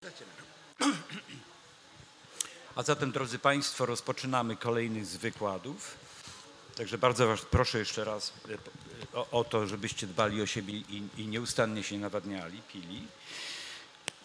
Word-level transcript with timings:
A 2.76 2.82
zatem, 2.82 3.12
drodzy 3.12 3.38
Państwo, 3.38 3.86
rozpoczynamy 3.86 4.56
kolejny 4.56 5.04
z 5.04 5.16
wykładów. 5.16 5.96
Także 6.76 6.98
bardzo 6.98 7.26
Was 7.26 7.40
proszę 7.40 7.78
jeszcze 7.78 8.04
raz 8.04 8.32
e, 8.48 8.52
e, 8.52 8.56
o, 9.12 9.30
o 9.30 9.44
to, 9.44 9.66
żebyście 9.66 10.06
dbali 10.06 10.42
o 10.42 10.46
siebie 10.46 10.74
i, 10.74 11.02
i 11.16 11.26
nieustannie 11.26 11.82
się 11.82 11.98
nawadniali, 11.98 12.62
pili. 12.72 13.06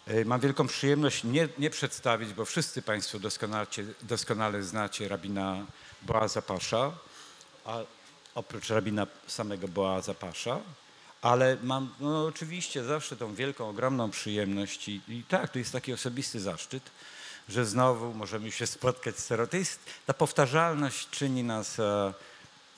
E, 0.08 0.26
Mam 0.26 0.40
wielką 0.40 0.68
przyjemność 0.68 1.24
nie, 1.24 1.48
nie 1.58 1.70
przedstawić, 1.70 2.34
bo 2.34 2.46
wszyscy 2.46 2.82
Państwo 2.82 3.20
doskonale, 3.20 3.68
doskonale 4.02 4.64
znacie 4.64 5.08
rabina 5.08 5.66
Boaza 6.02 6.42
Pasza, 6.42 6.92
a 7.66 7.80
oprócz 8.36 8.70
rabina 8.70 9.08
samego 9.28 9.68
Boaza 9.68 10.14
Pasza, 10.14 10.60
ale 11.26 11.58
mam 11.64 11.90
no, 12.00 12.26
oczywiście 12.26 12.84
zawsze 12.84 13.16
tą 13.16 13.36
wielką, 13.36 13.70
ogromną 13.70 14.12
przyjemność 14.12 14.88
i, 14.88 15.02
i 15.08 15.24
tak, 15.24 15.50
to 15.50 15.60
jest 15.60 15.72
taki 15.72 15.94
osobisty 15.94 16.40
zaszczyt, 16.40 16.84
że 17.50 17.66
znowu 17.66 18.14
możemy 18.14 18.52
się 18.52 18.68
spotkać 18.68 19.20
z. 19.20 19.50
To 19.52 19.58
jest, 19.58 19.80
ta 20.06 20.14
powtarzalność 20.14 21.10
czyni 21.10 21.44
nas 21.44 21.80
e, 21.80 22.14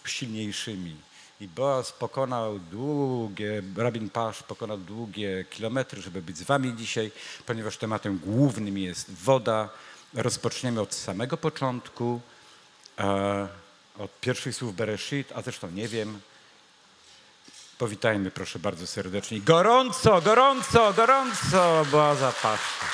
silniejszymi. 0.06 0.96
I 1.42 1.48
Boaz 1.48 1.92
pokonał 1.92 2.60
długie, 2.60 3.64
rabin 3.78 4.10
Pasz 4.10 4.44
pokonał 4.44 4.78
długie 4.78 5.46
kilometry, 5.50 6.02
żeby 6.02 6.22
być 6.22 6.38
z 6.38 6.44
wami 6.44 6.76
dzisiaj, 6.76 7.12
ponieważ 7.46 7.78
tematem 7.78 8.18
głównym 8.18 8.78
jest 8.78 9.12
woda. 9.12 9.70
Rozpoczniemy 10.14 10.82
od 10.82 10.94
samego 10.94 11.38
początku, 11.38 12.22
e, 13.00 13.48
od 14.00 14.20
pierwszych 14.20 14.56
słów 14.56 14.76
Bereshit, 14.76 15.32
a 15.36 15.42
zresztą 15.42 15.72
nie 15.72 15.88
wiem. 15.88 16.20
Powitajmy 17.78 18.32
proszę 18.32 18.60
bardzo 18.60 18.88
serdecznie. 18.88 19.40
Gorąco, 19.42 20.22
gorąco, 20.22 20.94
gorąco 20.94 21.86
Boaza 21.92 22.32
Pasza. 22.32 22.86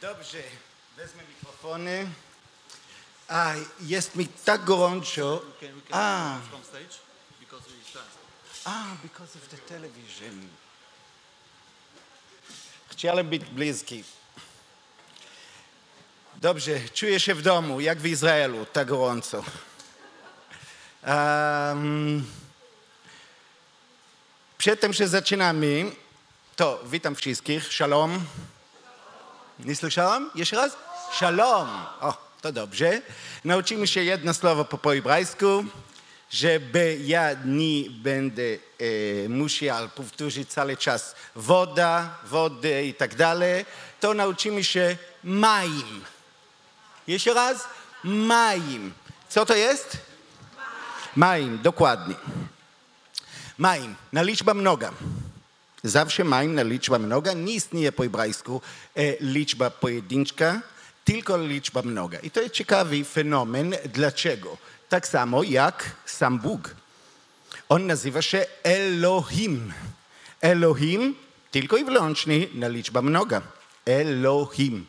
Dobrze, 0.00 0.42
wezmę 0.96 1.22
mikrofony. 1.28 2.10
A, 3.28 3.52
jest 3.80 4.16
mi 4.16 4.28
tak 4.28 4.64
gorąco. 4.64 5.42
Stand. 5.88 6.44
A, 8.64 8.84
because 9.02 9.38
of 9.38 9.48
the 9.48 9.56
television. 9.56 10.48
Chciałem 12.88 13.28
być 13.28 13.44
bliski. 13.44 14.04
Dobrze, 16.40 16.80
czuję 16.94 17.20
się 17.20 17.34
w 17.34 17.42
domu, 17.42 17.80
jak 17.80 17.98
w 17.98 18.06
Izraelu, 18.06 18.66
tak 18.72 18.88
gorąco. 18.88 19.44
Um, 21.06 22.26
przed 24.58 24.80
tym, 24.80 24.92
że 24.92 25.08
zaczynamy, 25.08 25.92
to 26.56 26.80
witam 26.86 27.14
wszystkich, 27.14 27.74
shalom. 27.74 28.24
Nie 29.58 29.76
słyszałam? 29.76 30.30
Jeszcze 30.34 30.56
raz? 30.56 30.76
Shalom. 31.12 31.68
O, 32.00 32.14
to 32.40 32.52
dobrze. 32.52 33.02
Nauczymy 33.44 33.86
się 33.86 34.04
jedno 34.04 34.34
słowo 34.34 34.64
po 34.64 34.90
hebrajsku, 34.90 35.64
żeby 36.30 36.98
ja 37.04 37.32
nie 37.44 37.90
będę 37.90 38.42
e, 38.42 39.28
musiał 39.28 39.88
powtórzyć 39.88 40.48
cały 40.48 40.76
czas 40.76 41.14
woda, 41.34 42.18
wody 42.24 42.84
i 42.84 42.94
tak 42.94 43.14
dalej, 43.14 43.64
to 44.00 44.14
nauczymy 44.14 44.64
się 44.64 44.96
maim. 45.24 46.04
Jeszcze 47.06 47.34
raz? 47.34 47.64
Maim. 48.04 48.92
Co 49.28 49.46
to 49.46 49.54
jest? 49.54 49.96
Maim, 51.16 51.58
dokładnie. 51.62 52.14
Maim, 53.58 53.94
na 54.12 54.22
liczba 54.22 54.54
mnoga. 54.54 54.92
Zawsze 55.84 56.24
maim 56.24 56.54
na 56.54 56.62
liczba 56.62 56.98
mnoga 56.98 57.32
nie 57.32 57.52
istnieje 57.52 57.92
po 57.92 58.02
hebrajsku 58.02 58.62
e, 58.94 59.16
liczba 59.20 59.70
pojedyncza, 59.70 60.60
tylko 61.04 61.38
liczba 61.38 61.82
mnoga. 61.82 62.18
I 62.18 62.30
to 62.30 62.40
jest 62.40 62.54
ciekawy 62.54 63.04
fenomen. 63.04 63.74
Dlaczego? 63.92 64.56
Tak 64.88 65.08
samo 65.08 65.42
jak 65.42 65.90
sam 66.06 66.38
Bóg. 66.38 66.74
On 67.68 67.86
nazywa 67.86 68.22
się 68.22 68.46
Elohim. 68.62 69.72
Elohim 70.40 71.14
tylko 71.50 71.76
i 71.76 71.84
wyłącznie 71.84 72.46
na 72.54 72.68
liczba 72.68 73.02
mnoga. 73.02 73.42
Elohim. 73.84 74.86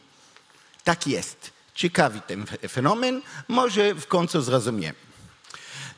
Tak 0.83 1.07
jest. 1.07 1.51
Ciekawy 1.75 2.21
ten 2.27 2.45
fenomen. 2.69 3.21
Może 3.47 3.95
w 3.95 4.07
końcu 4.07 4.41
zrozumiemy. 4.41 4.95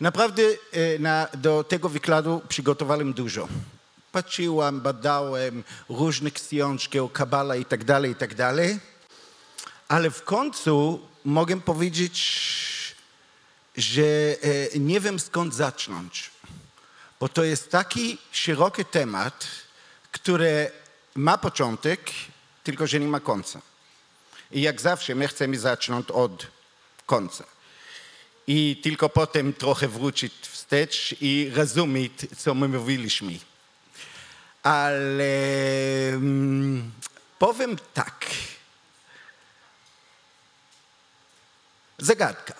Naprawdę 0.02 0.44
e, 0.44 1.00
na, 1.00 1.28
do 1.34 1.64
tego 1.64 1.90
wykładu 1.90 2.42
przygotowałem 2.48 3.14
dużo. 3.14 3.48
Patrzyłam, 4.12 4.82
badałem 4.82 5.64
różne 5.90 6.32
książki 6.32 7.00
o 7.00 7.10
kabala 7.10 7.56
i 7.56 7.66
tak 7.66 7.84
dalej, 7.84 8.12
i 8.12 8.16
tak 8.16 8.36
dalej. 8.36 8.80
Ale 9.88 10.12
w 10.12 10.24
końcu 10.24 11.00
mogę 11.26 11.62
powiedzieć, 11.62 12.16
że 13.78 14.04
e, 14.74 14.80
nie 14.80 15.00
wiem 15.00 15.20
skąd 15.20 15.54
zacząć. 15.56 16.32
Bo 17.20 17.30
to 17.30 17.44
jest 17.44 17.72
taki 17.72 18.18
szeroki 18.32 18.86
temat, 18.86 19.48
który 20.12 20.72
ma 21.16 21.38
początek, 21.38 22.00
tylko 22.64 22.88
że 22.88 23.00
nie 23.00 23.08
ma 23.08 23.20
końca. 23.20 23.62
I 24.54 24.62
jak 24.62 24.82
zawsze 24.82 25.16
my 25.16 25.28
chcemy 25.28 25.60
zacząć 25.60 26.12
od 26.12 26.48
końca 27.06 27.44
i 28.48 28.80
tylko 28.84 29.10
potem 29.10 29.54
trochę 29.54 29.88
wrócić 29.88 30.34
wstecz 30.42 31.16
i 31.22 31.52
rozumieć, 31.56 32.12
co 32.38 32.54
my 32.54 32.68
mówiliśmy. 32.68 33.40
Ale 34.64 35.34
mm, 36.14 36.92
powiem 37.40 37.78
tak. 37.94 38.26
Zagadka. 41.98 42.54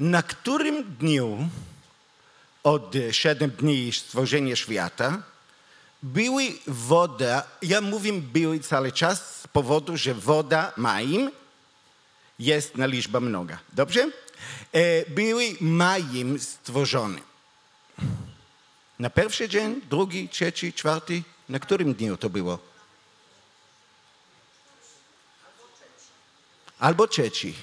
Na 0.00 0.22
którym 0.22 0.96
dniu 0.96 1.48
od 2.62 2.94
siedem 3.10 3.50
dni 3.50 3.92
stworzenia 3.92 4.56
świata 4.56 5.22
były 6.02 6.52
woda, 6.66 7.46
ja 7.62 7.80
mówię 7.80 8.12
były 8.12 8.60
cały 8.60 8.92
czas 8.92 9.40
z 9.40 9.46
powodu, 9.46 9.96
że 9.96 10.14
woda 10.14 10.72
maim 10.76 11.30
jest 12.38 12.76
na 12.76 12.86
liczba 12.86 13.20
mnoga. 13.20 13.58
Dobrze? 13.72 14.10
E, 14.72 15.10
były 15.10 15.56
majem 15.60 16.38
stworzone. 16.38 17.18
Na 18.98 19.10
pierwszy 19.10 19.48
dzień, 19.48 19.80
drugi, 19.90 20.28
trzeci, 20.28 20.72
czwarty. 20.72 21.22
Na 21.48 21.58
którym 21.58 21.94
dniu 21.94 22.16
to 22.16 22.30
było? 22.30 22.58
Albo 26.78 27.08
trzeci. 27.08 27.54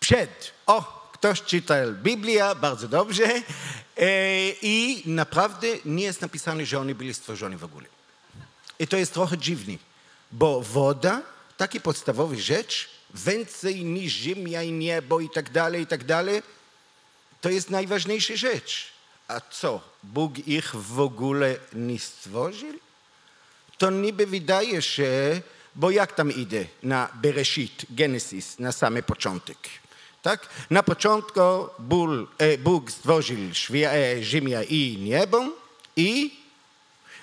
Przed. 0.00 0.52
O, 0.66 1.03
ktoś 1.24 1.42
czytał 1.42 1.92
Biblię, 1.92 2.44
bardzo 2.60 2.88
dobrze. 2.88 3.24
E, 3.96 4.50
I 4.62 5.02
naprawdę 5.06 5.66
nie 5.84 6.04
jest 6.04 6.20
napisane, 6.20 6.66
że 6.66 6.80
oni 6.80 6.94
byli 6.94 7.14
stworzeni 7.14 7.56
w 7.56 7.64
ogóle. 7.64 7.86
I 8.78 8.86
to 8.86 8.96
jest 8.96 9.12
trochę 9.12 9.38
dziwne, 9.38 9.74
bo 10.32 10.60
woda, 10.60 11.22
taki 11.56 11.80
podstawowy 11.80 12.40
rzecz, 12.40 12.90
więcej 13.14 13.84
niż 13.84 14.12
ziemia 14.12 14.62
i 14.62 14.72
niebo 14.72 15.20
i 15.20 15.30
tak 15.30 15.50
dalej, 15.50 15.82
i 15.82 15.86
tak 15.86 16.04
dalej, 16.04 16.42
to 17.40 17.50
jest 17.50 17.70
najważniejsza 17.70 18.36
rzecz. 18.36 18.92
A 19.28 19.40
co, 19.40 19.80
Bóg 20.02 20.48
ich 20.48 20.76
w 20.76 21.00
ogóle 21.00 21.56
nie 21.72 21.98
stworzył? 21.98 22.78
To 23.78 23.90
niby 23.90 24.26
wydaje 24.26 24.82
się, 24.82 25.40
bo 25.74 25.90
jak 25.90 26.12
tam 26.12 26.32
idzie 26.32 26.66
na 26.82 27.08
Bereshit, 27.14 27.86
Genesis, 27.90 28.58
na 28.58 28.72
samy 28.72 29.02
początek. 29.02 29.58
Tak? 30.23 30.49
Na 30.69 30.83
początku 30.83 31.39
Ból, 31.79 32.27
e, 32.37 32.57
Bóg 32.57 32.91
stworzył 32.91 33.37
świe- 33.53 33.87
e, 33.93 34.23
ziemię 34.23 34.63
i 34.69 34.97
niebo 34.99 35.45
i 35.95 36.39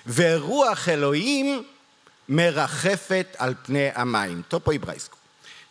ורוח 0.07 0.89
אלוהים 0.89 1.63
מרחפת 2.29 3.35
על 3.37 3.53
פני 3.65 3.89
המים. 3.95 4.43
To 4.49 4.59
po 4.59 4.71
hebrajsku. 4.71 5.17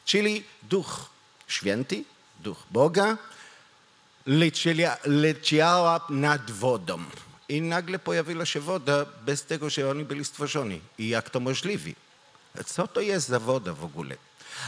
Czyli 0.05 0.44
Duch 0.62 1.11
Święty, 1.49 2.05
Duch 2.41 2.58
Boga, 2.70 3.17
leciała, 4.26 4.97
leciała 5.05 6.00
nad 6.11 6.50
wodą. 6.50 6.99
I 7.49 7.61
nagle 7.62 7.99
pojawiła 7.99 8.47
się 8.47 8.61
woda 8.61 9.06
bez 9.25 9.43
tego, 9.44 9.70
że 9.70 9.91
oni 9.91 10.05
byli 10.05 10.25
stworzeni. 10.25 10.81
I 10.99 11.08
jak 11.08 11.31
to 11.31 11.41
możliwe? 11.41 11.91
Co 12.67 12.87
to 12.88 13.00
jest 13.00 13.29
za 13.29 13.38
woda 13.41 13.73
w 13.73 13.85
ogóle? 13.85 14.17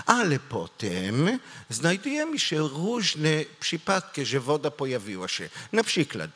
Ale 0.06 0.40
potem 0.40 1.40
znajdujemy 1.70 2.40
się 2.40 2.58
różne 2.58 3.30
przypadki, 3.60 4.26
że 4.26 4.40
woda 4.40 4.72
pojawiła 4.72 5.28
się. 5.28 5.50
Na 5.72 5.84
przykład, 5.84 6.30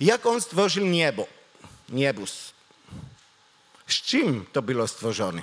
jak 0.00 0.26
on 0.26 0.40
stworzył 0.40 0.86
niebo, 0.86 1.26
niebus. 1.88 2.52
Z 3.86 3.94
czym 3.94 4.46
to 4.52 4.62
było 4.62 4.88
stworzone? 4.88 5.42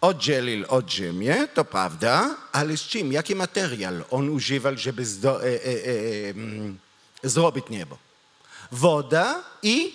oddzielił 0.00 0.64
od 0.68 0.90
ziemię, 0.90 1.48
to 1.54 1.64
prawda, 1.64 2.36
ale 2.52 2.76
z 2.76 2.82
czym? 2.82 3.12
Jaki 3.12 3.34
materiał 3.34 3.94
on 4.10 4.28
używał, 4.28 4.76
żeby 4.76 5.06
zdo, 5.06 5.44
e, 5.44 5.46
e, 5.46 5.70
e, 7.24 7.28
zrobić 7.28 7.64
niebo? 7.70 7.98
Woda 8.72 9.44
i 9.62 9.94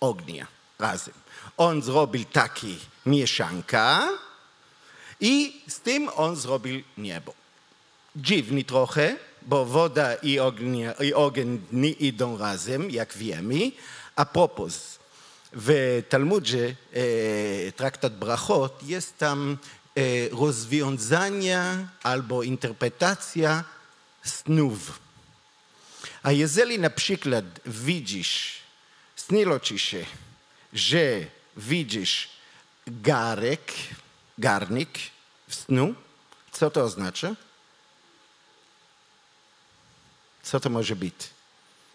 ognia 0.00 0.46
razem. 0.78 1.14
On 1.56 1.82
zrobił 1.82 2.24
taki 2.24 2.78
mieszanka 3.06 4.08
i 5.20 5.62
z 5.68 5.80
tym 5.80 6.08
on 6.16 6.36
zrobił 6.36 6.82
niebo. 6.98 7.34
Dziwny 8.16 8.64
trochę, 8.64 9.16
bo 9.42 9.64
woda 9.64 10.14
i, 10.14 10.38
ognia, 10.38 10.92
i 10.92 11.14
ogień 11.14 11.60
nie 11.72 11.90
idą 11.90 12.38
razem, 12.38 12.90
jak 12.90 13.16
wiemy. 13.16 13.72
A 14.16 14.24
propos, 14.24 14.98
w 15.52 16.02
Talmudzie 16.08 16.76
e, 16.92 17.72
traktat 17.72 18.18
Brachot 18.18 18.82
jest 18.82 19.18
tam 19.18 19.58
e, 19.96 20.00
rozwiązania 20.28 21.88
albo 22.02 22.42
interpretacja 22.42 23.64
snów. 24.24 24.98
A 26.22 26.32
jeżeli 26.32 26.78
na 26.78 26.90
przykład 26.90 27.44
widzisz, 27.66 28.60
śniło 29.16 29.60
ci 29.60 29.78
się, 29.78 30.04
że 30.72 31.20
widzisz 31.56 32.28
garek, 32.86 33.72
garnik 34.40 34.98
snu, 35.48 35.94
co 36.52 36.70
to 36.70 36.82
oznacza? 36.82 37.34
Co 40.42 40.60
to 40.60 40.70
może 40.70 40.96
być? 40.96 41.14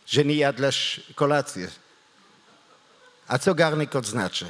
Że 0.07 0.25
nie 0.25 0.35
jadłaś 0.35 1.01
kolację. 1.15 1.71
A 3.27 3.37
co 3.37 3.55
garnek 3.55 3.95
oznacza? 3.95 4.45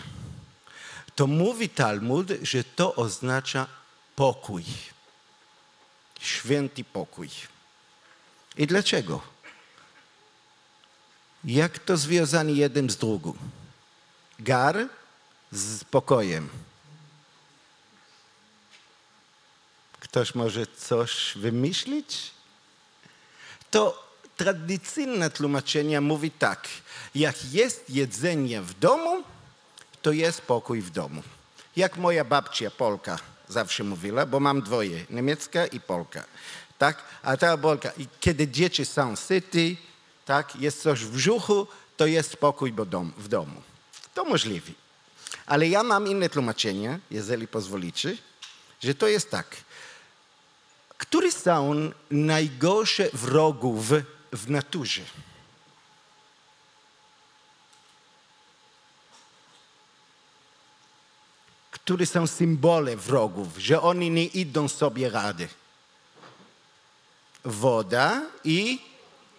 To 1.15 1.27
mówi 1.27 1.69
Talmud, 1.69 2.27
że 2.42 2.63
to 2.63 2.95
oznacza 2.95 3.68
pokój. 4.15 4.63
Święty 6.19 6.83
pokój. 6.83 7.30
I 8.57 8.68
dlaczego? 8.68 9.21
Jak 11.44 11.80
to 11.80 11.97
związane 11.97 12.51
jeden 12.51 12.89
z 12.89 12.97
drugim? 12.97 13.38
Gar 14.39 14.75
z 15.51 15.83
pokojem. 15.83 16.50
Ktoś 20.15 20.35
może 20.35 20.67
coś 20.67 21.33
wymyślić? 21.35 22.31
To 23.71 24.03
tradycyjne 24.38 25.29
tłumaczenie 25.29 26.01
mówi 26.01 26.31
tak. 26.31 26.67
Jak 27.15 27.45
jest 27.53 27.89
jedzenie 27.89 28.62
w 28.62 28.79
domu, 28.79 29.23
to 30.01 30.12
jest 30.12 30.41
pokój 30.41 30.81
w 30.81 30.89
domu. 30.89 31.23
Jak 31.75 31.97
moja 31.97 32.25
babcia 32.25 32.71
Polka 32.71 33.19
zawsze 33.50 33.83
mówiła, 33.83 34.25
bo 34.25 34.39
mam 34.39 34.62
dwoje, 34.62 35.06
niemiecka 35.09 35.67
i 35.67 35.79
Polka. 35.79 36.23
Tak? 36.77 37.03
A 37.23 37.38
ta 37.38 37.57
Polka, 37.57 37.91
i 37.97 38.07
kiedy 38.19 38.47
dzieci 38.47 38.85
są 38.85 39.15
syty, 39.15 39.75
tak, 40.25 40.56
jest 40.56 40.81
coś 40.81 41.00
w 41.00 41.11
brzuchu, 41.11 41.68
to 41.97 42.06
jest 42.06 42.31
spokój 42.31 42.73
w 43.18 43.27
domu. 43.27 43.61
To 44.13 44.25
możliwe. 44.25 44.71
Ale 45.45 45.68
ja 45.68 45.83
mam 45.83 46.07
inne 46.07 46.29
tłumaczenie, 46.29 47.00
jeżeli 47.11 47.47
pozwolicie, 47.47 48.18
że 48.83 48.95
to 48.95 49.07
jest 49.07 49.31
tak. 49.31 49.64
Które 50.97 51.31
są 51.31 51.92
najgorsze 52.12 53.09
wrogów 53.13 53.92
w 54.33 54.50
naturze? 54.50 55.01
Które 61.71 62.06
są 62.06 62.27
symbole 62.27 62.97
wrogów, 62.97 63.47
że 63.57 63.81
oni 63.81 64.12
nie 64.12 64.25
idą 64.25 64.68
sobie 64.68 65.09
rady? 65.09 65.47
Woda 67.45 68.21
i, 68.44 68.80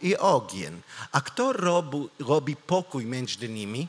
i 0.03 0.17
ogień. 0.17 0.83
A 1.13 1.21
kto 1.21 1.53
robi, 1.53 2.09
robi 2.19 2.57
pokój 2.57 3.07
między 3.07 3.49
nimi? 3.49 3.89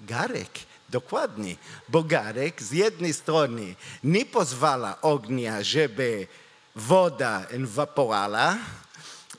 Garek, 0.00 0.50
dokładnie. 0.88 1.56
Bo 1.88 2.02
garek 2.02 2.62
z 2.62 2.72
jednej 2.72 3.14
strony 3.14 3.74
nie 4.04 4.26
pozwala 4.26 5.00
ognia, 5.00 5.62
żeby 5.62 6.26
woda 6.76 7.46
ewaporowała 7.50 8.58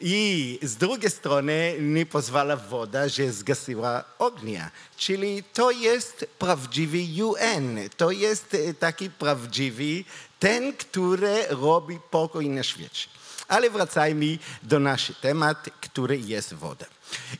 i 0.06 0.60
z 0.62 0.76
drugiej 0.76 1.12
strony 1.12 1.76
nie 1.80 2.06
pozwala 2.06 2.56
woda, 2.56 3.10
że 3.10 3.32
zgasiła 3.32 4.04
ognia. 4.20 4.72
Czyli 4.98 5.44
to 5.44 5.72
jest 5.72 6.26
prawdziwy 6.40 7.24
UN. 7.24 7.90
To 7.98 8.12
jest 8.12 8.54
e, 8.54 8.74
taki 8.74 9.10
prawdziwy 9.10 10.04
ten, 10.40 10.74
który 10.74 11.46
robi 11.50 12.00
pokój 12.12 12.50
na 12.50 12.64
świecie. 12.64 13.08
Ale 13.48 13.70
wracajmy 13.70 14.38
do 14.64 14.80
naszego 14.80 15.20
tematu, 15.20 15.72
który 15.82 16.18
jest 16.18 16.54
woda. 16.54 16.86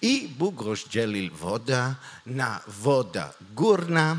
I 0.02 0.28
Bóg 0.28 0.62
rozdzielił 0.62 1.36
wodę 1.36 1.96
na 2.26 2.62
woda 2.68 3.34
górna 3.52 4.18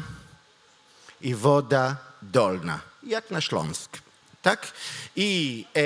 i 1.21 1.35
woda 1.35 1.97
dolna, 2.23 2.81
jak 3.03 3.31
na 3.31 3.41
Śląsk. 3.41 4.04
Tak? 4.45 4.73
I 5.17 5.65
e, 5.75 5.81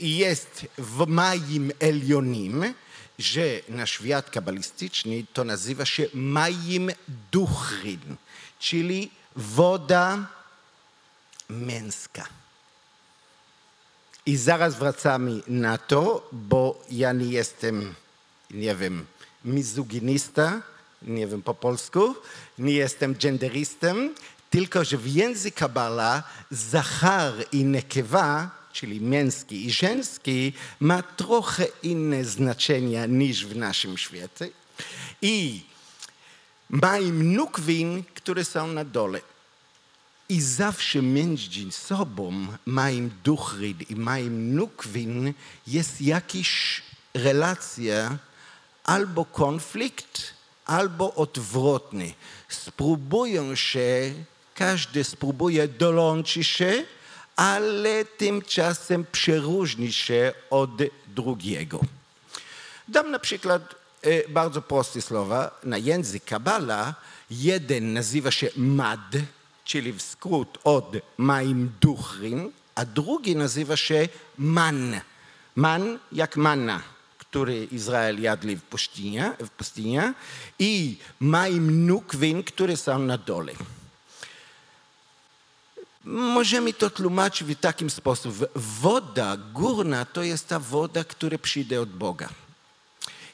jest 0.00 0.66
w 0.78 1.06
moim 1.06 1.72
Elionim, 1.78 2.74
że 3.18 3.60
na 3.68 3.86
świat 3.86 4.30
kabalistyczny 4.30 5.24
to 5.32 5.44
nazywa 5.44 5.84
się 5.86 6.06
Majim 6.14 6.90
Duchrin, 7.32 8.16
czyli 8.58 9.10
woda 9.36 10.26
męska. 11.48 12.28
I 14.26 14.36
zaraz 14.36 14.74
wracamy 14.74 15.40
na 15.46 15.78
to, 15.78 16.28
bo 16.32 16.82
ja 16.90 17.12
nie 17.12 17.26
jestem, 17.26 17.94
nie 18.50 18.74
wiem, 18.74 19.06
mizogynista, 19.44 20.62
nie 21.02 21.26
wiem 21.26 21.42
po 21.42 21.54
polsku, 21.54 22.14
nie 22.58 22.72
jestem 22.72 23.14
genderystem, 23.14 24.14
tylko 24.54 24.84
że 24.84 24.98
w 24.98 25.06
języku 25.06 25.58
Kabala 25.58 26.22
zachar 26.50 27.32
i 27.52 27.64
nekewa, 27.64 28.50
czyli 28.72 29.00
męski 29.00 29.66
i 29.66 29.70
żeński, 29.72 30.52
ma 30.80 31.02
trochę 31.02 31.66
inne 31.82 32.24
znaczenia 32.24 33.06
niż 33.06 33.46
w 33.46 33.56
naszym 33.56 33.98
świecie. 33.98 34.48
I 35.22 35.62
mają 36.70 37.12
nukwin, 37.12 38.04
które 38.14 38.44
są 38.44 38.66
na 38.66 38.84
dole. 38.84 39.20
I 40.28 40.40
zawsze 40.40 41.02
między 41.02 41.72
sobą 41.72 42.46
mają 42.66 43.10
duchryd 43.24 43.90
i 43.90 43.96
mają 43.96 44.30
nukwin 44.30 45.34
jest 45.66 46.00
jakaś 46.00 46.82
relacja 47.14 48.18
albo 48.84 49.24
konflikt, 49.24 50.34
albo 50.64 51.14
odwrotny. 51.14 52.14
Spróbują 52.48 53.54
się, 53.54 54.14
każdy 54.54 55.04
spróbuje 55.04 55.68
dołączyć 55.68 56.46
się, 56.46 56.84
ale 57.36 58.04
tymczasem 58.04 59.06
przeróżni 59.12 59.92
się 59.92 60.32
od 60.50 60.70
drugiego. 61.06 61.80
Dam 62.88 63.10
na 63.10 63.18
przykład 63.18 63.74
e, 64.02 64.28
bardzo 64.28 64.62
proste 64.62 65.02
słowa. 65.02 65.60
Na 65.64 65.78
język 65.78 66.24
Kabala 66.24 66.94
jeden 67.30 67.92
nazywa 67.92 68.30
się 68.30 68.48
Mad, 68.56 69.10
czyli 69.64 69.92
w 69.92 70.02
skrót 70.02 70.58
od 70.64 70.96
Maim 71.18 71.72
Duchrin, 71.80 72.50
a 72.74 72.84
drugi 72.84 73.36
nazywa 73.36 73.76
się 73.76 74.08
Man. 74.38 75.00
Man 75.56 75.98
jak 76.12 76.36
manna, 76.36 76.82
który 77.18 77.64
Izrael 77.64 78.22
jadli 78.22 78.56
w 78.56 78.62
pustyni, 78.62 79.18
w 79.40 79.50
pustyni 79.50 79.98
i 80.58 80.98
Maim 81.20 81.86
Nukwin, 81.86 82.42
które 82.42 82.76
są 82.76 82.98
na 82.98 83.18
dole. 83.18 83.52
Możemy 86.04 86.72
to 86.72 86.90
tłumaczyć 86.90 87.48
w 87.48 87.60
takim 87.60 87.90
sposób. 87.90 88.34
Woda 88.54 89.36
górna 89.36 90.04
to 90.04 90.22
jest 90.22 90.48
ta 90.48 90.58
woda, 90.58 91.04
która 91.04 91.38
przyjdzie 91.38 91.80
od 91.80 91.90
Boga. 91.90 92.28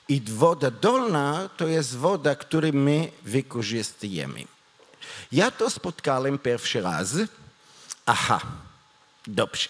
I 0.08 0.20
woda 0.20 0.70
dolna 0.70 1.50
to 1.56 1.66
jest 1.66 1.96
woda, 1.96 2.34
którą 2.34 2.72
my 2.72 3.12
wykorzystujemy. 3.22 4.44
Ja 5.32 5.50
to 5.50 5.70
spotkałem 5.70 6.38
pierwszy 6.38 6.80
raz. 6.80 7.16
Aha, 8.06 8.40
dobrze. 9.26 9.68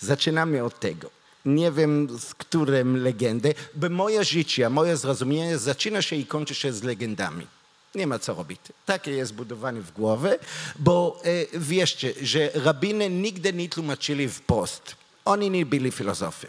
Zaczynamy 0.00 0.64
od 0.64 0.80
tego. 0.80 1.10
Nie 1.44 1.72
wiem, 1.72 2.18
z 2.18 2.34
którym 2.34 3.02
legendy, 3.02 3.54
bo 3.74 3.88
moje 3.88 4.24
życie, 4.24 4.70
moje 4.70 4.96
zrozumienie 4.96 5.58
zaczyna 5.58 6.02
się 6.02 6.16
i 6.16 6.26
kończy 6.26 6.54
się 6.54 6.72
z 6.72 6.82
legendami. 6.82 7.46
Nie 7.94 8.06
ma 8.06 8.18
co 8.18 8.34
robić. 8.34 8.60
Takie 8.86 9.10
jest 9.10 9.34
budowane 9.34 9.80
w 9.80 9.92
głowie, 9.92 10.38
bo 10.76 11.22
e, 11.24 11.58
wierzcie, 11.58 12.14
że 12.22 12.50
rabiny 12.54 13.10
nigdy 13.10 13.52
nie 13.52 13.68
tłumaczyli 13.68 14.28
wprost. 14.28 14.96
Oni 15.24 15.50
nie 15.50 15.66
byli 15.66 15.90
filozofi. 15.90 16.46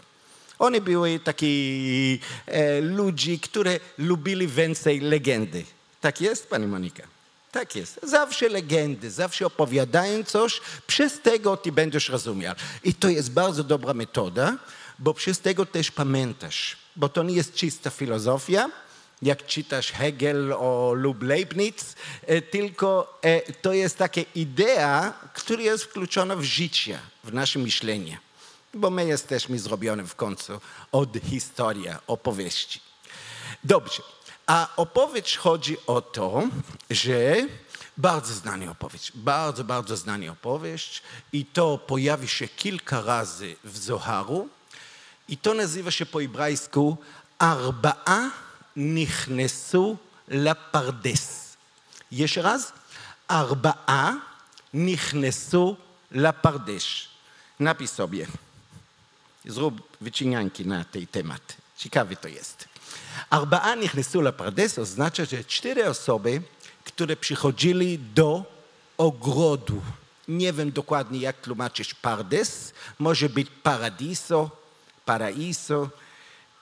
Oni 0.58 0.80
byli 0.80 1.20
taki 1.20 2.20
e, 2.46 2.80
ludzie, 2.80 3.38
którzy 3.38 3.80
lubili 3.98 4.48
więcej 4.48 5.00
legendy. 5.00 5.64
Tak 6.00 6.20
jest, 6.20 6.48
pani 6.48 6.66
Monika? 6.66 7.02
Tak 7.52 7.76
jest. 7.76 8.00
Zawsze 8.02 8.48
legendy, 8.48 9.10
zawsze 9.10 9.46
opowiadają 9.46 10.24
coś, 10.24 10.60
przez 10.86 11.20
tego 11.20 11.56
ty 11.56 11.72
będziesz 11.72 12.08
rozumiał. 12.08 12.54
I 12.84 12.94
to 12.94 13.08
jest 13.08 13.30
bardzo 13.30 13.64
dobra 13.64 13.94
metoda, 13.94 14.56
bo 14.98 15.14
przez 15.14 15.40
tego 15.40 15.66
też 15.66 15.90
pamiętasz. 15.90 16.76
Bo 16.96 17.08
to 17.08 17.22
nie 17.22 17.34
jest 17.34 17.54
czysta 17.54 17.90
filozofia, 17.90 18.70
jak 19.22 19.46
czytasz 19.46 19.92
Hegel 19.92 20.52
o, 20.52 20.92
lub 20.94 21.22
Leibniz, 21.22 21.96
e, 22.26 22.42
tylko 22.42 23.18
e, 23.22 23.52
to 23.52 23.72
jest 23.72 23.98
taka 23.98 24.20
idea, 24.34 25.12
która 25.34 25.62
jest 25.62 25.84
wkluczona 25.84 26.36
w 26.36 26.42
życie, 26.42 26.98
w 27.24 27.32
nasze 27.32 27.58
myślenie. 27.58 28.18
Bo 28.74 28.90
my 28.90 29.06
jesteśmy 29.06 29.58
zrobione 29.58 30.04
w 30.04 30.14
końcu 30.14 30.60
od 30.92 31.16
historii, 31.24 31.86
opowieści. 32.06 32.80
Dobrze. 33.64 34.02
A 34.46 34.68
opowieść 34.76 35.36
chodzi 35.36 35.76
o 35.86 36.00
to, 36.00 36.42
że 36.90 37.36
bardzo 37.96 38.34
znana 38.34 38.70
opowieść, 38.70 39.12
bardzo, 39.14 39.64
bardzo 39.64 39.96
znana 39.96 40.32
opowieść 40.32 41.02
i 41.32 41.44
to 41.44 41.78
pojawi 41.78 42.28
się 42.28 42.48
kilka 42.48 43.00
razy 43.02 43.56
w 43.64 43.78
Zoharu 43.78 44.48
i 45.28 45.36
to 45.36 45.54
nazywa 45.54 45.90
się 45.90 46.06
po 46.06 46.18
hebrajsku 46.18 46.96
Arba'a 47.38 48.30
נכנסו 48.75 49.97
לפרדס. 50.27 51.55
יש 52.11 52.37
רז? 52.37 52.71
ארבעה 53.31 54.13
נכנסו 54.73 55.75
לפרדס. 56.11 57.09
Napisz 57.59 57.91
sobie. 57.91 58.25
Zrób 59.45 59.97
wycinianki 60.01 60.65
na 60.65 60.83
tej 60.83 61.07
temat. 61.07 61.55
Ciekawy 61.77 62.15
to 62.15 62.27
jest. 62.27 62.67
Arbaa 63.29 63.75
נכנסו 63.75 64.21
לפרדס 64.21 64.79
oznacza, 64.79 65.25
że 65.25 65.43
cztery 65.43 65.89
osoby, 65.89 66.41
które 66.83 67.15
przychodzili 67.15 67.99
do 67.99 68.43
ogrodu. 68.97 69.81
Nie 70.27 70.53
wiem 70.53 70.71
dokładnie, 70.71 71.19
jak 71.19 71.41
tłumaczyć 71.41 71.93
pardes. 71.93 72.73
Może 72.99 73.29
być 73.29 73.47
paradiso, 73.63 74.49
paraiso. 75.05 75.89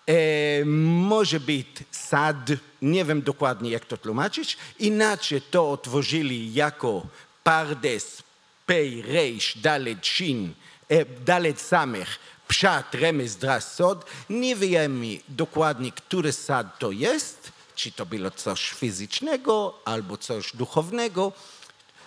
E, 0.06 0.64
może 0.64 1.40
być 1.40 1.66
sad, 1.90 2.37
nie 2.82 3.04
wiem 3.04 3.23
dokładnie 3.23 3.71
jak 3.71 3.85
to 3.85 3.97
tłumaczyć. 3.97 4.56
Inaczej 4.78 5.42
to 5.42 5.71
otworzyli 5.71 6.54
jako 6.54 7.06
pardes, 7.44 8.23
pej, 8.66 9.02
rejsz, 9.02 9.59
dalet, 9.59 10.06
shin, 10.06 10.54
e, 10.88 11.54
samych, 11.56 12.18
pszat, 12.49 12.94
remez, 12.94 13.37
dras, 13.37 13.75
sod. 13.75 14.04
Nie 14.30 14.56
wiemy 14.56 15.18
dokładnie, 15.28 15.92
który 15.92 16.32
sad 16.32 16.78
to 16.78 16.90
jest, 16.90 17.52
czy 17.75 17.92
to 17.92 18.06
było 18.06 18.30
coś 18.30 18.71
fizycznego 18.71 19.78
albo 19.85 20.16
coś 20.16 20.56
duchownego, 20.56 21.32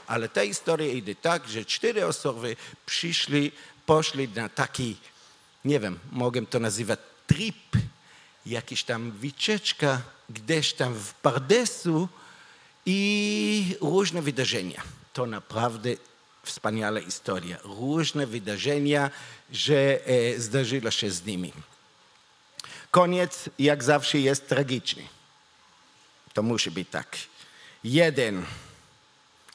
ale 0.07 0.29
ta 0.29 0.41
historia 0.45 0.87
idzie 0.87 1.15
tak, 1.15 1.47
że 1.47 1.65
cztery 1.65 2.05
osoby 2.05 2.55
przyszli, 2.85 3.51
poszli 3.85 4.29
na 4.35 4.49
taki, 4.49 4.97
nie 5.65 5.79
wiem, 5.79 5.99
mogę 6.11 6.45
to 6.45 6.59
nazywać 6.59 6.99
trip, 7.27 7.77
jakiś 8.45 8.83
tam 8.83 9.11
wycieczka 9.11 10.01
gdzieś 10.29 10.73
tam 10.73 10.93
w 10.93 11.13
Pardesu 11.13 12.09
i 12.85 13.77
różne 13.81 14.21
wydarzenia. 14.21 14.83
To 15.13 15.25
naprawdę 15.25 15.89
wspaniała 16.43 17.01
historia. 17.01 17.57
Różne 17.63 18.27
wydarzenia, 18.27 19.11
że 19.51 20.07
e, 20.07 20.39
zdarzyło 20.39 20.91
się 20.91 21.11
z 21.11 21.25
nimi. 21.25 21.53
Koniec, 22.91 23.49
jak 23.59 23.83
zawsze, 23.83 24.19
jest 24.19 24.49
tragiczny. 24.49 25.07
To 26.33 26.43
musi 26.43 26.71
być 26.71 26.89
tak. 26.89 27.17
Jeden 27.83 28.45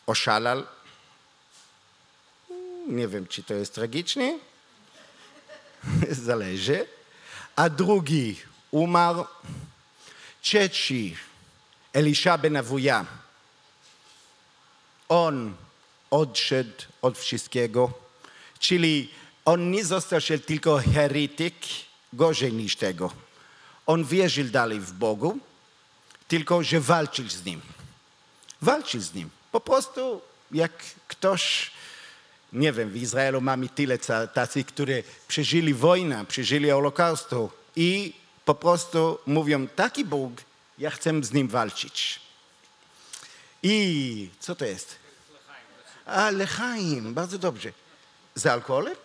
oszalał. 0.06 0.62
Nie 2.88 3.08
wiem, 3.08 3.26
czy 3.26 3.42
to 3.42 3.54
jest 3.54 3.74
tragiczne. 3.74 4.38
Zależy. 6.10 6.86
A 7.56 7.70
drugi 7.70 8.36
umarł. 8.70 9.24
Trzeci, 10.42 11.16
Elisza 11.92 12.38
ben. 12.38 12.58
On 15.08 15.54
odszedł 16.10 16.82
od 17.02 17.18
wszystkiego, 17.18 17.92
czyli 18.58 19.10
on 19.44 19.70
nie 19.70 19.84
został 19.84 20.20
się 20.20 20.38
tylko 20.38 20.78
heretyk, 20.78 21.54
gorzej 22.12 22.52
niż 22.52 22.76
tego. 22.76 23.12
On 23.86 24.04
wierzył 24.04 24.44
dalej 24.44 24.80
w 24.80 24.92
Bogu, 24.92 25.38
tylko 26.28 26.62
że 26.62 26.80
walczył 26.80 27.28
z 27.28 27.44
Nim. 27.44 27.60
Walczył 28.62 29.00
z 29.00 29.14
Nim. 29.14 29.30
Po 29.52 29.60
prostu 29.60 30.20
jak 30.52 30.72
ktoś, 31.08 31.70
nie 32.52 32.72
wiem, 32.72 32.90
w 32.90 32.96
Izraelu 32.96 33.40
mamy 33.40 33.68
tyle 33.68 33.98
tacy, 34.34 34.64
którzy 34.64 35.02
przeżyli 35.28 35.74
wojnę, 35.74 36.26
przeżyli 36.26 36.70
Holokaustu 36.70 37.50
i 37.76 38.14
po 38.44 38.54
prostu 38.54 39.18
mówią, 39.26 39.68
taki 39.68 40.04
Bóg, 40.04 40.32
ja 40.78 40.90
chcę 40.90 41.22
z 41.22 41.32
Nim 41.32 41.48
walczyć. 41.48 42.20
I 43.62 44.28
co 44.40 44.54
to 44.54 44.64
jest? 44.64 44.96
A, 46.06 46.30
lechaim, 46.30 47.14
bardzo 47.14 47.38
dobrze. 47.38 47.72
Z 48.34 48.46
alkoholem? 48.46 48.96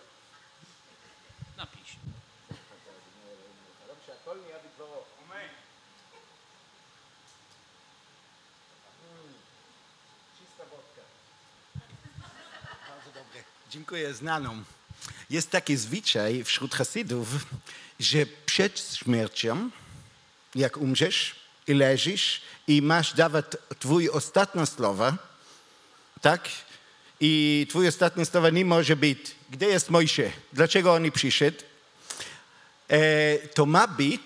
Dziękuję, 13.75 14.13
znaną. 14.13 14.63
Jest 15.29 15.49
taki 15.49 15.77
zwyczaj 15.77 16.43
wśród 16.43 16.75
Hasydów, 16.75 17.27
że 17.99 18.25
przed 18.45 18.79
śmiercią, 18.79 19.69
jak 20.55 20.77
umrzesz 20.77 21.35
i 21.67 21.73
leżysz 21.73 22.41
i 22.67 22.81
masz 22.81 23.13
dawać 23.13 23.45
twój 23.79 24.09
ostatnie 24.09 24.65
słowa, 24.65 25.17
tak? 26.21 26.49
I 27.19 27.67
twój 27.69 27.87
ostatnie 27.87 28.25
słowa 28.25 28.49
nie 28.49 28.65
może 28.65 28.95
być, 28.95 29.19
gdzie 29.49 29.65
jest 29.65 29.89
Mojsze? 29.89 30.31
Dlaczego 30.53 30.93
on 30.93 31.03
nie 31.03 31.11
przyszedł? 31.11 31.57
E, 32.89 33.37
to 33.47 33.65
ma 33.65 33.87
być 33.87 34.21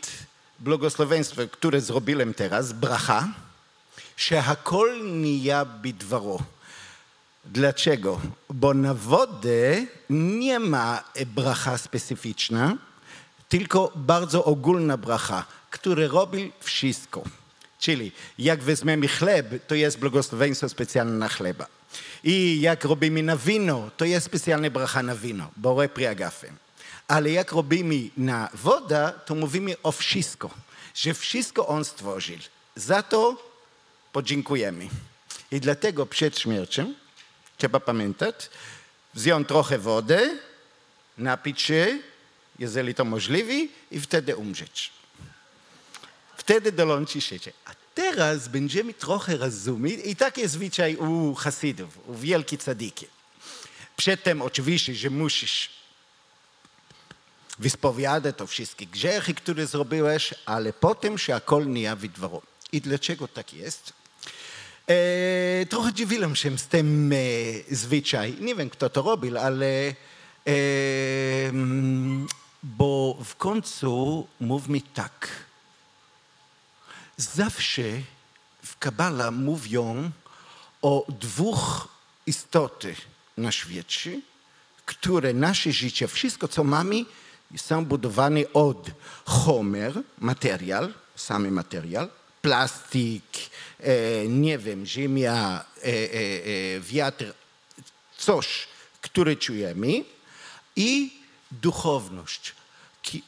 błogosławieństwo, 0.59 1.41
które 1.51 1.81
zrobiłem 1.81 2.33
teraz, 2.33 2.73
bracha, 2.73 3.27
שהכל 4.17 4.89
נהיה 5.03 5.65
בדברו. 5.65 6.39
Dlaczego? 7.50 8.20
Bo 8.50 8.74
na 8.74 8.94
wodę 8.94 9.86
nie 10.10 10.58
ma 10.58 11.04
bracha 11.26 11.78
specyficzna, 11.78 12.76
tylko 13.48 13.92
bardzo 13.96 14.44
ogólna 14.44 14.96
bracha, 14.96 15.44
która 15.70 16.06
robi 16.06 16.52
wszystko. 16.60 17.22
Czyli 17.78 18.12
jak 18.38 18.62
weźmiemy 18.62 19.08
chleb, 19.08 19.66
to 19.66 19.74
jest 19.74 19.98
błogosławieństwo 19.98 20.68
specjalne 20.68 21.12
na 21.12 21.28
chleba. 21.28 21.66
I 22.24 22.60
jak 22.60 22.84
robimy 22.84 23.22
na 23.22 23.36
wino, 23.36 23.90
to 23.96 24.04
jest 24.04 24.26
specjalna 24.26 24.70
bracha 24.70 25.02
na 25.02 25.14
wino, 25.14 25.50
borę 25.56 25.88
priagafem. 25.88 26.56
Ale 27.08 27.30
jak 27.30 27.52
robimy 27.52 28.10
na 28.16 28.48
wodę, 28.54 29.12
to 29.26 29.34
mówimy 29.34 29.76
o 29.82 29.92
wszystko, 29.92 30.50
że 30.94 31.14
wszystko 31.14 31.66
On 31.66 31.84
stworzył. 31.84 32.38
Za 32.76 33.02
to 33.02 33.36
podziękujemy. 34.12 34.88
I 35.52 35.60
dlatego 35.60 36.06
przed 36.06 36.38
śmiercią 36.38 36.94
trzeba 37.60 37.80
pamiętać, 37.80 38.50
wziąć 39.14 39.48
trochę 39.48 39.78
wody, 39.78 40.38
napić 41.18 41.62
się, 41.62 41.98
jeżeli 42.58 42.94
to 42.94 43.04
możliwe, 43.04 43.72
i 43.90 44.00
wtedy 44.00 44.36
umrzeć. 44.36 44.90
Wtedy 46.36 46.72
dołączy 46.72 47.20
życie. 47.20 47.52
A 47.64 47.70
teraz 47.94 48.48
będziemy 48.48 48.94
trochę 48.94 49.36
rozumieć, 49.36 50.00
i 50.04 50.16
tak 50.16 50.38
jest 50.38 50.54
zwyczaj 50.54 50.96
u 50.96 51.34
Hasidów, 51.34 52.08
u 52.08 52.14
wielkich 52.14 52.60
tzadiki. 52.60 53.06
Przedtem 53.96 54.42
oczywiście, 54.42 54.94
że 54.94 55.10
musisz 55.10 55.70
wyspowiadać 57.58 58.36
to 58.36 58.46
wszystkie 58.46 58.86
grzechy, 58.86 59.34
które 59.34 59.66
zrobiłeś, 59.66 60.34
ale 60.46 60.72
potem 60.72 61.18
się 61.18 61.34
akol 61.34 61.66
nie 61.66 61.96
wydwaru. 61.96 62.42
I 62.72 62.80
dlaczego 62.80 63.28
tak 63.28 63.54
jest? 63.54 63.99
E, 64.90 65.66
trochę 65.66 65.92
dziwiłem 65.92 66.36
się 66.36 66.58
z 66.58 66.66
tym 66.66 67.12
e, 67.12 67.16
zwyczaj. 67.70 68.36
Nie 68.40 68.54
wiem, 68.54 68.70
kto 68.70 68.90
to 68.90 69.02
robił, 69.02 69.38
ale 69.38 69.66
e, 69.86 69.94
mm, 71.48 72.26
bo 72.62 73.16
w 73.24 73.36
końcu 73.36 74.26
mówmy 74.40 74.80
tak. 74.94 75.28
Zawsze 77.16 77.82
w 78.64 78.78
Kabala 78.78 79.30
mówią 79.30 80.10
o 80.82 81.06
dwóch 81.08 81.88
istotach 82.26 82.96
na 83.36 83.52
świecie, 83.52 84.20
które 84.86 85.34
nasze 85.34 85.72
życie, 85.72 86.08
wszystko 86.08 86.48
co 86.48 86.64
mamy, 86.64 87.04
są 87.56 87.84
budowane 87.84 88.40
od 88.52 88.90
homer, 89.24 90.02
materiał, 90.18 90.88
samy 91.16 91.50
materiał, 91.50 92.08
plastik, 92.42 93.24
e, 93.80 94.28
nie 94.28 94.58
wiem, 94.58 94.86
ziemia, 94.86 95.64
e, 95.82 95.86
e, 95.86 96.80
wiatr, 96.80 97.34
coś, 98.18 98.68
które 99.00 99.36
czujemy 99.36 100.04
i 100.76 101.20
duchowność, 101.50 102.54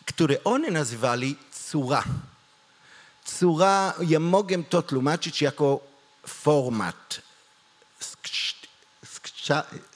które 0.06 0.44
one 0.44 0.70
nazywali 0.70 1.36
cura. 1.70 2.04
Cura, 3.24 3.94
ja 4.08 4.20
mogę 4.20 4.64
to 4.64 4.82
tłumaczyć 4.82 5.42
jako 5.42 5.80
format, 6.26 7.20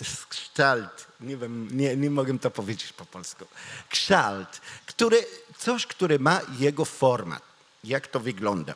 skształt, 0.03 1.07
nie 1.21 1.37
wiem, 1.37 1.69
nie, 1.73 1.97
nie 1.97 2.11
mogę 2.11 2.39
to 2.39 2.51
powiedzieć 2.51 2.93
po 2.93 3.07
polsku, 3.07 3.45
kształt, 3.89 4.61
który, 4.87 5.27
coś, 5.59 5.87
które 5.87 6.19
ma 6.19 6.41
jego 6.59 6.85
format, 6.85 7.43
jak 7.85 8.07
to 8.07 8.21
wygląda. 8.21 8.75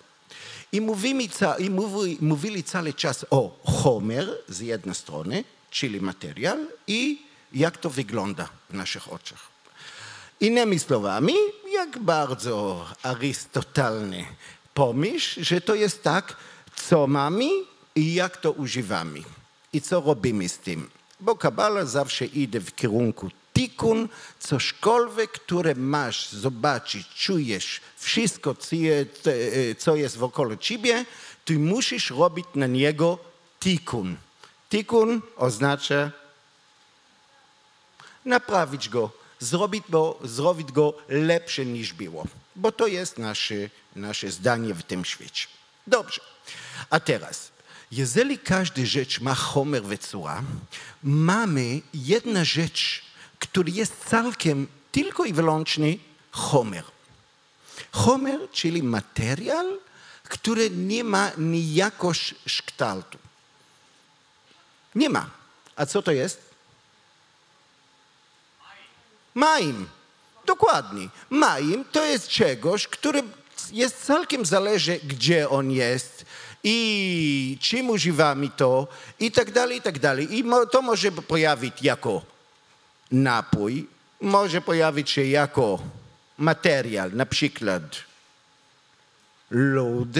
I, 0.72 0.80
mówimy, 0.80 1.22
i 1.58 1.70
mówi, 1.70 2.18
mówili 2.20 2.64
cały 2.64 2.94
czas 2.94 3.26
o 3.30 3.58
Homer 3.64 4.38
z 4.48 4.60
jednej 4.60 4.94
strony, 4.94 5.44
czyli 5.70 6.00
materiał, 6.00 6.56
i 6.86 7.22
jak 7.52 7.78
to 7.78 7.90
wygląda 7.90 8.48
w 8.70 8.74
naszych 8.74 9.12
oczach. 9.12 9.48
Innymi 10.40 10.78
słowami, 10.78 11.34
jak 11.72 11.98
bardzo 11.98 12.86
arystotelny 13.02 14.24
pomyśl, 14.74 15.44
że 15.44 15.60
to 15.60 15.74
jest 15.74 16.02
tak, 16.02 16.36
co 16.76 17.06
mamy 17.06 17.48
i 17.94 18.14
jak 18.14 18.36
to 18.36 18.52
używamy 18.52 19.22
i 19.72 19.80
co 19.80 20.00
robimy 20.00 20.48
z 20.48 20.58
tym. 20.58 20.90
Bo 21.20 21.36
Kabala 21.36 21.84
zawsze 21.84 22.26
idzie 22.26 22.60
w 22.60 22.74
kierunku 22.74 23.30
tikun, 23.60 24.08
cośkolwiek, 24.38 25.30
które 25.30 25.74
masz 25.74 26.28
zobaczyć, 26.28 27.08
czujesz, 27.08 27.80
wszystko, 27.96 28.54
te- 29.22 29.74
co 29.78 29.96
jest 29.96 30.16
wokoło 30.16 30.56
ciebie, 30.56 31.04
ty 31.44 31.58
musisz 31.58 32.10
robić 32.10 32.46
na 32.54 32.66
niego 32.66 33.18
tikun. 33.60 34.16
Tikun 34.70 35.22
oznacza 35.36 36.10
naprawić 38.24 38.88
go, 38.88 39.10
zrobić 39.38 39.84
go, 39.88 40.18
zrobić 40.24 40.72
go 40.72 40.94
lepsze 41.08 41.66
niż 41.66 41.92
było. 41.92 42.24
Bo 42.56 42.72
to 42.72 42.86
jest 42.86 43.18
nasze, 43.18 43.54
nasze 43.96 44.30
zdanie 44.30 44.74
w 44.74 44.82
tym 44.82 45.04
świecie. 45.04 45.46
Dobrze. 45.86 46.20
A 46.90 47.00
teraz, 47.00 47.50
jeżeli 47.92 48.38
każda 48.38 48.84
rzecz 48.84 49.20
ma 49.20 49.34
homer 49.34 49.82
wecura, 49.82 50.42
mamy 51.02 51.80
jedna 51.94 52.44
rzecz, 52.44 53.09
która 53.40 53.70
jest 53.72 54.04
całkiem 54.08 54.66
tylko 54.92 55.24
i 55.24 55.32
wyłącznie 55.32 55.96
homer. 56.30 56.84
Homer, 57.92 58.40
czyli 58.52 58.82
materiał, 58.82 59.66
który 60.24 60.70
nie 60.70 61.04
ma 61.04 61.32
niejako 61.38 62.12
kształtu. 62.66 63.18
Nie 64.94 65.10
ma. 65.10 65.30
A 65.76 65.86
co 65.86 66.02
to 66.02 66.12
jest? 66.12 66.50
Maim. 69.34 69.88
Dokładnie. 70.46 71.08
Maim 71.30 71.84
to 71.92 72.04
jest 72.04 72.28
czegoś, 72.28 72.88
który 72.88 73.22
jest 73.72 74.04
całkiem 74.04 74.46
zależy, 74.46 75.00
gdzie 75.04 75.48
on 75.48 75.70
jest 75.70 76.24
i 76.64 77.58
czym 77.60 77.90
używamy 77.90 78.48
to 78.56 78.88
i 79.20 79.32
tak 79.32 79.50
dalej, 79.50 79.78
i 79.78 79.82
tak 79.82 79.98
dalej. 79.98 80.38
I 80.38 80.44
to 80.70 80.82
może 80.82 81.12
pojawić 81.12 81.82
jako 81.82 82.22
napój, 83.12 83.86
może 84.20 84.60
pojawić 84.60 85.10
się 85.10 85.24
jako 85.24 85.78
materiał, 86.38 87.10
na 87.10 87.26
przykład 87.26 87.82
lód 89.50 90.16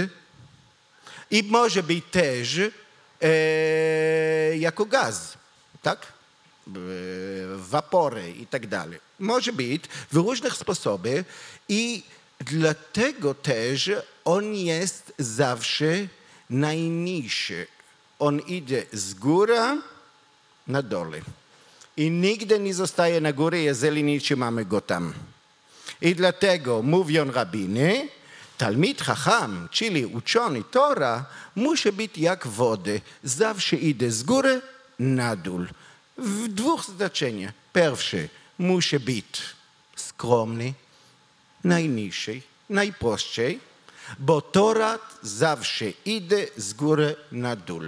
i 1.30 1.42
może 1.42 1.82
być 1.82 2.04
też 2.10 2.60
e, 3.22 4.56
jako 4.56 4.84
gaz, 4.84 5.38
tak? 5.82 6.06
E, 6.66 6.70
wapory 7.56 8.30
i 8.30 8.46
tak 8.46 8.66
dalej. 8.66 8.98
Może 9.18 9.52
być 9.52 9.84
w 10.12 10.16
różnych 10.16 10.56
sposobach 10.56 11.24
i 11.68 12.02
dlatego 12.40 13.34
też 13.34 13.90
on 14.24 14.54
jest 14.54 15.12
zawsze 15.18 16.06
najniższy. 16.50 17.66
On 18.18 18.40
idzie 18.40 18.86
z 18.92 19.14
góry 19.14 19.58
na 20.66 20.82
dole. 20.82 21.20
I 22.00 22.10
nigdy 22.10 22.60
nie 22.60 22.74
zostaje 22.74 23.20
na 23.20 23.32
górze, 23.32 23.58
jeżeli 23.58 24.02
nie 24.02 24.20
trzymamy 24.20 24.64
go 24.64 24.80
tam. 24.80 25.12
I 26.00 26.14
dlatego 26.14 26.82
mówią 26.82 27.32
rabiny, 27.32 28.08
Talmid 28.58 29.02
Chacham, 29.02 29.68
czyli 29.70 30.06
uczony 30.06 30.64
Tora, 30.64 31.24
musi 31.56 31.92
być 31.92 32.18
jak 32.18 32.46
wody. 32.46 33.00
Zawsze 33.24 33.76
idzie 33.76 34.10
z 34.12 34.22
góry 34.22 34.60
na 34.98 35.36
dół. 35.36 35.60
W 36.18 36.48
dwóch 36.48 36.84
znaczeniach. 36.84 37.52
Pierwsze, 37.72 38.28
musi 38.58 38.98
być 39.00 39.42
skromny, 39.96 40.74
najniższy, 41.64 42.40
najprostszej, 42.70 43.60
bo 44.18 44.40
Tora 44.40 44.98
zawsze 45.22 45.90
idzie 46.04 46.48
z 46.56 46.72
góry 46.72 47.16
na 47.32 47.56
dół. 47.56 47.82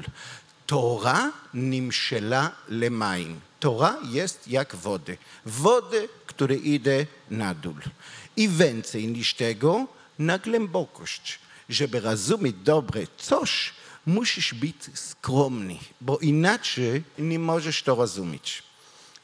Tora 0.66 1.32
nimszela 1.54 2.50
lemaim. 2.68 3.51
Tora 3.62 3.98
jest 4.10 4.48
jak 4.48 4.76
wody. 4.76 5.18
Wody, 5.46 6.08
które 6.26 6.54
idzie 6.54 7.06
na 7.30 7.54
dół. 7.54 7.74
I 8.36 8.48
więcej 8.48 9.08
niż 9.08 9.34
tego, 9.34 9.86
na 10.18 10.38
głębokość. 10.38 11.38
Żeby 11.68 12.00
rozumieć 12.00 12.56
dobre 12.64 13.06
coś, 13.16 13.72
musisz 14.06 14.54
być 14.54 14.76
skromny, 14.94 15.76
bo 16.00 16.18
inaczej 16.18 17.02
nie 17.18 17.38
możesz 17.38 17.82
to 17.82 17.94
rozumieć. 17.94 18.62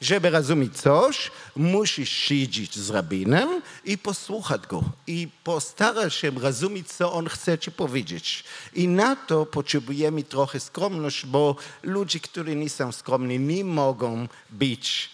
Żeby 0.01 0.29
rozumieć 0.29 0.77
coś, 0.77 1.31
musisz 1.55 2.09
siedzieć 2.09 2.75
z 2.79 2.89
rabinem 2.89 3.61
i 3.85 3.97
posłuchać 3.97 4.67
go. 4.67 4.83
I 5.07 5.27
postarać 5.43 6.13
się 6.13 6.31
rozumieć, 6.31 6.87
co 6.87 7.13
on 7.13 7.29
chce 7.29 7.57
ci 7.57 7.71
powiedzieć. 7.71 8.43
I 8.73 8.87
na 8.87 9.15
to 9.15 9.45
potrzebujemy 9.45 10.23
trochę 10.23 10.59
skromność, 10.59 11.25
bo 11.25 11.55
ludzie, 11.83 12.19
którzy 12.19 12.55
nie 12.55 12.69
są 12.69 12.91
skromni, 12.91 13.39
nie 13.39 13.63
mogą 13.65 14.27
być 14.49 15.09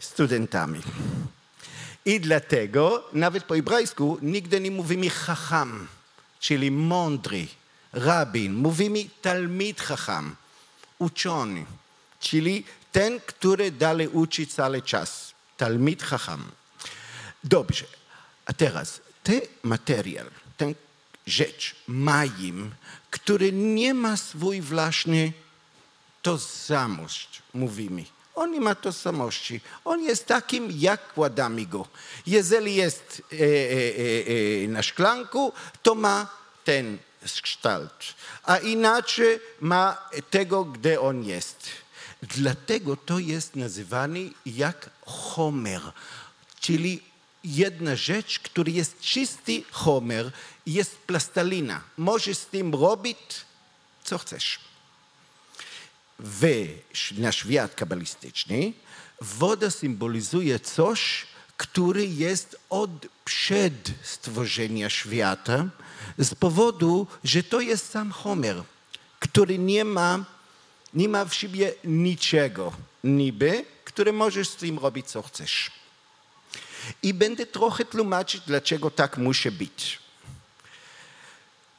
studentami. 0.00 0.80
I 2.04 2.20
dlatego 2.20 3.04
nawet 3.12 3.44
po 3.44 3.54
hebrajsku 3.54 4.18
nigdy 4.22 4.60
nie 4.60 4.70
mówimy 4.70 5.10
chacham, 5.10 5.88
czyli 6.40 6.70
mądry, 6.70 7.46
rabin. 7.92 8.54
Mówimy 8.54 9.04
talmid 9.22 9.80
chacham, 9.80 10.36
uczony, 10.98 11.64
czyli 12.20 12.64
ten, 12.92 13.20
który 13.20 13.70
dalej 13.70 14.08
uczy 14.08 14.46
cały 14.46 14.82
czas. 14.82 15.34
Talmid 15.56 16.02
chacham. 16.02 16.44
Dobrze, 17.44 17.84
a 18.46 18.52
teraz 18.52 19.00
ten 19.22 19.40
materiał, 19.62 20.26
ten 20.56 20.74
rzecz, 21.26 21.76
maim, 21.86 22.74
który 23.10 23.52
nie 23.52 23.94
ma 23.94 24.16
swój 24.16 24.60
własny 24.60 25.32
tożsamość, 26.22 27.42
mówimy. 27.54 28.04
On 28.34 28.52
nie 28.52 28.60
ma 28.60 28.74
tożsamości. 28.74 29.60
On 29.84 30.02
jest 30.02 30.26
takim, 30.26 30.68
jak 30.70 31.12
kładamy 31.12 31.66
go. 31.66 31.88
Jeżeli 32.26 32.74
jest 32.74 33.22
e, 33.32 33.36
e, 33.36 33.40
e, 33.40 34.64
e, 34.64 34.68
na 34.68 34.82
szklanku, 34.82 35.52
to 35.82 35.94
ma 35.94 36.26
ten 36.64 36.98
kształt. 37.42 38.14
A 38.42 38.58
inaczej 38.58 39.40
ma 39.60 40.10
tego, 40.30 40.64
gdzie 40.64 41.00
on 41.00 41.24
jest. 41.24 41.68
Dlatego 42.22 42.96
to 42.96 43.18
jest 43.18 43.56
nazywany 43.56 44.30
jak 44.46 44.90
homer, 45.06 45.80
czyli 46.60 47.02
jedna 47.44 47.96
rzecz, 47.96 48.38
która 48.38 48.70
jest 48.70 49.00
czysty 49.00 49.62
homer, 49.70 50.32
jest 50.66 50.98
plastalina. 50.98 51.80
Możesz 51.96 52.38
z 52.38 52.46
tym 52.46 52.74
robić, 52.74 53.18
co 54.04 54.18
chcesz 54.18 54.58
w, 56.18 56.46
na 57.18 57.32
świat 57.32 57.74
kabalistyczny, 57.74 58.72
woda 59.20 59.70
symbolizuje 59.70 60.60
coś, 60.60 61.26
który 61.56 62.06
jest 62.06 62.56
od 62.70 62.90
przed 63.24 63.90
stworzenia 64.02 64.90
świata, 64.90 65.68
z 66.18 66.34
powodu, 66.34 67.06
że 67.24 67.42
to 67.42 67.60
jest 67.60 67.90
sam 67.90 68.10
Homer, 68.10 68.62
który 69.20 69.58
nie 69.58 69.84
ma, 69.84 70.24
nie 70.94 71.08
ma 71.08 71.24
w 71.24 71.34
sobie 71.34 71.74
niczego 71.84 72.72
niby, 73.04 73.64
który 73.84 74.12
możesz 74.12 74.48
z 74.48 74.56
tym 74.56 74.78
robić, 74.78 75.06
co 75.06 75.22
chcesz. 75.22 75.70
I 77.02 77.14
będę 77.14 77.46
trochę 77.46 77.84
tłumaczyć, 77.84 78.42
dlaczego 78.46 78.90
tak 78.90 79.18
musi 79.18 79.50
być. 79.50 79.98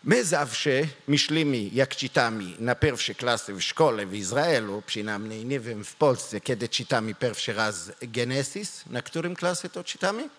My 0.04 0.26
zawsze 0.26 0.69
myślimy, 1.08 1.58
jak 1.58 1.95
czytamy 1.95 2.43
na 2.60 2.76
pierwszej 2.76 3.15
klasy 3.15 3.54
w 3.54 3.62
szkole 3.62 4.06
w 4.06 4.15
Izraelu, 4.15 4.84
przynajmniej 4.86 5.45
nie 5.45 5.60
wiem 5.60 5.84
w 5.86 5.95
Polsce, 5.95 6.41
kiedy 6.41 6.69
czytamy 6.69 7.15
pierwszy 7.15 7.54
raz 7.54 7.91
Genesis. 8.02 8.84
Na 8.86 9.02
którym 9.02 9.36
klasie 9.36 9.69
to 9.69 9.84
czytamy? 9.84 10.30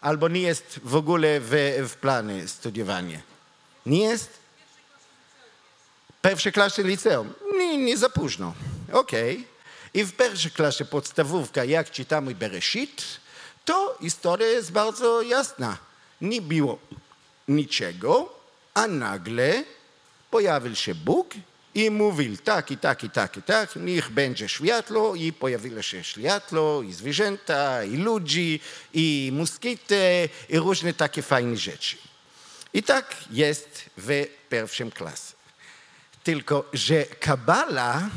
Albo 0.00 0.28
nie 0.28 0.40
jest 0.40 0.80
w 0.84 0.96
ogóle 0.96 1.40
w, 1.40 1.50
w 1.88 1.96
planie 1.96 2.48
studiowanie? 2.48 3.22
Nie 3.86 3.98
jest? 3.98 4.41
Pierwszej 6.22 6.52
klasie 6.52 6.82
liceum? 6.82 7.34
Nie, 7.58 7.78
nie 7.78 7.96
za 7.96 8.08
późno. 8.08 8.54
Okej. 8.92 9.46
I 9.94 10.04
w 10.04 10.12
pierwszej 10.12 10.50
klasie 10.50 10.84
podstawówka, 10.84 11.64
jak 11.64 11.90
czytamy 11.90 12.34
Bereshit, 12.34 13.04
to 13.64 13.98
historia 14.00 14.48
jest 14.48 14.72
bardzo 14.72 15.22
jasna. 15.22 15.78
Nie 16.20 16.42
było 16.42 16.78
niczego, 17.48 18.34
a 18.74 18.86
nagle 18.86 19.64
pojawił 20.30 20.74
się 20.74 20.94
Bóg 20.94 21.34
i 21.74 21.90
mówił 21.90 22.36
tak 22.36 22.70
i 22.70 22.78
tak 22.78 23.04
i 23.04 23.10
tak 23.10 23.36
i 23.36 23.42
tak, 23.42 23.76
niech 23.76 24.10
będzie 24.10 24.48
światło 24.48 25.14
i 25.14 25.32
pojawiło 25.32 25.82
się 25.82 26.04
światło 26.04 26.82
i 26.82 26.92
zwierzęta, 26.92 27.84
i 27.84 27.96
ludzi, 27.96 28.60
i 28.94 29.30
moskity, 29.32 30.28
i 30.48 30.58
różne 30.58 30.94
takie 30.94 31.22
fajne 31.22 31.56
rzeczy. 31.56 31.96
I 32.74 32.82
tak 32.82 33.16
jest 33.30 33.90
w 33.96 34.26
pierwszym 34.48 34.90
klasie. 34.90 35.31
Tylko, 36.24 36.64
że 36.72 37.04
Kabala 37.04 38.10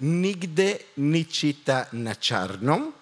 nigdy 0.00 0.78
nie 0.96 1.24
czyta 1.24 1.86
na 1.92 2.16
czarno, 2.16 2.92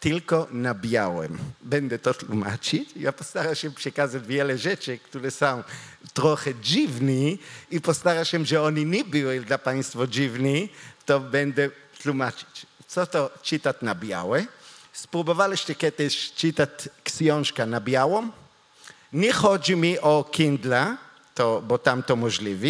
tylko 0.00 0.46
na 0.50 0.74
białym. 0.74 1.38
Będę 1.62 1.98
to 1.98 2.14
tłumaczyć. 2.14 2.90
Ja 2.96 3.12
postaram 3.12 3.54
się 3.54 3.70
przekazać 3.70 4.26
wiele 4.26 4.58
rzeczy, 4.58 4.98
które 4.98 5.30
są 5.30 5.62
trochę 6.14 6.54
dziwne 6.54 7.36
i 7.70 7.80
postaram 7.80 8.24
się, 8.24 8.44
że 8.44 8.62
oni 8.62 8.86
nie 8.86 9.04
były 9.04 9.40
dla 9.40 9.58
Państwa 9.58 10.06
dziwni, 10.06 10.68
to 11.06 11.20
będę 11.20 11.70
tłumaczyć. 12.02 12.66
Co 12.86 13.06
to 13.06 13.30
czytać 13.42 13.76
na 13.82 13.94
białe? 13.94 14.46
Spróbowaliście 14.92 15.74
kiedyś 15.74 16.32
czytać 16.32 16.70
książkę 17.04 17.66
na 17.66 17.80
białą? 17.80 18.30
Nie 19.12 19.32
chodzi 19.32 19.76
mi 19.76 19.98
o 19.98 20.24
Kindle, 20.32 20.96
to, 21.34 21.60
bo 21.60 21.78
tam 21.78 22.02
to 22.02 22.16
możliwe, 22.16 22.68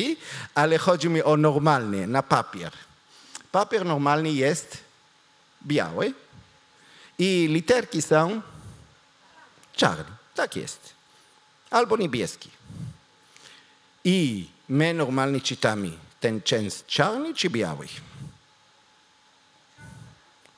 ale 0.54 0.78
chodzi 0.78 1.08
mi 1.08 1.22
o 1.22 1.36
normalny, 1.36 2.06
na 2.06 2.22
papier. 2.22 2.72
Papier 3.52 3.84
normalny 3.84 4.32
jest 4.32 4.78
biały 5.66 6.14
i 7.18 7.48
literki 7.50 8.02
są 8.02 8.42
czarne. 9.76 10.16
Tak 10.34 10.56
jest. 10.56 10.94
Albo 11.70 11.96
niebieski. 11.96 12.50
I 14.04 14.48
my 14.68 14.94
normalnie 14.94 15.40
czytamy 15.40 15.90
ten 16.20 16.42
część 16.42 16.86
czarny 16.86 17.34
czy 17.34 17.50
biały? 17.50 17.86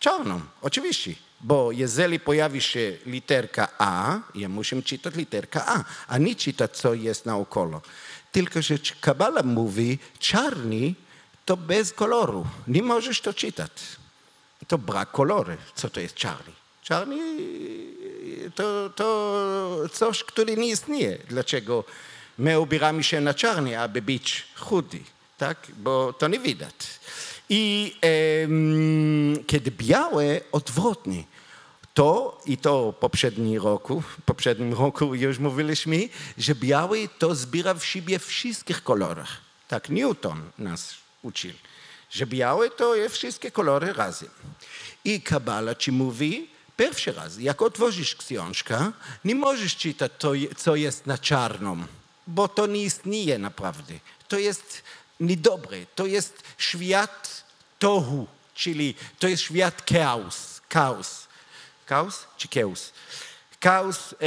Czarną, 0.01 0.41
oczywiście. 0.63 1.15
Bo 1.45 1.73
jeżeli 1.73 2.21
pojawi 2.21 2.61
się 2.61 2.97
literka 3.07 3.69
A, 3.79 4.19
ja 4.35 4.49
muszę 4.49 4.83
czytać 4.83 5.15
literka 5.15 5.67
A, 5.67 5.85
a 6.09 6.19
nie 6.19 6.35
czytać, 6.35 6.77
co 6.77 6.95
jest 6.95 7.27
naokoło. 7.27 7.83
Tylko, 8.33 8.63
że 8.63 8.75
Kabala 9.01 9.43
mówi, 9.43 9.99
czarny 10.19 10.95
to 11.45 11.57
bez 11.57 11.93
koloru. 11.93 12.47
Nie 12.69 12.83
możesz 12.83 13.21
to 13.21 13.35
czytać. 13.35 13.71
To 14.69 14.79
brak 14.79 15.11
koloru. 15.11 15.53
Co 15.75 15.91
to 15.91 16.01
jest 16.01 16.15
czarny? 16.15 16.53
Czarny 16.83 17.17
to, 18.55 18.91
to 18.97 19.89
coś, 19.93 20.25
które 20.25 20.57
nie 20.57 20.69
istnieje. 20.69 21.19
Dlaczego 21.29 21.85
my 22.39 22.61
ubieramy 22.61 23.03
się 23.05 23.21
na 23.21 23.35
czarny, 23.35 23.81
aby 23.81 24.03
być 24.03 24.47
chudy? 24.57 25.01
Tak? 25.39 25.67
Bo 25.77 26.13
to 26.13 26.29
nie 26.29 26.39
widać. 26.39 26.75
I 27.49 27.95
kiedy 29.47 29.71
białe, 29.71 30.41
odwrotnie. 30.53 31.25
To 31.95 32.41
i 32.47 32.59
to 32.59 32.93
poprzedni 33.01 33.59
roku, 33.59 34.03
poprzednim 34.27 34.73
roku 34.73 35.15
już 35.15 35.39
mówiliśmy, 35.39 36.09
że 36.39 36.55
biały 36.55 37.09
to 37.19 37.35
zbiera 37.35 37.75
w 37.75 37.85
siebie 37.85 38.19
wszystkich 38.19 38.83
kolorach. 38.83 39.37
Tak 39.69 39.89
Newton 39.89 40.43
nas 40.59 40.95
uczył, 41.23 41.53
że 42.11 42.27
białe 42.27 42.71
to 42.71 42.95
jest 42.95 43.15
wszystkie 43.15 43.51
kolory 43.51 43.93
razem. 43.93 44.31
I 45.05 45.21
Kabala 45.23 45.75
ci 45.75 45.93
mówi, 45.93 46.51
pierwszy 46.77 47.13
raz, 47.13 47.39
jak 47.39 47.63
otworzysz 47.63 48.15
książkę, 48.15 48.93
nie 49.25 49.35
możesz 49.35 49.77
czytać 49.77 50.13
to, 50.19 50.33
co 50.57 50.77
jest 50.77 51.07
na 51.07 51.19
czarnym, 51.19 51.87
bo 52.27 52.49
to 52.49 52.67
nie 52.67 52.83
istnieje 52.83 53.39
naprawdę. 53.39 53.95
To 54.29 54.39
jest 54.39 54.83
niedobre, 55.21 55.87
to 55.95 56.07
jest 56.07 56.43
świat 56.59 57.45
tohu, 57.79 58.27
czyli 58.55 58.95
to 59.19 59.29
jest 59.29 59.43
świat 59.43 59.91
chaos, 59.91 60.61
chaos. 60.73 61.24
Chaos 61.87 62.27
czy 62.37 62.49
chaos? 62.49 62.93
Chaos 63.61 64.13
e, 64.13 64.27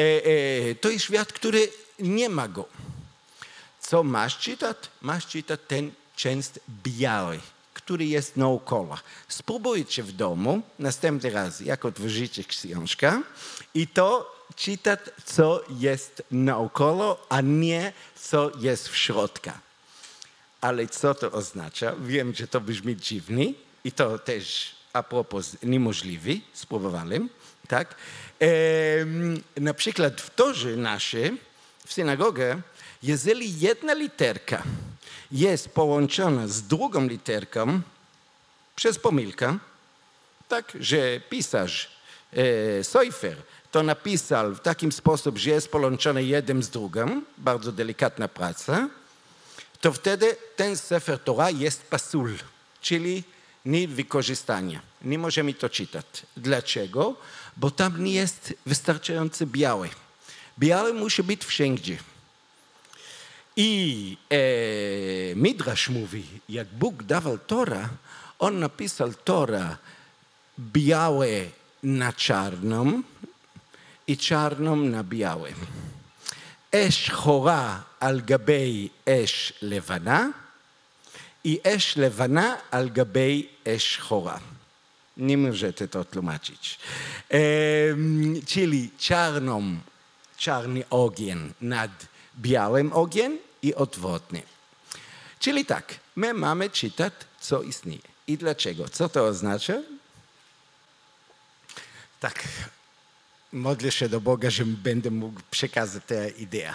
e, 0.72 0.76
to 0.76 0.90
jest 0.90 1.06
świat, 1.06 1.34
który 1.34 1.72
nie 2.00 2.30
ma 2.30 2.48
go. 2.48 2.66
Co 3.80 4.04
masz 4.04 4.38
czytać? 4.38 4.78
Masz 5.02 5.28
czytać 5.28 5.60
ten 5.68 5.92
część 6.16 6.50
biały, 6.84 7.40
który 7.74 8.06
jest 8.06 8.38
naokoło. 8.38 8.98
Spróbujcie 9.28 10.04
w 10.04 10.12
domu 10.12 10.62
następny 10.80 11.30
raz, 11.30 11.60
jak 11.60 11.86
otworzycie 11.86 12.44
książkę 12.44 13.22
i 13.74 13.88
to 13.88 14.36
czytać, 14.56 15.00
co 15.26 15.64
jest 15.70 16.24
naokoło, 16.32 17.26
a 17.30 17.42
nie 17.42 17.94
co 18.16 18.52
jest 18.60 18.88
w 18.88 18.98
środku. 18.98 19.50
Ale 20.62 20.88
co 20.88 21.14
to 21.14 21.32
oznacza? 21.32 21.96
Wiem, 22.02 22.34
że 22.34 22.48
to 22.48 22.62
brzmi 22.62 22.98
dziwnie 22.98 23.54
i 23.84 23.92
to 23.92 24.20
też 24.20 24.76
a 24.94 25.04
propos 25.04 25.58
niemożliwe, 25.64 26.32
spróbowałem, 26.54 27.30
tak? 27.68 27.96
Ehm, 28.40 29.42
na 29.58 29.74
przykład 29.74 30.22
w 30.22 30.36
torze 30.36 30.76
naszej, 30.76 31.38
w 31.86 31.94
synagogę, 31.94 32.62
jeżeli 33.04 33.60
jedna 33.60 33.94
literka 33.94 34.64
jest 35.32 35.70
połączona 35.70 36.48
z 36.48 36.62
drugą 36.62 37.08
literką 37.08 37.82
przez 38.76 39.00
pomyłkę, 39.00 39.58
tak, 40.48 40.72
że 40.80 41.20
pisarz 41.30 41.98
e, 42.34 42.84
Seufer 42.84 43.38
to 43.72 43.84
napisał 43.84 44.56
w 44.56 44.60
takim 44.60 44.92
sposób, 44.92 45.38
że 45.38 45.50
jest 45.50 45.72
połączony 45.72 46.24
jeden 46.24 46.64
z 46.64 46.70
drugim, 46.70 47.26
bardzo 47.38 47.72
delikatna 47.72 48.28
praca, 48.28 48.90
to 49.82 49.94
wtedy 49.94 50.36
ten 50.56 50.78
Sefer 50.78 51.20
Torah 51.20 51.60
jest 51.60 51.84
pasul, 51.84 52.34
czyli 52.82 53.24
nie 53.66 53.88
wykorzystania. 53.88 54.80
Nie 55.02 55.20
możemy 55.20 55.54
to 55.54 55.70
czytać. 55.70 56.06
Dlaczego? 56.38 57.16
Bo 57.57 57.71
tam 57.71 58.05
nie 58.05 58.13
jest 58.13 58.55
wystarczająco 58.67 59.47
białe. 59.47 59.89
Białe 60.59 60.93
musi 60.93 61.23
być 61.23 61.45
wszędzie. 61.45 61.97
I 63.57 64.17
e, 64.31 65.35
Midrash 65.35 65.89
mówi, 65.89 66.25
jak 66.49 66.69
Bóg 66.69 67.03
dawał 67.03 67.39
Tora, 67.39 67.89
on 68.39 68.59
napisał 68.59 69.15
Tora 69.15 69.77
białe 70.59 71.29
na 71.83 72.13
czarnym 72.13 73.05
i 74.07 74.17
czarną 74.17 74.77
na 74.77 75.05
białym. 75.05 75.57
אש 76.75 77.07
שחורה 77.07 77.81
על 78.01 78.21
גבי 78.21 78.89
אש 79.09 79.53
לבנה, 79.63 80.29
i 81.45 81.59
אש 81.67 81.99
לבנה 81.99 82.55
על 82.71 82.89
גבי 82.89 83.47
אש 83.69 83.95
שחורה. 83.95 84.39
Nie 85.18 85.38
możecie 85.38 85.88
to 85.88 86.06
tłumaczyć. 86.06 86.80
Ehm, 87.30 88.42
czyli 88.46 88.92
czarną, 88.98 89.80
czarny 90.38 90.84
ogień 90.90 91.54
nad 91.62 91.92
białym 92.40 92.94
ogień 92.94 93.38
i 93.62 93.76
odwrotnie. 93.76 94.42
Czyli 95.40 95.66
tak, 95.66 95.96
my 96.16 96.34
mamy 96.34 96.70
czytać, 96.70 97.14
co 97.40 97.62
istnieje. 97.62 98.02
I 98.28 98.38
dlaczego? 98.38 98.90
Co 98.90 99.10
to 99.10 99.26
oznacza? 99.26 99.74
Tak, 102.20 102.44
modlę 103.54 103.92
się 103.92 104.10
do 104.10 104.22
Boga, 104.22 104.50
że 104.50 104.66
będę 104.66 105.12
mógł 105.12 105.42
przekazać 105.52 106.04
tę 106.08 106.30
ideę. 106.30 106.74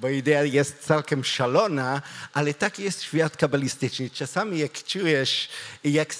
Bo 0.00 0.08
idea 0.08 0.44
jest 0.44 0.78
całkiem 0.78 1.24
szalona, 1.24 2.02
ale 2.32 2.54
tak 2.54 2.78
jest 2.78 3.02
świat 3.02 3.36
kabalistyczny. 3.36 4.10
Czasami 4.10 4.58
jak 4.58 4.84
czujesz, 4.84 5.48
jak 5.84 6.14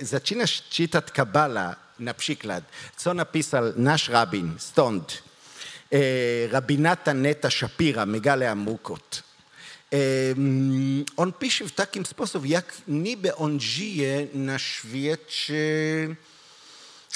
e, 0.00 0.04
zaczynasz 0.04 0.62
czytać 0.70 1.10
Kabala, 1.10 1.76
na 1.98 2.14
przykład, 2.14 2.64
co 2.96 3.14
napisał 3.14 3.64
nasz 3.76 4.08
rabin 4.08 4.54
stąd, 4.58 5.22
e, 5.92 5.98
rabinata 6.48 7.14
Neta 7.14 7.50
Shapira, 7.50 8.06
Megale 8.06 8.50
Amukot. 8.50 9.22
E, 9.92 9.96
on 11.16 11.32
pisze 11.32 11.64
w 11.64 11.72
takim 11.72 12.06
sposób, 12.06 12.46
jak 12.46 12.74
niby 12.88 13.36
on 13.36 13.60
żyje 13.60 14.26
na 14.34 14.58
świecie 14.58 15.54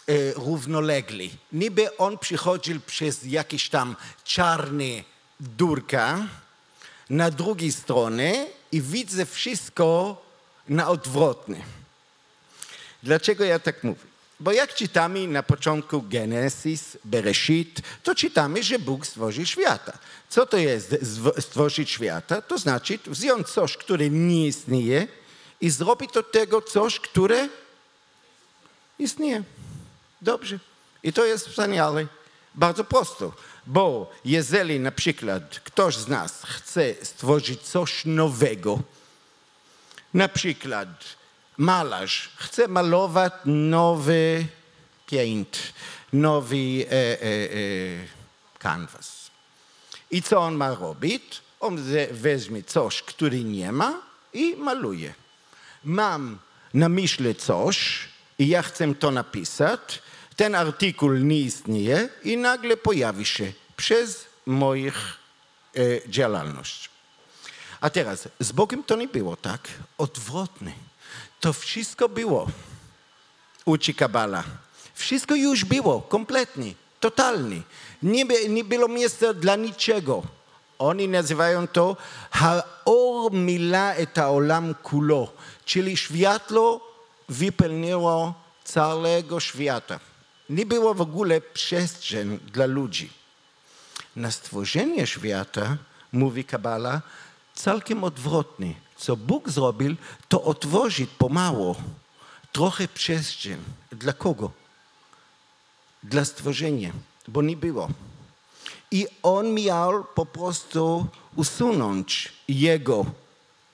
e, 0.07 0.33
równolegli. 0.33 1.31
Niby 1.52 1.96
on 1.96 2.18
przychodził 2.18 2.81
przez 2.81 3.24
jakiś 3.24 3.68
tam 3.68 3.96
czarny 4.24 5.05
durka 5.40 6.27
na 7.11 7.31
drugiej 7.31 7.72
stronie 7.72 8.46
i 8.72 8.81
widzę 8.83 9.27
wszystko 9.27 10.22
na 10.68 10.88
odwrotnie. 10.88 11.64
Dlaczego 13.03 13.44
ja 13.44 13.59
tak 13.59 13.85
mówię? 13.85 14.01
Bo 14.40 14.53
jak 14.53 14.75
czytamy 14.75 15.29
na 15.29 15.42
początku 15.42 16.03
Genesis, 16.03 16.99
Bereshit, 17.05 17.81
to 18.03 18.14
czytamy, 18.14 18.62
że 18.62 18.79
Bóg 18.79 19.07
stworzył 19.07 19.46
świata. 19.46 19.99
Co 20.29 20.46
to 20.46 20.57
jest 20.57 20.96
stworzyć 21.38 21.90
świata? 21.90 22.42
To 22.42 22.59
znaczy 22.59 22.99
wziąć 23.07 23.49
coś, 23.49 23.77
które 23.77 24.11
nie 24.11 24.46
istnieje 24.46 25.09
i 25.61 25.70
zrobić 25.70 26.16
od 26.16 26.33
tego 26.33 26.62
coś, 26.62 27.01
które 27.01 27.49
istnieje. 28.99 29.42
Dobrze. 30.22 30.59
I 31.03 31.12
to 31.12 31.25
jest 31.25 31.49
wspaniale. 31.49 32.07
Bardzo 32.55 32.85
prosto. 32.85 33.33
Bo 33.66 34.11
jeżeli 34.24 34.81
na 34.81 34.92
przykład 34.92 35.61
ktoś 35.64 35.96
z 35.96 36.09
nas 36.09 36.42
chce 36.42 36.94
stworzyć 37.02 37.62
coś 37.62 38.05
nowego, 38.05 38.81
na 40.14 40.29
przykład 40.29 40.88
malarz 41.57 42.31
chce 42.37 42.68
malować 42.68 43.33
nowy 43.44 44.46
paint, 45.11 45.59
nowy 46.12 46.57
e, 46.57 46.92
e, 46.92 47.16
e, 47.22 47.48
canvas. 48.59 49.31
I 50.11 50.22
co 50.22 50.38
on 50.38 50.55
ma 50.55 50.74
robić? 50.74 51.42
On 51.61 51.79
weźmie 52.11 52.62
coś, 52.62 53.02
który 53.02 53.44
nie 53.44 53.72
ma 53.72 54.02
i 54.33 54.57
maluje. 54.57 55.14
Mam 55.85 56.38
na 56.74 56.88
myśli 56.88 57.35
coś 57.35 58.09
i 58.38 58.48
ja 58.48 58.62
chcę 58.62 58.94
to 58.94 59.11
napisać, 59.11 60.02
ten 60.37 60.55
artykuł 60.55 61.12
nie 61.12 61.40
istnieje 61.40 62.09
i 62.25 62.37
nagle 62.37 62.77
pojawi 62.77 63.25
się 63.25 63.53
przez 63.77 64.27
moich 64.46 64.94
e, 65.77 66.11
działalność. 66.11 66.90
A 67.81 67.90
teraz, 67.90 68.29
z 68.40 68.53
Bogiem 68.53 68.85
to 68.85 68.96
nie 68.96 69.09
było 69.09 69.37
tak, 69.37 69.68
odwrotnie. 69.99 70.72
To 71.40 71.53
wszystko 71.53 72.09
było, 72.09 72.46
uczy 73.64 73.94
Kabala. 73.94 74.44
Wszystko 74.94 75.35
już 75.35 75.64
było, 75.64 76.01
kompletnie, 76.01 76.75
totalnie. 77.01 77.62
Nie, 78.03 78.25
nie 78.49 78.64
było 78.64 78.88
miejsca 78.88 79.35
dla 79.35 79.57
niczego. 79.57 80.22
Oni 80.79 81.09
nazywają 81.09 81.68
to 81.68 81.96
Haor 82.31 83.33
mila 83.33 83.94
et 83.94 84.14
haolam 84.14 84.75
kulo, 84.75 85.33
czyli 85.64 85.96
światło 85.96 86.81
wypełniło 87.29 88.35
całego 88.64 89.40
świata. 89.40 90.01
Nie 90.50 90.66
było 90.66 90.94
w 90.94 91.00
ogóle 91.00 91.40
przestrzeń 91.40 92.38
dla 92.52 92.66
ludzi. 92.66 93.11
Na 94.16 94.30
stworzenie 94.30 95.06
świata, 95.06 95.76
mówi 96.12 96.44
Kabala, 96.44 97.02
całkiem 97.54 98.04
odwrotnie. 98.04 98.74
Co 98.96 99.16
Bóg 99.16 99.50
zrobił, 99.50 99.96
to 100.28 100.42
otworzyć 100.42 101.11
pomału 101.18 101.76
trochę 102.52 102.88
przestrzeń. 102.88 103.56
Dla 103.92 104.12
kogo? 104.12 104.50
Dla 106.02 106.24
stworzenia, 106.24 106.92
bo 107.28 107.42
nie 107.42 107.56
było. 107.56 107.88
I 108.90 109.06
on 109.22 109.54
miał 109.54 110.04
po 110.04 110.26
prostu 110.26 111.06
usunąć 111.37 112.32
jego 112.48 113.06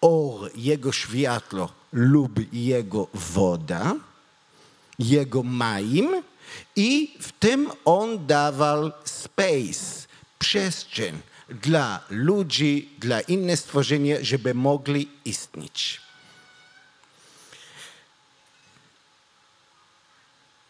or, 0.00 0.50
jego 0.54 0.92
światło 0.92 1.68
lub 1.92 2.52
jego 2.52 3.06
woda, 3.14 3.94
jego 4.98 5.42
maim 5.42 6.22
i 6.77 7.17
w 7.21 7.33
tym 7.33 7.71
on 7.85 8.27
dawał 8.27 8.93
space, 9.05 10.07
przestrzeń 10.38 11.21
dla 11.49 12.01
ludzi, 12.11 12.91
dla 12.99 13.21
innych 13.21 13.61
stworzenia, 13.61 14.17
żeby 14.21 14.55
mogli 14.55 15.09
istnieć. 15.25 16.01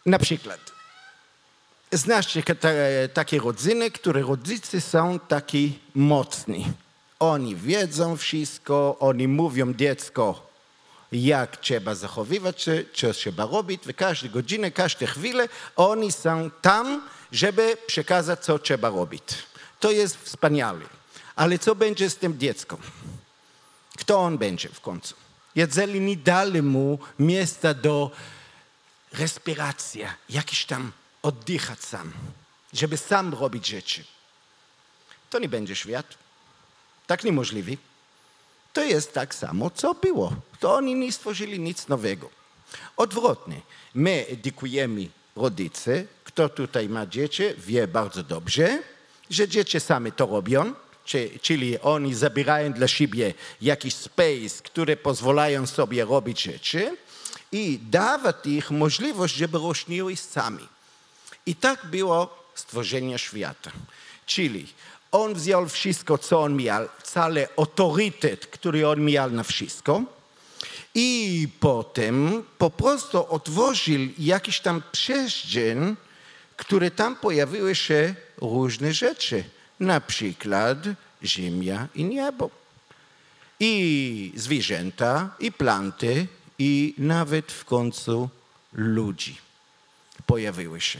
Na 0.05 0.19
przykład, 0.19 0.59
te- 2.59 3.09
takie 3.13 3.39
rodziny, 3.39 3.91
które 3.91 4.21
rodzice 4.21 4.81
są 4.81 5.19
taki 5.19 5.79
mocni. 5.95 6.65
Oni 7.19 7.55
wiedzą 7.55 8.17
wszystko, 8.17 8.97
oni 8.99 9.27
mówią 9.27 9.73
dziecko, 9.73 10.52
jak 11.13 11.57
trzeba 11.57 11.95
zachowywać 11.95 12.61
się, 12.61 12.83
co 12.93 13.13
trzeba 13.13 13.45
robić, 13.45 13.83
w 13.83 13.95
każdej 13.95 14.29
godzinie, 14.29 14.71
każdej 14.71 15.07
chwilę 15.07 15.49
oni 15.75 16.11
są 16.11 16.51
tam, 16.61 17.09
żeby 17.31 17.77
przekazać, 17.87 18.39
co 18.39 18.59
trzeba 18.59 18.89
robić. 18.89 19.23
To 19.79 19.91
jest 19.91 20.17
wspaniale. 20.17 20.85
Ale 21.35 21.59
co 21.59 21.75
będzie 21.75 22.09
z 22.09 22.17
tym 22.17 22.39
dzieckiem? 22.39 22.77
Kto 23.97 24.19
on 24.19 24.37
będzie 24.37 24.69
w 24.69 24.81
końcu? 24.81 25.15
Jeżeli 25.55 26.01
nie 26.01 26.17
dali 26.17 26.61
mu 26.61 26.99
miejsca 27.19 27.73
do 27.73 28.11
respiracji, 29.13 30.01
jakiś 30.29 30.65
tam 30.65 30.91
oddychać 31.21 31.83
sam, 31.83 32.13
żeby 32.73 32.97
sam 32.97 33.33
robić 33.33 33.67
rzeczy, 33.67 34.03
to 35.29 35.39
nie 35.39 35.49
będzie 35.49 35.75
świat. 35.75 36.05
Tak 37.07 37.23
niemożliwe. 37.23 37.71
To 38.73 38.83
jest 38.83 39.13
tak 39.13 39.35
samo, 39.35 39.69
co 39.69 39.93
było. 39.93 40.33
To 40.59 40.75
oni 40.75 40.95
nie 40.95 41.11
stworzyli 41.11 41.59
nic 41.59 41.87
nowego. 41.87 42.29
Odwrotnie. 42.97 43.61
My 43.93 44.25
edukujemy 44.29 45.07
rodzice, 45.35 46.05
kto 46.23 46.49
tutaj 46.49 46.89
ma 46.89 47.05
dzieci, 47.05 47.43
wie 47.57 47.87
bardzo 47.87 48.23
dobrze, 48.23 48.83
że 49.29 49.47
dzieci 49.47 49.79
same 49.79 50.11
to 50.11 50.25
robią, 50.25 50.73
czy- 51.05 51.29
czyli 51.41 51.79
oni 51.79 52.13
zabierają 52.15 52.73
dla 52.73 52.87
siebie 52.87 53.33
jakiś 53.61 53.93
space, 53.95 54.63
który 54.63 54.97
pozwalają 54.97 55.67
sobie 55.67 56.05
robić 56.05 56.41
rzeczy 56.41 56.97
i 57.51 57.79
dawać 57.89 58.35
ich 58.45 58.71
możliwość, 58.71 59.35
żeby 59.35 59.57
rośniły 59.57 60.15
sami. 60.15 60.67
I 61.45 61.55
tak 61.55 61.85
było 61.85 62.43
stworzenie 62.55 63.19
świata. 63.19 63.71
Czyli 64.25 64.67
on 65.13 65.33
wziął 65.33 65.69
wszystko, 65.69 66.17
co 66.17 66.41
on 66.41 66.55
miał, 66.55 66.87
cały 67.03 67.47
autorytet, 67.57 68.47
który 68.47 68.87
on 68.87 69.05
miał 69.05 69.31
na 69.31 69.43
wszystko, 69.43 70.01
i 70.95 71.47
potem 71.59 72.43
po 72.57 72.69
prostu 72.69 73.25
otworzył 73.29 73.99
jakiś 74.19 74.59
tam 74.59 74.81
przestrzeń, 74.91 75.95
które 76.57 76.91
tam 76.91 77.15
pojawiły 77.15 77.75
się 77.75 78.15
różne 78.41 78.93
rzeczy. 78.93 79.43
Na 79.79 80.01
przykład 80.01 80.77
ziemia 81.23 81.87
i 81.95 82.03
niebo. 82.03 82.49
I 83.59 84.33
zwierzęta, 84.35 85.35
i 85.39 85.51
planty, 85.51 86.27
i 86.59 86.95
nawet 86.97 87.51
w 87.51 87.65
końcu 87.65 88.29
ludzi 88.73 89.37
pojawiły 90.25 90.81
się. 90.81 90.99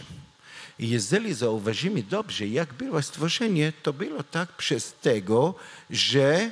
I 0.80 0.90
jeżeli 0.90 1.34
zauważymy 1.34 2.04
dobrze, 2.04 2.48
jak 2.48 2.74
było 2.74 3.02
stworzenie, 3.02 3.74
to 3.84 3.94
było 3.94 4.24
tak 4.24 4.52
przez 4.52 4.94
tego, 4.94 5.56
że 5.90 6.52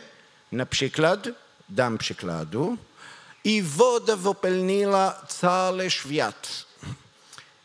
na 0.51 0.65
przykład, 0.65 1.27
dam 1.69 1.97
przykładu, 1.97 2.77
i 3.43 3.62
woda 3.62 4.15
wypełniła 4.15 5.25
cały 5.27 5.91
świat. 5.91 6.65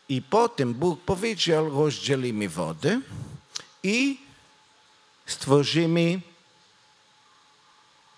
I 0.09 0.21
potem 0.21 0.73
Bóg 0.73 1.01
powiedział, 1.01 1.69
rozdzielimy 1.69 2.49
wodę 2.49 3.01
i 3.83 4.19
stworzymy 5.25 6.21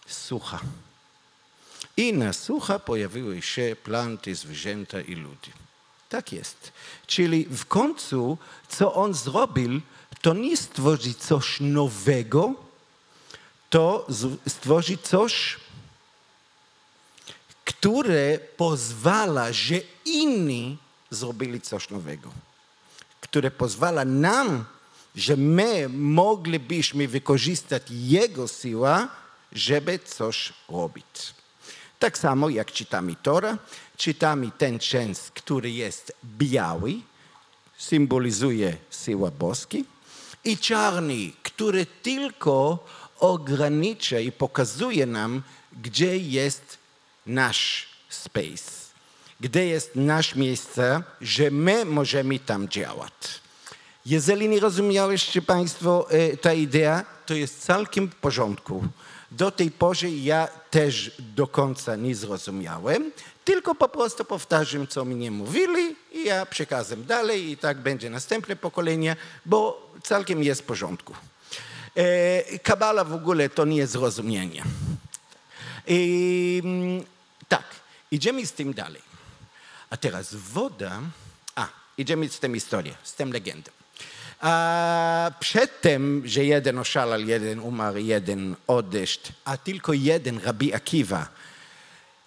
sucha. 0.08 0.60
I 1.98 2.14
na 2.14 2.34
sucha 2.34 2.80
pojawiły 2.80 3.42
się 3.42 3.76
planty, 3.84 4.36
zwierzęta 4.36 5.02
i 5.02 5.16
ludzie. 5.16 5.52
Tak 6.10 6.32
jest. 6.32 6.72
Czyli 7.08 7.46
w 7.46 7.66
końcu, 7.66 8.38
co 8.70 8.94
on 8.94 9.14
zrobił, 9.14 9.82
to 10.22 10.34
nie 10.34 10.58
stworzyć 10.58 11.18
coś 11.18 11.60
nowego, 11.60 12.54
to 13.70 14.08
stworzyć 14.48 15.02
coś, 15.02 15.58
które 17.66 18.40
pozwala, 18.58 19.54
że 19.54 19.76
inni 20.06 20.78
zrobili 21.10 21.62
coś 21.62 21.90
nowego. 21.90 22.30
Które 23.22 23.52
pozwala 23.52 24.06
nam, 24.06 24.66
że 25.16 25.38
my 25.38 25.90
moglibyśmy 25.90 27.08
wykorzystać 27.08 27.84
Jego 27.90 28.48
siłę, 28.48 29.08
żeby 29.52 30.00
coś 30.00 30.54
robić. 30.70 31.34
Tak 32.00 32.18
samo 32.18 32.50
jak 32.50 32.72
czytamy 32.72 33.16
Tora, 33.24 33.58
czytamy 34.00 34.52
ten 34.58 34.80
częst, 34.80 35.32
który 35.32 35.72
jest 35.72 36.14
biały, 36.26 36.94
symbolizuje 37.78 38.78
siłę 39.06 39.32
boski, 39.32 39.86
i 40.46 40.58
czarny, 40.58 41.32
który 41.44 41.86
tylko 41.86 42.86
ogranicza 43.20 44.20
i 44.20 44.32
pokazuje 44.32 45.06
nam, 45.06 45.44
gdzie 45.84 46.18
jest 46.18 46.78
nasz 47.26 47.88
space, 48.10 48.72
gdzie 49.40 49.66
jest 49.66 49.96
nasze 49.96 50.40
miejsce, 50.40 51.04
że 51.22 51.52
my 51.52 51.86
możemy 51.86 52.40
tam 52.40 52.70
działać. 52.70 53.14
Jeżeli 54.06 54.50
nie 54.50 54.60
rozumieliście 54.60 55.42
Państwo 55.42 56.12
e, 56.12 56.38
ta 56.38 56.54
idea, 56.54 57.06
to 57.26 57.34
jest 57.34 57.66
całkiem 57.66 58.08
w 58.08 58.16
porządku. 58.16 58.84
Do 59.32 59.52
tej 59.52 59.72
pory 59.72 60.18
ja 60.18 60.48
też 60.70 61.12
do 61.20 61.48
końca 61.48 61.96
nie 61.96 62.16
zrozumiałem, 62.16 63.12
tylko 63.50 63.76
po 63.76 63.90
prostu 63.90 64.26
powtarzam, 64.26 64.88
co 64.88 65.06
mnie 65.06 65.32
mówili 65.32 65.96
i 66.12 66.26
ja 66.26 66.46
przekazam 66.46 67.06
dalej 67.06 67.50
i 67.50 67.58
tak 67.58 67.78
będzie 67.78 68.10
następne 68.10 68.56
pokolenie, 68.56 69.16
bo 69.46 69.92
całkiem 70.04 70.44
jest 70.44 70.62
w 70.62 70.64
porządku. 70.64 71.14
E, 71.96 72.60
Kabala 72.60 73.04
w 73.04 73.14
ogóle 73.14 73.50
to 73.50 73.66
nie 73.66 73.88
zrozumienie. 73.88 74.64
I, 75.88 76.62
mm, 76.64 77.04
tak, 77.48 77.64
idziemy 78.12 78.46
z 78.46 78.52
tym 78.52 78.74
dalej. 78.74 79.02
A 79.90 79.98
teraz 79.98 80.36
woda. 80.36 81.02
A, 81.56 81.68
idziemy 81.98 82.30
z 82.30 82.40
tym 82.40 82.54
historią, 82.54 82.94
z 83.04 83.14
tym 83.14 83.34
legendą. 83.34 83.72
A 84.40 85.32
przedtem, 85.40 86.22
że 86.26 86.46
jeden 86.46 86.78
oszalał, 86.78 87.20
jeden 87.20 87.60
umarł, 87.60 87.98
jeden 87.98 88.56
odeszł, 88.68 89.20
a 89.46 89.58
tylko 89.58 89.94
jeden, 89.94 90.40
Rabbi 90.40 90.74
Akiva, 90.74 91.39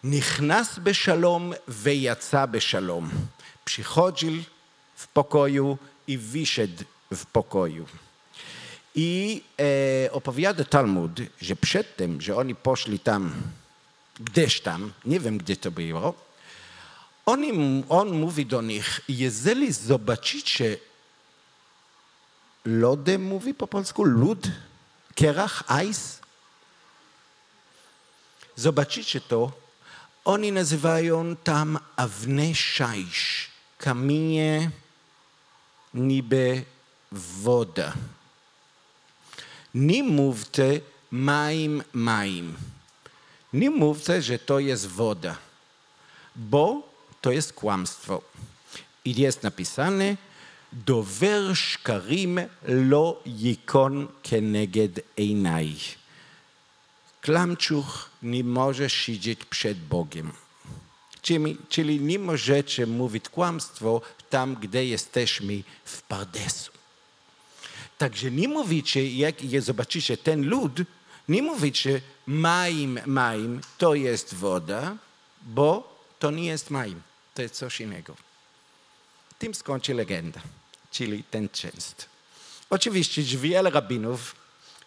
נכנס 0.04 0.80
בשלום 0.80 1.54
ויצא 1.68 2.46
בשלום. 2.46 3.10
Przychodził 3.66 4.44
w 4.96 5.08
pokoju 5.08 5.78
i 6.08 6.18
wyszedł 6.18 6.84
w 7.14 7.26
pokoju. 7.26 7.86
I 8.96 9.44
e, 9.60 10.12
opowiada 10.12 10.64
Talmud, 10.64 11.12
że 11.42 11.56
przedtem, 11.56 12.22
że 12.22 12.36
oni 12.36 12.56
poszli 12.56 13.00
tam, 13.00 13.34
gdzieś 14.20 14.62
tam, 14.62 14.94
nie 15.06 15.20
wiem 15.20 15.38
gdzie 15.38 15.58
to 15.58 15.72
było, 15.72 16.14
on, 17.26 17.44
im, 17.44 17.84
on 17.90 18.20
mówi 18.20 18.46
do 18.46 18.62
nich, 18.62 19.02
jeżeli 19.10 19.74
zobaczycie 19.74 20.78
lodem, 22.66 23.24
mówi 23.24 23.54
po 23.54 23.68
polsku, 23.68 24.04
lód, 24.04 24.48
kierach, 25.16 25.64
ice, 25.90 26.20
zobaczycie 28.56 29.22
to, 29.22 29.52
oni 30.25 30.53
nazywają 30.53 31.37
tam 31.37 31.79
awne 31.97 32.55
szajsz, 32.55 33.51
kamienie 33.79 34.71
niby 35.95 36.65
woda. 37.13 37.93
Nie 39.75 40.03
mówcie 40.03 40.81
maim, 41.11 41.83
maim. 41.93 42.55
Nie 43.53 43.71
mówcie, 43.71 44.23
że 44.23 44.39
to 44.39 44.59
jest 44.59 44.87
woda, 44.87 45.37
bo 46.37 46.89
to 47.21 47.33
jest 47.33 47.53
kłamstwo. 47.53 48.23
I 49.05 49.15
jest 49.21 49.43
napisane, 49.43 50.17
dover 50.73 51.57
szkarim 51.57 52.41
lo 52.63 53.21
jikon 53.27 54.09
keneged 54.23 55.01
einaj. 55.19 56.02
Klamczuch 57.23 58.11
nie 58.23 58.45
może 58.45 58.91
siedzieć 58.91 59.45
przed 59.45 59.79
Bogiem. 59.79 60.33
Czyli, 61.23 61.57
czyli 61.69 62.01
nie 62.01 62.19
możecie 62.19 62.87
mówić 62.87 63.29
kłamstwo 63.29 64.01
tam, 64.31 64.55
gdzie 64.55 64.87
jesteśmy 64.87 65.63
w 65.85 66.03
pardesu. 66.03 66.73
Także 67.99 68.31
nie 68.31 68.49
mówicie, 68.49 69.11
jak 69.11 69.45
je 69.45 69.63
zobaczycie 69.63 70.17
ten 70.17 70.49
lud, 70.49 70.73
nie 71.29 71.43
mówicie 71.43 72.01
maim, 72.27 73.01
maim, 73.07 73.61
to 73.79 73.95
jest 73.95 74.35
woda, 74.35 74.97
bo 75.43 75.99
to 76.19 76.31
nie 76.31 76.45
jest 76.45 76.71
maim, 76.71 77.03
to 77.35 77.43
jest 77.43 77.55
coś 77.55 77.81
innego. 77.81 78.17
Tym 79.39 79.55
skończy 79.55 79.95
legenda, 79.95 80.41
czyli 80.91 81.25
ten 81.25 81.49
częst. 81.49 82.09
Oczywiście 82.71 83.23
wiele 83.23 83.71
rabinów, 83.71 84.42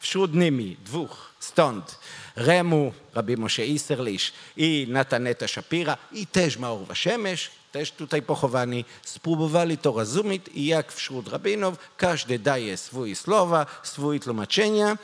wśród 0.06 0.34
nimi 0.34 0.78
dwóch 0.86 1.34
stąd, 1.40 2.00
Remu, 2.36 2.94
Rabbi 3.14 3.38
Moshe 3.38 3.66
Iserlisz 3.66 4.34
i 4.58 4.88
Nataneta 4.90 5.48
Shapira 5.48 5.98
i 6.12 6.28
też 6.28 6.58
Maor 6.58 6.86
Waszemesz, 6.86 7.52
też 7.72 7.92
tutaj 7.92 8.22
pochowani, 8.22 8.86
spróbowali 9.06 9.78
to 9.78 9.92
rozumieć 9.92 10.42
i 10.54 10.66
jak 10.66 10.94
wśród 10.94 11.28
rabinów 11.28 11.78
każdy 11.98 12.40
daje 12.40 12.78
swoje 12.78 13.16
słowa, 13.16 13.66
swoje 13.84 14.20
tłumaczenia. 14.20 14.98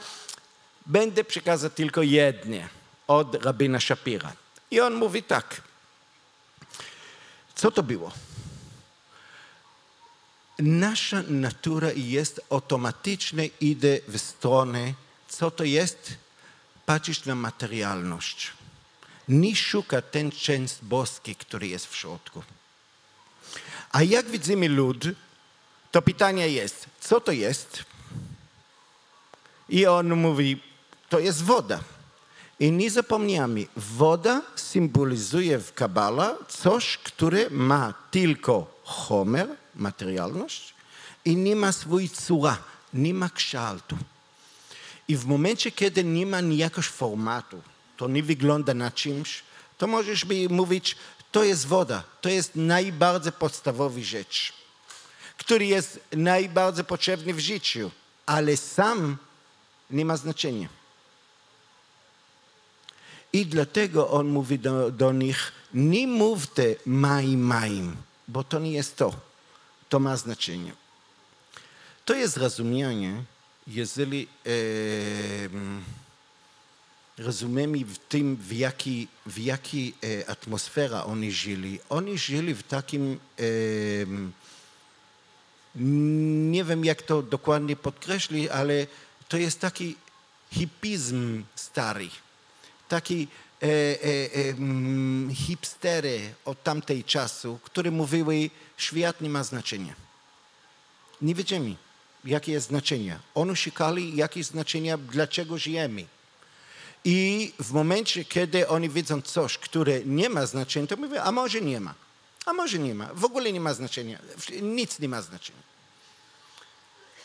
Będę 0.85 1.23
przekazać 1.23 1.73
tylko 1.73 2.01
jedne 2.01 2.69
od 3.07 3.45
rabina 3.45 3.79
Shapira. 3.79 4.33
I 4.71 4.79
on 4.79 4.93
mówi 4.93 5.23
tak. 5.23 5.61
Co 7.55 7.71
to 7.71 7.83
było? 7.83 8.11
Nasza 10.61 11.23
natura 11.27 11.91
jest 11.95 12.41
automatycznie 12.49 13.49
idzie 13.61 13.99
w 14.07 14.17
stronę, 14.17 14.93
co 15.27 15.51
to 15.51 15.63
jest? 15.63 16.13
Patrzysz 16.85 17.25
na 17.25 17.35
materialność. 17.35 18.51
Nie 19.27 19.55
szuka 19.55 20.01
ten 20.01 20.31
część 20.31 20.75
boski, 20.81 21.35
który 21.35 21.67
jest 21.67 21.85
w 21.87 21.95
środku. 21.95 22.43
A 23.91 24.03
jak 24.03 24.29
widzimy 24.29 24.69
lud, 24.69 25.03
to 25.91 26.01
pytanie 26.01 26.49
jest, 26.49 26.85
co 26.99 27.21
to 27.21 27.31
jest? 27.31 27.83
I 29.69 29.85
on 29.85 30.15
mówi, 30.15 30.61
to 31.09 31.19
jest 31.19 31.43
woda. 31.43 31.79
I 32.59 32.71
nie 32.71 32.91
zapomniamy, 32.91 33.65
woda 33.75 34.41
symbolizuje 34.55 35.59
w 35.59 35.73
Kabala 35.73 36.37
coś, 36.47 36.97
które 36.97 37.49
ma 37.49 37.93
tylko 38.11 38.81
homer, 38.83 39.60
materialność, 39.75 40.73
i 41.25 41.35
nie 41.35 41.55
ma 41.55 41.71
swojej 41.71 42.09
cura, 42.09 42.57
nie 42.93 43.13
ma 43.13 43.29
kształtu. 43.29 43.97
I 45.07 45.17
w 45.17 45.25
momencie, 45.25 45.71
kiedy 45.71 46.03
nie 46.03 46.25
ma 46.25 46.39
jakiegoś 46.41 46.85
formatu, 46.85 47.61
to 47.97 48.07
nie 48.07 48.23
wygląda 48.23 48.73
na 48.73 48.91
czymś, 48.91 49.43
to 49.77 49.87
możesz 49.87 50.25
mi 50.25 50.47
mówić, 50.47 50.95
to 51.31 51.43
jest 51.43 51.67
woda, 51.67 52.03
to 52.21 52.29
jest 52.29 52.55
najbardziej 52.55 53.31
podstawowa 53.31 54.01
rzecz, 54.01 54.53
który 55.37 55.65
jest 55.65 55.99
najbardziej 56.11 56.85
potrzebny 56.85 57.33
w 57.33 57.39
życiu, 57.39 57.91
ale 58.25 58.57
sam 58.57 59.17
nie 59.89 60.05
ma 60.05 60.17
znaczenia. 60.17 60.69
I 63.33 63.45
dlatego 63.45 64.09
on 64.09 64.27
mówi 64.27 64.59
do, 64.59 64.91
do 64.91 65.11
nich, 65.11 65.51
nie 65.73 66.07
mówcie 66.07 66.75
maim, 66.85 67.41
maim, 67.41 67.95
bo 68.27 68.43
to 68.43 68.59
nie 68.59 68.71
jest 68.71 68.95
to. 68.95 69.30
To 69.91 69.99
ma 69.99 70.17
znaczenie. 70.17 70.71
To 72.05 72.13
jest 72.13 72.37
rozumienie, 72.37 73.23
jeżeli 73.67 74.27
e, 74.27 74.49
rozumiemy 77.17 77.85
w 77.85 77.97
tym, 77.97 78.35
w 78.35 78.53
jakiej 78.53 79.07
w 79.25 79.37
jaki, 79.37 79.93
e, 80.03 80.29
atmosfera 80.29 81.03
oni 81.03 81.31
żyli. 81.31 81.79
Oni 81.89 82.17
żyli 82.17 82.55
w 82.55 82.63
takim, 82.63 83.19
e, 83.39 83.43
nie 85.75 86.63
wiem 86.63 86.85
jak 86.85 87.01
to 87.01 87.21
dokładnie 87.21 87.75
podkreślić, 87.75 88.47
ale 88.49 88.87
to 89.27 89.37
jest 89.37 89.59
taki 89.59 89.95
hipizm 90.51 91.43
stary. 91.55 92.09
Taki 92.89 93.27
hipstery 95.33 96.33
od 96.45 96.63
tamtej 96.63 97.03
czasu, 97.03 97.59
które 97.63 97.91
mówiły, 97.91 98.49
świat 98.77 99.21
nie 99.21 99.29
ma 99.29 99.43
znaczenia. 99.43 99.93
Nie 101.21 101.35
wiedzieli, 101.35 101.77
jakie 102.25 102.51
jest 102.51 102.67
znaczenie. 102.67 103.19
Oni 103.35 103.55
szukali, 103.55 104.15
jakie 104.15 104.39
jest 104.39 104.51
znaczenie, 104.51 104.97
dlaczego 104.97 105.57
żyjemy. 105.57 106.05
I 107.05 107.53
w 107.59 107.71
momencie, 107.71 108.25
kiedy 108.25 108.67
oni 108.67 108.89
widzą 108.89 109.21
coś, 109.21 109.57
które 109.57 109.99
nie 110.05 110.29
ma 110.29 110.45
znaczenia, 110.45 110.87
to 110.87 110.97
mówią, 110.97 111.21
a 111.21 111.31
może 111.31 111.61
nie 111.61 111.79
ma. 111.79 111.93
A 112.45 112.53
może 112.53 112.79
nie 112.79 112.95
ma. 112.95 113.09
W 113.13 113.25
ogóle 113.25 113.51
nie 113.51 113.59
ma 113.59 113.73
znaczenia. 113.73 114.19
Nic 114.61 114.99
nie 114.99 115.09
ma 115.09 115.21
znaczenia. 115.21 115.61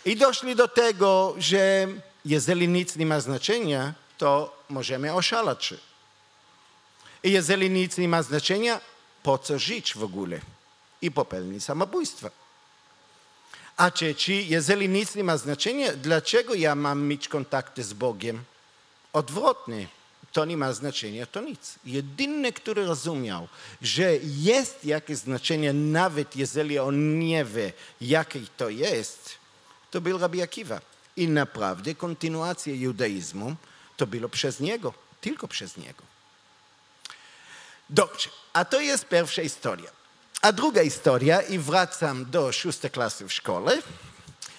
I 0.05 0.17
doszli 0.17 0.57
do 0.57 0.69
tego, 0.69 1.35
że 1.39 1.89
jeżeli 2.25 2.69
nic 2.69 2.97
nie 2.97 3.07
ma 3.07 3.21
znaczenia, 3.21 3.95
to 4.19 4.63
możemy 4.69 5.15
oszalać. 5.15 5.75
I 7.23 7.33
jeżeli 7.33 7.71
nic 7.71 7.99
nie 7.99 8.09
ma 8.09 8.23
znaczenia, 8.23 8.81
po 9.23 9.39
co 9.39 9.59
żyć 9.59 9.95
w 9.95 10.05
ogóle? 10.05 10.41
I 11.03 11.11
popełnić 11.11 11.65
samobójstwo. 11.65 12.31
A 13.77 13.91
trzeci, 13.91 14.49
jeżeli 14.49 14.89
nic 14.89 15.15
nie 15.15 15.25
ma 15.25 15.37
znaczenia, 15.37 15.93
dlaczego 15.93 16.55
ja 16.55 16.75
mam 16.75 17.03
mieć 17.03 17.29
kontakty 17.29 17.85
z 17.85 17.93
Bogiem? 17.93 18.45
Odwrotnie, 19.13 19.89
to 20.33 20.45
nie 20.45 20.57
ma 20.57 20.73
znaczenia, 20.73 21.27
to 21.27 21.41
nic. 21.41 21.75
Jedyny, 21.85 22.53
który 22.53 22.87
rozumiał, 22.87 23.49
że 23.83 24.17
jest 24.23 24.85
jakieś 24.85 25.17
znaczenie, 25.19 25.73
nawet 25.73 26.37
jeżeli 26.37 26.79
on 26.79 27.19
nie 27.19 27.45
wie, 27.45 27.73
jakie 28.01 28.41
to 28.57 28.69
jest, 28.69 29.31
to 29.91 30.01
był 30.01 30.19
Rabbi 30.19 30.43
Akiva. 30.43 30.81
I 31.17 31.29
naprawdę 31.29 31.95
kontynuacja 31.95 32.75
judaizmu 32.75 33.57
to 33.97 34.07
było 34.07 34.29
przez 34.29 34.61
niego, 34.61 34.95
tylko 35.21 35.49
przez 35.49 35.77
niego. 35.77 36.03
Dobrze, 37.91 38.29
a 38.53 38.65
to 38.65 38.81
jest 38.81 39.09
pierwsza 39.09 39.43
historia. 39.43 39.91
A 40.43 40.53
druga 40.53 40.83
historia, 40.83 41.43
i 41.43 41.59
wracam 41.59 42.25
do 42.31 42.53
szóstej 42.53 42.91
klasy 42.91 43.29
w 43.29 43.33
szkole, 43.33 43.79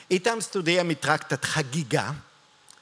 i 0.10 0.22
tam 0.22 0.42
studiujemy 0.42 0.96
traktat 0.96 1.46
Hagiga. 1.46 2.14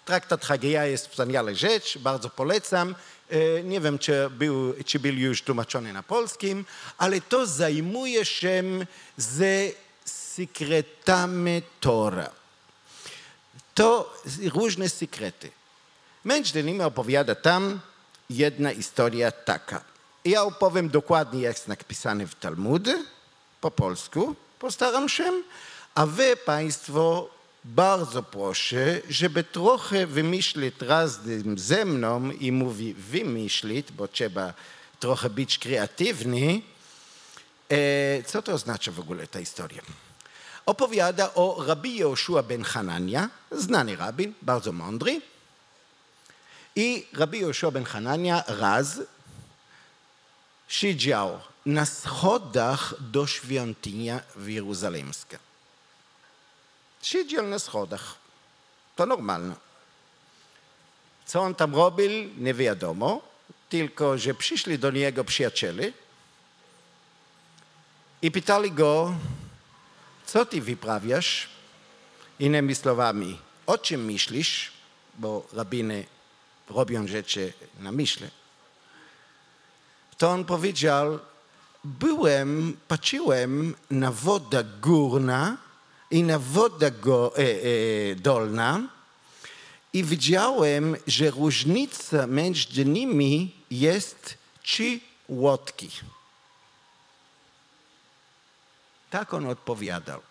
Traktat 0.06 0.46
Hagiga 0.46 0.86
jest 0.86 1.08
wspaniała 1.08 1.54
rzecz, 1.54 1.98
bardzo 1.98 2.30
polecam. 2.30 2.96
E, 3.30 3.64
Nie 3.64 3.82
wiem, 3.82 4.00
czy 4.00 4.30
był, 4.30 4.74
czy 4.86 5.00
był 5.00 5.14
już 5.14 5.42
tłumaczony 5.42 5.94
na 5.94 6.04
polskim, 6.04 6.66
ale 6.98 7.22
to 7.22 7.46
zajmuje 7.46 8.26
się 8.26 8.64
ze 9.18 9.70
sekretami 10.06 11.62
Tora. 11.80 12.30
To 13.74 14.14
różne 14.54 14.90
sekrety. 14.90 15.52
Między 16.26 16.60
innymi 16.60 16.82
opowiada 16.82 17.36
tam 17.36 17.80
jedna 18.30 18.74
historia 18.74 19.32
taka. 19.32 19.95
Ja 20.26 20.44
opowiem 20.44 20.90
dokładnie, 20.90 21.42
jak 21.42 21.56
jest 21.56 21.68
napisane 21.68 22.28
w 22.28 22.36
Talmudzie, 22.36 23.04
po 23.62 23.72
polsku, 23.72 24.36
postaram 24.60 25.10
się, 25.10 25.32
a 25.96 26.06
wy 26.06 26.38
Państwo 26.38 27.30
bardzo 27.66 28.24
proszę, 28.24 29.02
żeby 29.10 29.44
trochę 29.44 30.08
wymyślić 30.08 30.76
razem 30.82 31.58
ze 31.58 31.86
mną 31.86 32.32
i 32.32 32.52
mówi 32.52 32.94
wymyślić, 32.94 33.92
bo 33.92 34.08
trzeba 34.08 34.54
trochę 35.00 35.30
być 35.30 35.60
kreatywny, 35.60 36.62
e, 37.70 38.24
co 38.24 38.42
to 38.42 38.54
oznacza 38.54 38.92
w 38.92 39.00
ogóle 39.00 39.28
ta 39.28 39.40
historia. 39.40 39.82
Opowiada 40.66 41.34
o 41.34 41.64
rabbi 41.68 41.98
Joshua 41.98 42.44
ben 42.44 42.64
Hanania, 42.64 43.30
znany 43.52 43.96
rabin, 43.96 44.34
bardzo 44.42 44.72
mądry, 44.72 45.22
i 46.76 47.08
rabbi 47.14 47.40
Joshua 47.40 47.72
ben 47.72 47.86
Hanania 47.86 48.44
raz 48.48 49.00
siedział 50.68 51.40
na 51.66 51.86
schodach 51.86 52.94
do 53.00 53.28
świątyni 53.28 54.10
w 54.36 54.48
Jeruzalemska. 54.48 55.38
Siedział 57.02 57.48
na 57.48 57.60
schodach. 57.60 58.16
To 58.96 59.06
normalne. 59.06 59.56
Co 61.26 61.42
on 61.42 61.56
tam 61.56 61.76
robił, 61.76 62.12
nie 62.38 62.54
wiadomo, 62.54 63.22
tylko 63.70 64.18
że 64.18 64.34
przyszli 64.34 64.80
do 64.80 64.92
niego 64.92 65.24
przyjaciele 65.24 65.92
i 68.22 68.32
pytali 68.32 68.72
go, 68.72 69.16
co 70.26 70.46
ty 70.46 70.62
wyprawiasz? 70.62 71.50
Innymi 72.40 72.76
słowami, 72.76 73.40
o 73.66 73.78
czym 73.78 74.06
myślisz? 74.06 74.72
Bo 75.18 75.48
rabiny 75.54 76.06
robią 76.70 77.08
rzeczy 77.08 77.54
na 77.80 77.92
myśle. 77.92 78.30
To 80.18 80.30
on 80.30 80.46
powiedział, 80.46 81.20
byłem, 81.84 82.78
patrzyłem 82.88 83.76
na 83.92 84.12
wodę 84.12 84.64
górna 84.82 85.58
i 86.12 86.24
na 86.24 86.40
wodę 86.40 86.92
go, 86.92 87.38
e, 87.38 87.42
e, 87.42 88.16
dolna 88.16 88.82
i 89.94 90.04
widziałem, 90.04 90.96
że 91.08 91.32
różnica 91.32 92.28
między 92.28 92.86
nimi 92.86 93.56
jest 93.72 94.38
trzy 94.64 95.00
łotki. 95.30 95.90
Tak 99.10 99.34
on 99.34 99.48
odpowiadał. 99.48 100.22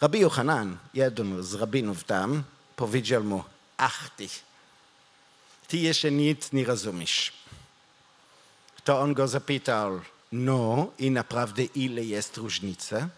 Rabbi 0.00 0.20
Yochanan, 0.20 0.78
jeden 0.94 1.42
z 1.42 1.54
rabinów 1.54 2.04
tam, 2.04 2.42
powiedział 2.76 3.24
mu, 3.24 3.44
ach 3.76 4.10
ty, 4.16 4.28
ty 5.68 5.76
jeszcze 5.76 6.10
nic 6.10 6.52
nie 6.52 6.64
rozumiesz. 6.64 7.41
To 8.84 9.00
on 9.00 9.14
go 9.14 9.28
zapytał, 9.28 10.00
no 10.32 10.92
i 10.98 11.10
naprawdę 11.10 11.64
ile 11.64 12.04
jest 12.04 12.36
różnica? 12.36 13.08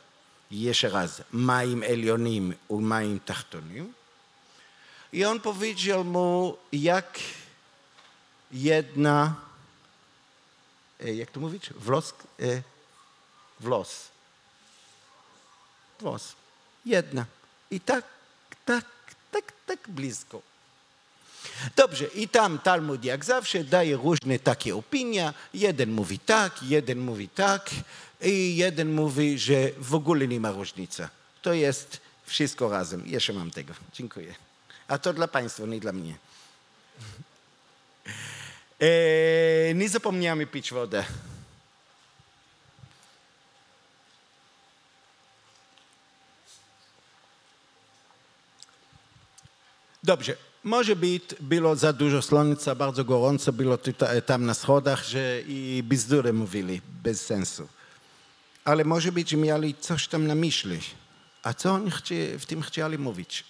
Jeszcze 0.50 0.88
raz, 0.88 1.22
moim 1.32 1.82
elionim 1.82 2.54
i 2.70 2.74
moim 2.74 3.20
tachtonim. 3.20 3.92
I 5.12 5.24
on 5.24 5.40
powiedział 5.40 6.04
mu, 6.04 6.56
jak 6.72 7.18
jedna, 8.52 9.34
e, 11.00 11.14
jak 11.14 11.30
to 11.30 11.40
mówić, 11.40 11.70
wlos, 11.70 12.14
e, 12.40 12.62
wlos. 13.60 14.08
Włos. 16.00 16.34
Jedna. 16.84 17.26
I 17.70 17.80
tak, 17.80 18.04
tak, 18.64 18.84
tak, 19.30 19.52
tak 19.66 19.88
blisko. 19.88 20.42
Dobrze, 21.76 22.04
i 22.04 22.28
tam 22.28 22.58
Talmud 22.58 23.04
jak 23.04 23.24
zawsze 23.24 23.64
daje 23.64 23.96
różne 23.96 24.38
takie 24.38 24.76
opinie. 24.76 25.32
Jeden 25.54 25.92
mówi 25.92 26.18
tak, 26.18 26.62
jeden 26.62 26.98
mówi 26.98 27.28
tak 27.28 27.70
i 28.20 28.56
jeden 28.56 28.92
mówi, 28.92 29.38
że 29.38 29.70
w 29.78 29.94
ogóle 29.94 30.28
nie 30.28 30.40
ma 30.40 30.50
różnicy. 30.50 31.08
To 31.42 31.52
jest 31.52 32.00
wszystko 32.26 32.68
razem. 32.68 33.06
Jeszcze 33.06 33.32
mam 33.32 33.50
tego. 33.50 33.74
Dziękuję. 33.92 34.34
A 34.88 34.98
to 34.98 35.12
dla 35.12 35.28
Państwa, 35.28 35.66
nie 35.66 35.80
dla 35.80 35.92
mnie. 35.92 36.14
E, 38.80 39.74
nie 39.74 39.88
zapomniałem 39.88 40.46
pić 40.46 40.72
wodę. 40.72 41.04
Dobrze. 50.02 50.36
Może 50.64 50.96
być, 50.96 51.22
było 51.40 51.76
za 51.76 51.92
dużo 51.92 52.22
słońca, 52.22 52.74
bardzo 52.74 53.04
gorąco 53.04 53.52
było 53.52 53.78
tutaj, 53.78 54.22
tam 54.22 54.46
na 54.46 54.54
schodach, 54.54 55.04
że 55.04 55.40
i 55.40 55.82
bzdury 55.84 56.32
mówili, 56.32 56.80
bez 57.02 57.26
sensu. 57.26 57.68
Ale 58.64 58.84
może 58.84 59.12
być, 59.12 59.30
że 59.30 59.36
mieli 59.36 59.74
coś 59.74 60.08
tam 60.08 60.26
na 60.26 60.34
myśli. 60.34 60.80
A 61.42 61.54
co 61.54 61.72
oni 61.72 61.90
chci, 61.90 62.38
w 62.38 62.46
tym 62.46 62.62
chcieli 62.62 62.98
mówić? 62.98 63.44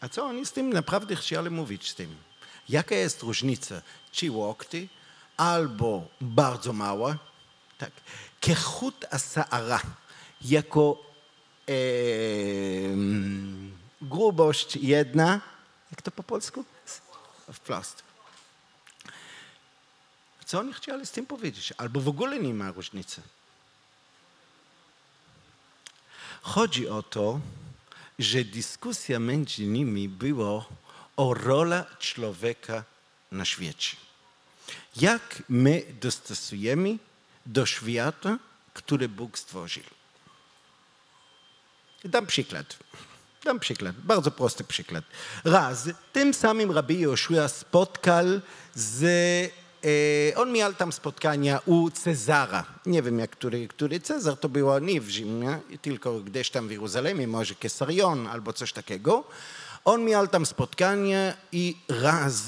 A 0.00 0.08
co 0.08 0.24
oni 0.24 0.46
z 0.46 0.52
tym 0.52 0.72
naprawdę 0.72 1.16
chcieli 1.16 1.50
mówić 1.50 1.90
z 1.90 1.94
tym? 1.94 2.16
Jaka 2.68 2.94
jest 2.94 3.22
różnica? 3.22 3.82
Czy 4.12 4.30
łokty 4.30 4.88
albo 5.36 6.08
bardzo 6.20 6.72
mała? 6.72 7.18
Tak. 7.78 7.90
Kechut 8.40 9.04
asara 9.10 9.80
jako 10.40 11.02
e, 11.68 11.72
grubość 14.02 14.76
jedna, 14.76 15.40
jak 15.90 16.02
to 16.02 16.10
po 16.10 16.22
polsku? 16.22 16.64
Wprost. 17.52 18.02
Co 20.44 20.58
oni 20.58 20.72
chcieli 20.72 21.06
z 21.06 21.10
tym 21.10 21.26
powiedzieć? 21.26 21.72
Albo 21.76 22.00
w 22.00 22.08
ogóle 22.08 22.38
nie 22.38 22.54
ma 22.54 22.72
różnicy. 22.72 23.22
Chodzi 26.42 26.88
o 26.88 27.02
to, 27.02 27.40
że 28.18 28.44
dyskusja 28.44 29.18
między 29.18 29.62
nimi 29.62 30.08
była 30.08 30.64
o 31.16 31.34
rola 31.34 31.86
człowieka 31.98 32.84
na 33.32 33.44
świecie. 33.44 33.96
Jak 34.96 35.42
my 35.48 35.82
dostosujemy 36.00 36.98
do 37.46 37.66
świata, 37.66 38.38
który 38.74 39.08
Bóg 39.08 39.38
stworzył. 39.38 39.97
Dam 42.04 42.26
przykład. 42.26 42.76
Dam 43.44 43.60
przykład, 43.60 43.96
bardzo 43.96 44.30
prosty 44.30 44.64
przykład. 44.64 45.04
Raz, 45.44 45.88
tym 46.12 46.34
samym 46.34 46.70
rabbi 46.70 47.00
Joshua 47.00 47.48
spotkał 47.48 48.26
z... 48.74 49.04
E, 49.84 50.36
on 50.36 50.52
miał 50.52 50.74
tam 50.74 50.92
spotkania 50.92 51.60
u 51.66 51.90
Cezara. 51.90 52.64
Nie 52.86 53.02
wiem, 53.02 53.18
jak 53.18 53.30
który, 53.30 53.68
który 53.68 54.00
Cezar 54.00 54.36
to 54.36 54.48
było 54.48 54.78
nie 54.78 55.00
w 55.00 55.08
Rzymie, 55.08 55.58
tylko 55.82 56.20
gdzieś 56.20 56.50
tam 56.50 56.68
w 56.68 56.70
Jeruzalemie, 56.70 57.28
może 57.28 57.54
Kesarion 57.54 58.26
albo 58.26 58.52
coś 58.52 58.72
takiego. 58.72 59.24
On 59.84 60.04
miał 60.04 60.28
tam 60.28 60.46
spotkanie 60.46 61.34
i 61.52 61.76
raz 61.88 62.42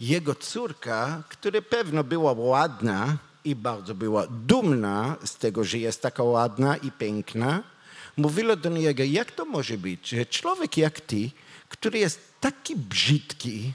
jego 0.00 0.34
córka, 0.34 1.22
która 1.28 1.62
pewno 1.62 2.04
była 2.04 2.32
ładna 2.32 3.16
i 3.44 3.54
bardzo 3.54 3.94
była 3.94 4.26
dumna 4.26 5.16
z 5.24 5.36
tego, 5.36 5.64
że 5.64 5.78
jest 5.78 6.02
taka 6.02 6.22
ładna 6.22 6.76
i 6.76 6.90
piękna, 6.92 7.62
mówiła 8.16 8.56
do 8.56 8.70
niego, 8.70 9.02
jak 9.04 9.32
to 9.32 9.44
może 9.44 9.78
być, 9.78 10.08
że 10.08 10.26
człowiek 10.26 10.76
jak 10.76 11.00
ty, 11.00 11.30
który 11.68 11.98
jest 11.98 12.20
taki 12.40 12.76
brzydki, 12.76 13.72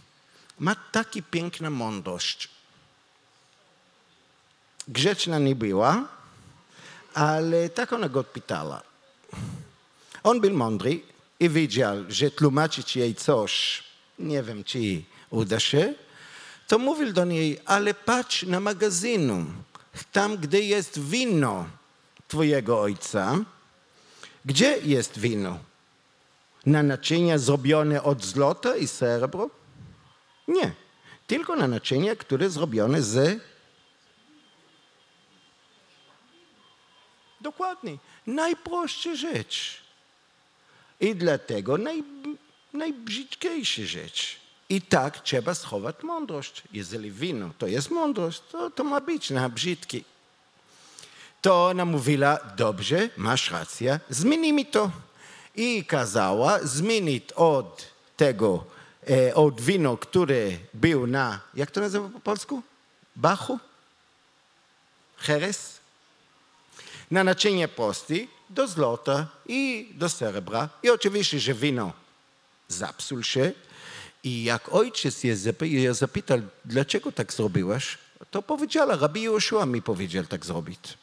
ma 0.59 0.75
taki 0.75 1.23
piękna 1.23 1.69
mądrość. 1.69 2.49
Grzeczna 4.87 5.39
nie 5.39 5.55
była, 5.55 6.07
ale 7.13 7.69
tak 7.69 7.93
ona 7.93 8.09
go 8.09 8.23
pytała. 8.23 8.81
On 10.23 10.41
był 10.41 10.53
mądry 10.53 11.01
i 11.39 11.49
wiedział, 11.49 11.97
że 12.09 12.31
tłumaczyć 12.31 12.95
jej 12.95 13.15
coś, 13.15 13.83
nie 14.19 14.43
wiem, 14.43 14.63
czy 14.63 15.03
uda 15.29 15.59
się, 15.59 15.93
to 16.67 16.79
mówił 16.79 17.13
do 17.13 17.25
niej, 17.25 17.59
ale 17.65 17.93
patrz 17.93 18.43
na 18.43 18.59
magazynu, 18.59 19.45
tam, 20.11 20.37
gdzie 20.37 20.61
jest 20.61 20.99
wino 20.99 21.65
twojego 22.27 22.81
ojca. 22.81 23.37
Gdzie 24.45 24.77
jest 24.77 25.19
wino? 25.19 25.59
Na 26.65 26.83
naczynia 26.83 27.37
zrobione 27.37 28.03
od 28.03 28.25
złota 28.25 28.75
i 28.75 28.87
srebro? 28.87 29.49
Nie, 30.47 30.71
tylko 31.27 31.55
na 31.55 31.67
naczynia, 31.67 32.15
które 32.15 32.49
zrobione 32.49 33.01
z... 33.01 33.41
Dokładnie, 37.41 37.97
najprostsza 38.27 39.15
rzecz. 39.15 39.81
I 40.99 41.15
dlatego 41.15 41.77
naj, 41.77 42.03
najbrzydniejsza 42.73 43.81
rzecz. 43.85 44.41
I 44.69 44.81
tak 44.81 45.19
trzeba 45.19 45.55
schować 45.55 46.03
mądrość. 46.03 46.63
Jeżeli 46.73 47.11
wino 47.11 47.49
to 47.57 47.67
jest 47.67 47.91
mądrość, 47.91 48.41
to, 48.51 48.69
to 48.69 48.83
ma 48.83 49.01
być 49.01 49.29
na 49.29 49.49
brzydki. 49.49 50.03
To 51.41 51.67
ona 51.67 51.85
mówiła, 51.85 52.39
dobrze, 52.55 53.09
masz 53.17 53.51
rację, 53.51 53.99
zmienimy 54.09 54.65
to. 54.65 54.91
I 55.55 55.85
kazała 55.85 56.59
zmienić 56.59 57.31
od 57.35 57.87
tego, 58.17 58.65
e, 59.09 59.35
od 59.35 59.61
wino, 59.61 59.97
które 59.97 60.51
był 60.73 61.07
na, 61.07 61.39
jak 61.53 61.71
to 61.71 61.81
nazywa 61.81 62.09
po 62.09 62.19
polsku? 62.19 62.61
Bachu? 63.15 63.59
Cheres? 65.17 65.79
Na 67.11 67.23
naczynie 67.23 67.67
prosty, 67.67 68.27
do 68.49 68.67
złota 68.67 69.27
i 69.47 69.91
do 69.93 70.09
srebra. 70.09 70.69
I 70.83 70.89
oczywiście, 70.89 71.39
że 71.39 71.53
wino 71.53 71.93
zapsuł 72.67 73.23
się. 73.23 73.51
I 74.23 74.43
jak 74.43 74.73
ojciec 74.73 75.23
je 75.61 75.93
zapytał, 75.93 76.39
dlaczego 76.65 77.11
tak 77.11 77.33
zrobiłaś, 77.33 77.97
to 78.31 78.41
powiedziała, 78.41 78.95
rabi 78.95 79.21
Joshua 79.21 79.65
mi 79.65 79.81
powiedział 79.81 80.25
tak 80.25 80.45
zrobić. 80.45 81.00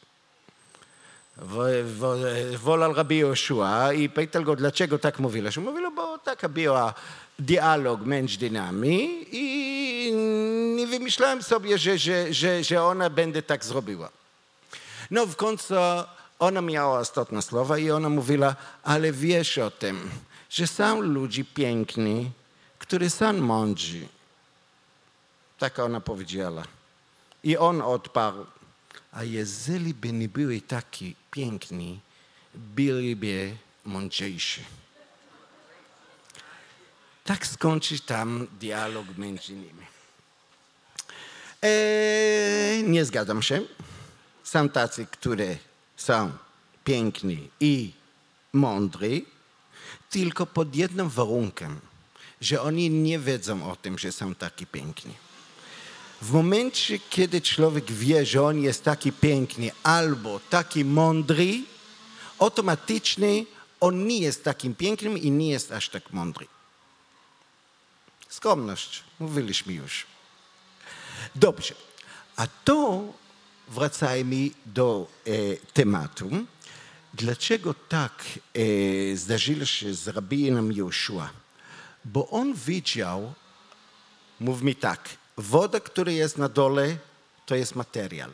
Wo- 1.41 1.83
wo- 1.97 2.15
Wolał 2.57 2.93
rabi 2.93 3.17
Joshua 3.17 3.93
i 3.93 4.09
pytał 4.09 4.43
go, 4.43 4.55
dlaczego 4.55 4.99
tak 4.99 5.19
mówiłaś. 5.19 5.57
Mówiła, 5.57 5.91
bo 5.91 6.17
taka 6.17 6.49
była 6.49 6.93
dialog 7.39 8.05
między 8.05 8.49
nami 8.51 9.25
i 9.31 10.11
nie 10.75 10.87
wymyślałem 10.87 11.43
sobie, 11.43 11.77
że, 11.77 11.97
że, 11.97 12.33
że, 12.33 12.63
że 12.63 12.83
ona 12.83 13.09
będzie 13.09 13.43
tak 13.43 13.65
zrobiła. 13.65 14.09
No 15.11 15.25
w 15.25 15.35
końcu 15.35 15.73
ona 16.39 16.61
miała 16.61 16.99
ostatnie 16.99 17.41
słowa 17.41 17.77
i 17.77 17.91
ona 17.91 18.09
mówiła, 18.09 18.55
ale 18.83 19.11
wiesz 19.11 19.57
o 19.57 19.71
tym, 19.71 20.09
że 20.49 20.67
są 20.67 21.01
ludzie 21.01 21.43
piękni, 21.45 22.31
którzy 22.79 23.09
są 23.09 23.33
mądrzy. 23.33 24.07
Tak 25.59 25.79
ona 25.79 26.01
powiedziała. 26.01 26.63
I 27.43 27.57
on 27.57 27.81
odparł, 27.81 28.45
a 29.19 29.23
jeżeli 29.23 29.93
by 29.93 30.13
nie 30.13 30.29
byli 30.29 30.61
taki 30.61 31.15
piękni, 31.31 31.99
byliby 32.55 33.55
mądrzejsi. 33.85 34.61
Tak 37.23 37.47
skończy 37.47 37.99
tam 37.99 38.47
dialog 38.59 39.17
między 39.17 39.53
nimi. 39.53 39.85
Eee, 41.61 42.83
nie 42.83 43.05
zgadzam 43.05 43.41
się. 43.41 43.61
Są 44.43 44.69
tacy, 44.69 45.05
które 45.05 45.57
są 45.97 46.31
piękni 46.83 47.49
i 47.59 47.91
mądrzy, 48.53 49.21
tylko 50.09 50.45
pod 50.45 50.75
jednym 50.75 51.09
warunkiem, 51.09 51.79
że 52.41 52.61
oni 52.61 52.89
nie 52.89 53.19
wiedzą 53.19 53.71
o 53.71 53.75
tym, 53.75 53.97
że 53.97 54.11
są 54.11 54.35
taki 54.35 54.65
piękni. 54.65 55.28
W 56.21 56.31
momencie, 56.31 56.99
kiedy 57.09 57.41
człowiek 57.41 57.91
wie, 57.91 58.25
że 58.25 58.43
on 58.43 58.59
jest 58.59 58.83
taki 58.83 59.11
piękny 59.11 59.71
albo 59.83 60.39
taki 60.49 60.85
mądry, 60.85 61.61
automatycznie 62.39 63.45
on 63.79 64.07
nie 64.07 64.19
jest 64.19 64.43
takim 64.43 64.75
pięknym 64.75 65.17
i 65.17 65.31
nie 65.31 65.49
jest 65.49 65.71
aż 65.71 65.89
tak 65.89 66.13
mądry. 66.13 66.47
Skromność, 68.29 69.03
mówiliśmy 69.19 69.73
już. 69.73 70.05
Dobrze. 71.35 71.75
A 72.35 72.47
to 72.47 73.03
wracajmy 73.67 74.49
do 74.65 75.07
e, 75.25 75.31
tematu. 75.73 76.29
Dlaczego 77.13 77.73
tak 77.73 78.23
e, 78.53 79.15
zdarzyło 79.17 79.65
się 79.65 79.93
z 79.93 80.07
rabinem 80.07 80.71
Joshua? 80.71 81.29
Bo 82.05 82.29
on 82.29 82.53
widział, 82.53 83.33
mów 84.39 84.61
mi 84.61 84.75
tak, 84.75 85.09
woda, 85.39 85.79
która 85.79 86.11
jest 86.11 86.37
na 86.37 86.49
dole, 86.49 86.97
to 87.45 87.55
jest 87.55 87.75
materiał. 87.75 88.29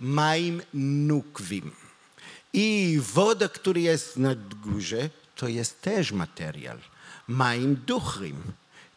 Maim 0.00 0.62
nukwim. 0.74 1.72
I 2.52 2.98
woda, 3.14 3.48
która 3.48 3.80
jest 3.80 4.16
na 4.16 4.34
górze, 4.34 5.10
to 5.36 5.48
jest 5.48 5.80
też 5.80 6.12
materiał. 6.12 6.78
Maim 7.28 7.76
duchrim. 7.86 8.42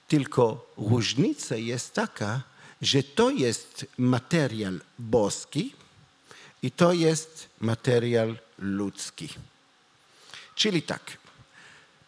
Tylko 0.08 0.74
różnica 0.78 1.56
jest 1.56 1.94
taka, 1.94 2.42
że 2.82 3.04
to 3.04 3.30
jest 3.30 3.86
materiał 3.98 4.74
boski 5.00 5.74
i 6.62 6.72
to 6.72 6.94
jest 6.94 7.50
materiał 7.60 8.36
ludzki. 8.60 9.30
Czyli 10.56 10.82
tak, 10.82 11.18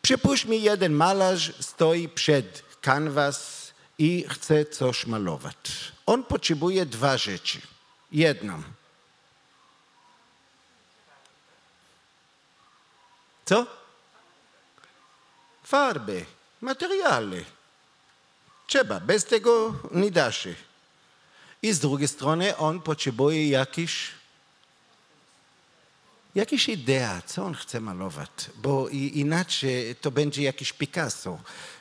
przypuśćmy 0.02 0.58
jeden 0.58 0.94
malarz 0.94 1.54
stoi 1.60 2.10
przed 2.10 2.64
kanwas 2.82 3.67
i 3.98 4.26
chce 4.30 4.66
coś 4.66 5.06
malować. 5.06 5.92
On 6.06 6.24
potrzebuje 6.24 6.86
dwa 6.86 7.18
rzeczy. 7.18 7.62
Jedną. 8.12 8.64
Co? 13.46 13.68
Farby, 15.64 16.26
materiały. 16.62 17.46
Trzeba, 18.68 19.00
bez 19.00 19.26
tego 19.26 19.76
nie 19.92 20.12
da 20.12 20.32
się. 20.32 20.56
I 21.62 21.74
z 21.74 21.80
drugiej 21.80 22.08
strony 22.08 22.58
on 22.58 22.82
potrzebuje 22.82 23.50
jakiś, 23.50 24.12
jakiś 26.36 26.70
idea, 26.70 27.22
co 27.26 27.46
on 27.46 27.56
chce 27.56 27.82
malować, 27.82 28.30
bo 28.56 28.90
inaczej 28.90 29.96
to 29.96 30.12
będzie 30.12 30.44
jakiś 30.44 30.74
Picasso, 30.74 31.40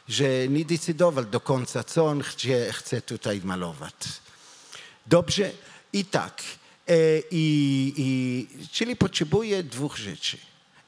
że 0.09 0.49
nie 0.49 0.65
decydował 0.65 1.25
do 1.25 1.41
końca, 1.41 1.85
co 1.85 2.07
on 2.07 2.23
chce, 2.23 2.73
chce 2.73 3.03
tutaj 3.03 3.41
malować. 3.45 3.95
Dobrze? 5.07 5.51
I 5.93 6.05
tak. 6.05 6.43
E, 6.89 6.95
i, 7.31 7.95
i, 7.97 8.47
czyli 8.73 8.97
potrzebuje 8.97 9.63
dwóch 9.63 9.97
rzeczy. 9.97 10.39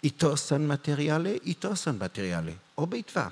I 0.03 0.11
to 0.11 0.37
są 0.37 0.59
materiały, 0.59 1.37
i 1.37 1.55
to 1.55 1.77
są 1.77 1.93
materiały. 1.93 2.55
Obydwa. 2.77 3.31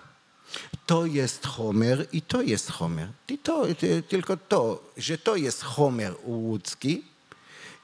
To 0.87 1.07
jest 1.07 1.47
Homer 1.47 2.07
i 2.13 2.23
to 2.23 2.43
jest 2.43 2.71
Homer. 2.71 3.09
I 3.29 3.39
to, 3.39 3.67
ty- 3.75 4.03
tylko 4.03 4.37
to, 4.37 4.93
że 4.97 5.19
to 5.19 5.37
jest 5.37 5.63
Homer 5.63 6.15
łódzki 6.25 7.05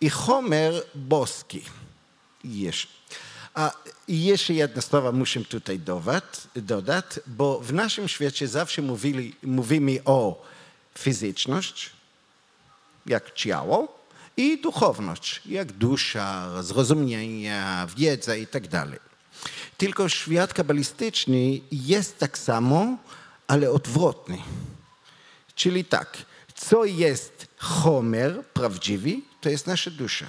i 0.01 0.11
Homer 0.11 0.75
boski. 0.95 1.63
Jeszcze. 2.45 2.89
A 3.55 3.73
jeszcze 4.09 4.55
jedno 4.55 4.83
słowo 4.83 5.13
muszę 5.13 5.41
tutaj 5.41 5.81
dodać, 6.57 7.05
bo 7.27 7.61
w 7.61 7.73
naszym 7.73 8.09
świecie 8.09 8.49
zawsze 8.49 8.83
mówili, 8.83 9.35
mówimy 9.43 9.99
o 10.05 10.45
fizyczność, 10.99 11.91
jak 13.07 13.35
ciało, 13.35 14.03
i 14.37 14.61
duchowność, 14.61 15.43
jak 15.47 15.73
dusza, 15.73 16.63
zrozumienie, 16.63 17.65
wiedza 17.97 18.37
i 18.37 18.47
tak 18.47 18.69
dalej. 18.69 18.99
Tylko 19.79 20.09
świat 20.09 20.55
kabalistyczny 20.55 21.61
jest 21.73 22.19
tak 22.19 22.39
samo, 22.39 22.97
ale 23.47 23.71
odwrotny. 23.71 24.39
Czyli 25.55 25.85
tak, 25.85 26.19
co 26.55 26.85
jest 26.85 27.47
Homer 27.59 28.45
prawdziwy, 28.47 29.21
to 29.41 29.49
jest 29.49 29.67
nasza 29.67 29.91
dusza. 29.91 30.27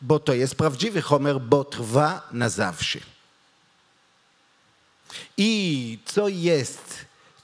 Bo 0.00 0.18
to 0.18 0.34
jest 0.34 0.54
prawdziwy 0.54 1.02
Homer, 1.02 1.40
bo 1.40 1.64
trwa 1.64 2.28
na 2.32 2.48
zawsze. 2.48 2.98
I 5.36 5.98
co 6.04 6.28
jest 6.28 6.94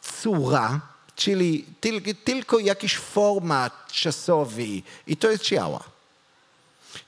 córa, 0.03 0.81
czyli 1.17 1.65
tylko, 2.25 2.59
jakiś 2.59 2.97
format 2.97 3.93
czasowy, 3.93 4.67
i 5.07 5.17
to 5.17 5.31
jest 5.31 5.43
ciało. 5.43 5.85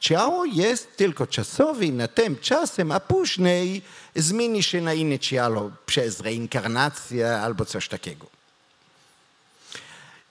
Ciało 0.01 0.45
jest 0.45 0.97
tylko 0.97 1.27
czasowe 1.27 1.87
na 1.87 2.09
tym 2.09 2.39
czasem, 2.39 2.93
a 2.93 3.01
później 3.01 3.83
zmieni 4.15 4.63
się 4.63 4.81
na 4.81 4.95
inne 4.95 5.19
ciało 5.19 5.71
przez 5.87 6.21
reinkarnację 6.21 7.37
albo 7.41 7.65
coś 7.65 7.89
takiego. 7.89 8.36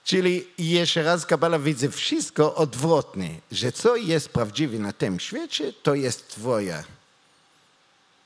Czyli 0.05 0.47
jeszcze 0.57 1.03
raz 1.03 1.25
Kabala 1.25 1.59
widzę 1.59 1.89
wszystko 1.89 2.55
odwrotnie, 2.55 3.41
że 3.51 3.71
co 3.71 3.95
jest 3.95 4.29
prawdziwe 4.29 4.79
na 4.79 4.93
tym 4.93 5.19
świecie, 5.19 5.73
to 5.73 5.95
jest 5.95 6.27
twoja 6.27 6.83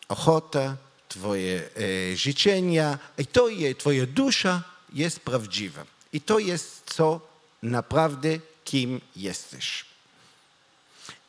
ochota, 0.09 0.77
twoje 1.09 1.61
e, 1.61 2.17
życzenia 2.17 2.99
i 3.17 3.25
to 3.25 3.49
je, 3.49 3.75
twoja 3.75 4.05
dusza 4.05 4.63
jest 4.93 5.19
prawdziwa. 5.19 5.85
I 6.13 6.21
to 6.21 6.39
jest 6.39 6.81
co 6.95 7.21
naprawdę 7.63 8.39
kim 8.65 9.01
jesteś. 9.15 9.85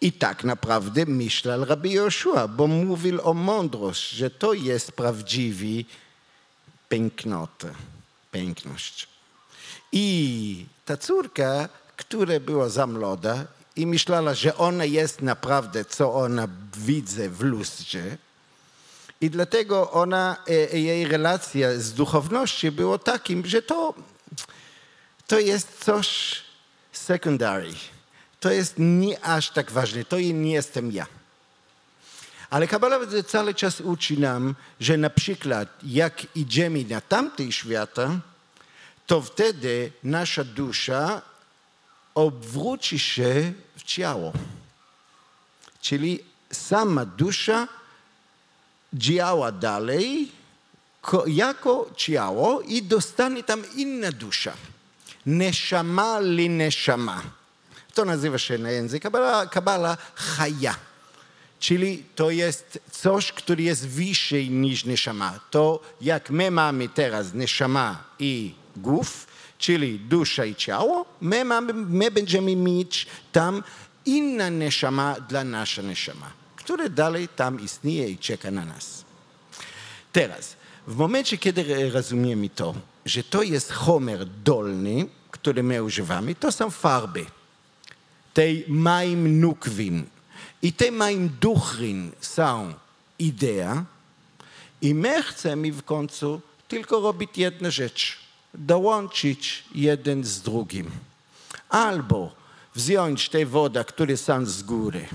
I 0.01 0.13
tak 0.13 0.45
naprawdę 0.45 1.07
myślał 1.07 1.65
Rabbi 1.65 1.93
Joshua, 1.93 2.49
bo 2.49 2.67
mówił 2.67 3.21
o 3.23 3.35
mądrość, 3.35 4.11
że 4.11 4.31
to 4.31 4.53
jest 4.53 4.93
prawdziwy 4.93 5.85
piękność. 8.31 9.09
I 9.93 10.67
ta 10.85 10.97
córka, 10.97 11.69
która 11.97 12.41
była 12.41 12.69
za 12.69 12.87
młoda 12.87 13.45
i 13.77 13.87
myślała, 13.87 14.35
że 14.35 14.57
ona 14.57 14.85
jest 14.85 15.23
naprawdę, 15.23 15.85
co 15.85 16.15
ona 16.15 16.49
widzę 16.77 17.29
w 17.29 17.41
lustrze, 17.41 18.17
I 19.21 19.31
dlatego 19.31 19.91
ona, 19.91 20.37
e, 20.49 20.79
jej 20.79 21.07
relacja 21.07 21.79
z 21.79 21.93
duchownością 21.93 22.71
było 22.71 22.99
takim, 22.99 23.47
że 23.47 23.63
to, 23.63 23.95
to 25.27 25.39
jest 25.39 25.85
coś 25.85 26.41
secondary. 26.93 27.73
To 28.41 28.51
jest 28.51 28.75
nie 28.79 29.25
aż 29.25 29.51
tak 29.51 29.71
ważne. 29.71 30.05
To 30.05 30.21
nie 30.21 30.53
jestem 30.53 30.93
ja. 30.93 31.07
Ale 32.51 32.69
Kabala 32.69 32.99
cały 33.27 33.55
czas 33.55 33.81
uczy 33.81 34.21
nam, 34.21 34.55
że 34.81 34.97
na 34.97 35.11
przykład 35.11 35.69
jak 35.83 36.37
idziemy 36.37 36.85
na 36.85 37.01
tamtej 37.01 37.53
świata, 37.53 38.21
to 39.11 39.21
wtedy 39.23 39.93
nasza 40.05 40.45
dusza 40.45 41.23
obróci 42.15 42.99
się 42.99 43.53
w 43.77 43.83
ciało. 43.83 44.33
Czyli 45.81 46.19
sama 46.53 47.05
dusza 47.07 47.69
działa 48.95 49.53
dalej 49.53 50.33
ko- 51.03 51.25
jako 51.27 51.91
ciało 51.97 52.61
i 52.61 52.83
dostanie 52.83 53.43
tam 53.43 53.63
inna 53.75 54.13
dusza. 54.13 54.53
Neshama 55.27 56.21
li 56.21 56.51
neshama. 56.51 57.23
To 57.95 58.05
nazywa 58.05 58.39
się 58.39 58.59
na 58.59 58.71
język 58.71 59.03
Kabala, 59.03 59.47
Kabala 59.47 59.97
chaya. 60.15 60.75
Czyli 61.61 62.05
to 62.15 62.31
jest 62.31 62.79
coś, 62.91 63.33
które 63.33 63.63
jest 63.63 63.89
wyżej 63.89 64.51
niż 64.51 64.85
neshama. 64.85 65.41
To 65.51 65.81
jak 66.01 66.31
my 66.31 66.51
mamy 66.51 66.89
teraz 66.89 67.35
neshama 67.35 68.05
i 68.19 68.60
głów, 68.81 69.27
czyli 69.59 69.99
dusza 69.99 70.45
i 70.45 70.55
ciało, 70.55 71.07
my, 71.21 71.45
mamy, 71.45 71.75
my 71.75 72.11
będziemy 72.11 72.57
mieć 72.57 73.07
tam 73.33 73.63
inna 74.07 74.51
neshama 74.51 75.17
dla 75.29 75.45
nasza 75.45 75.83
neshama, 75.83 76.31
które 76.57 76.91
dalej 76.91 77.29
tam 77.29 77.61
istnieje 77.61 78.09
i 78.09 78.19
czeka 78.19 78.51
na 78.51 78.65
nas. 78.65 79.05
Teraz, 80.13 80.57
w 80.87 80.97
momencie, 80.97 81.39
kiedy 81.39 81.91
rozumiemy 81.91 82.49
to, 82.49 82.75
że 83.07 83.25
to 83.25 83.43
jest 83.43 83.73
homer 83.73 84.27
dolny, 84.27 85.07
który 85.31 85.63
my 85.63 85.83
używamy, 85.83 86.35
to 86.35 86.53
są 86.53 86.71
farby. 86.71 87.27
Tej 88.35 88.65
maim 88.69 89.41
nukwin. 89.41 90.05
I 90.63 90.73
te 90.73 90.91
maim 90.91 91.31
duchrin 91.41 92.13
są 92.21 92.75
idea. 93.19 93.85
I 94.83 94.95
my 94.95 95.23
chcemy 95.23 95.73
w 95.73 95.83
końcu 95.83 96.41
tylko 96.69 97.01
robić 97.01 97.31
jedną 97.37 97.71
rzecz. 97.71 98.19
Dołączyć 98.55 99.65
jeden 99.75 100.25
z 100.25 100.43
drugim. 100.43 100.91
Albo 101.69 102.33
wziąć 102.75 103.29
te 103.29 103.47
woda, 103.47 103.85
które 103.85 104.17
są 104.17 104.47
z 104.47 104.63
góry 104.63 105.09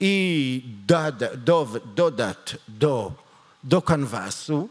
i 0.00 0.62
doda, 0.86 1.36
do, 1.36 1.68
dodać 1.94 2.56
do, 2.68 3.12
do 3.64 3.82
kanwasu, 3.82 4.68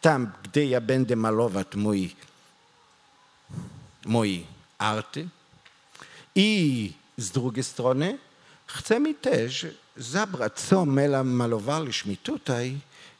tam, 0.00 0.32
gdzie 0.42 0.66
ja 0.66 0.80
będę 0.80 1.16
malować 1.16 1.74
mój, 1.74 2.16
mój 4.04 4.46
arty. 4.78 5.28
I 6.34 6.92
z 7.16 7.30
drugiej 7.30 7.64
strony 7.64 8.18
chcemy 8.66 9.14
też 9.14 9.66
zabrać, 9.96 10.52
co 10.52 10.84
my 10.84 11.24
malowaliśmy 11.24 12.16
tutaj 12.16 12.78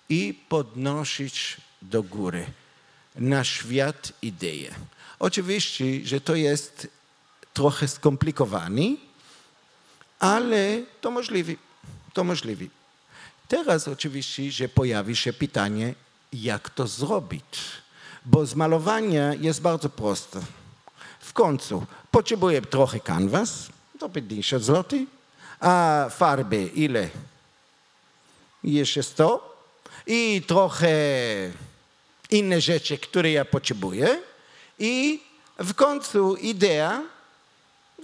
i 0.09 0.41
podnosić 0.49 1.57
do 1.83 2.03
góry 2.03 2.47
na 3.15 3.45
świat 3.45 4.12
ideę. 4.23 4.71
Oczywiście, 5.19 5.85
że 6.05 6.21
to 6.21 6.35
jest 6.35 6.89
trochę 7.55 7.89
skomplikowane, 7.89 8.97
ale 10.19 10.83
to 11.01 11.11
możliwe. 11.11 11.53
To 12.12 12.25
możliwe. 12.25 12.65
Teraz 13.49 13.89
oczywiście, 13.89 14.51
że 14.53 14.69
pojawi 14.69 15.17
się 15.17 15.33
pytanie, 15.33 15.95
jak 16.33 16.71
to 16.71 16.87
zrobić. 16.87 17.45
Bo 18.25 18.47
z 18.47 18.55
malowania 18.55 19.35
jest 19.35 19.61
bardzo 19.61 19.89
proste. 19.89 20.41
W 21.21 21.33
końcu 21.33 21.87
potrzebuję 22.11 22.62
trochę 22.62 23.01
kanwas, 23.01 23.69
to 23.99 24.09
50 24.09 24.65
zł, 24.65 25.07
a 25.61 26.07
farby 26.11 26.71
ile? 26.75 27.09
Jeszcze 28.65 29.03
100 29.03 29.57
i 30.07 30.43
trochę 30.47 30.89
inne 32.35 32.61
rzeczy, 32.61 32.99
które 32.99 33.30
ja 33.30 33.45
potrzebuję 33.45 34.22
i 34.78 35.22
w 35.59 35.74
końcu 35.74 36.37
idea, 36.37 37.03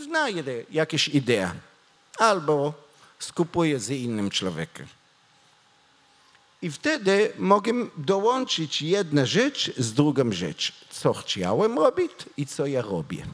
znajdę 0.01 0.53
jakieś 0.71 1.09
idea 1.09 1.55
albo 2.19 2.75
skupuję 3.19 3.81
z 3.81 3.91
innym 3.91 4.31
człowiekiem. 4.31 4.87
I 6.63 6.71
wtedy 6.71 7.33
mogę 7.39 7.73
dołączyć 7.97 8.83
jedna 8.83 9.27
rzecz 9.27 9.73
z 9.77 9.93
drugą 9.93 10.33
rzecz. 10.33 10.73
Co 10.91 11.13
chciałem 11.13 11.79
robić 11.79 12.13
i 12.37 12.47
co 12.47 12.67
ja 12.67 12.83
robię. 12.83 13.27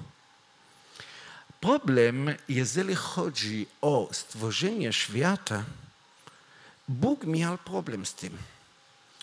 Problem, 1.60 2.34
jeżeli 2.48 2.94
chodzi 2.94 3.66
o 3.80 4.08
stworzenie 4.12 4.92
świata, 4.92 5.64
Bóg 6.88 7.24
miał 7.24 7.58
problem 7.58 8.06
z 8.06 8.14
tym. 8.14 8.38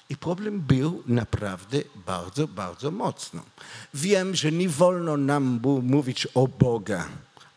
I 0.10 0.18
problem 0.18 0.60
był 0.62 1.04
naprawdę 1.06 1.78
bardzo, 1.96 2.48
bardzo 2.48 2.92
mocno. 2.92 3.42
Wiem, 3.94 4.36
że 4.36 4.52
nie 4.52 4.70
wolno 4.70 5.18
nam 5.18 5.60
mówić 5.84 6.28
o 6.34 6.48
Boga, 6.48 7.08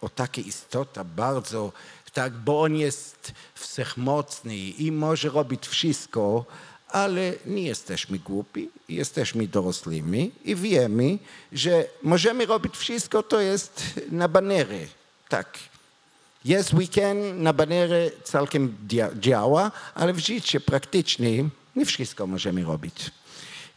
o 0.00 0.08
takiej 0.08 0.48
istota 0.48 1.04
bardzo, 1.04 1.72
tak, 2.12 2.32
bo 2.32 2.62
On 2.62 2.76
jest 2.76 3.32
wszechmocny 3.54 4.56
i 4.56 4.92
może 4.92 5.28
robić 5.28 5.66
wszystko, 5.66 6.44
ale 6.88 7.32
nie 7.46 7.62
jesteśmy 7.62 8.18
głupi, 8.18 8.70
jesteśmy 8.88 9.48
dorosłymi 9.48 10.32
i 10.44 10.56
wiemy, 10.56 11.18
że 11.52 11.84
możemy 12.02 12.46
robić 12.46 12.76
wszystko, 12.76 13.22
to 13.22 13.40
jest 13.40 13.82
na 14.10 14.28
banery. 14.28 14.88
Tak, 15.28 15.58
Yes, 16.48 16.70
we 16.72 16.86
can, 16.86 17.42
na 17.42 17.52
banerze 17.52 18.10
całkiem 18.24 18.76
dzia- 18.88 19.18
działa, 19.18 19.72
ale 19.94 20.12
w 20.12 20.18
życiu 20.18 20.60
praktycznie 20.60 21.44
nie 21.76 21.86
wszystko 21.86 22.26
możemy 22.26 22.64
robić. 22.64 23.10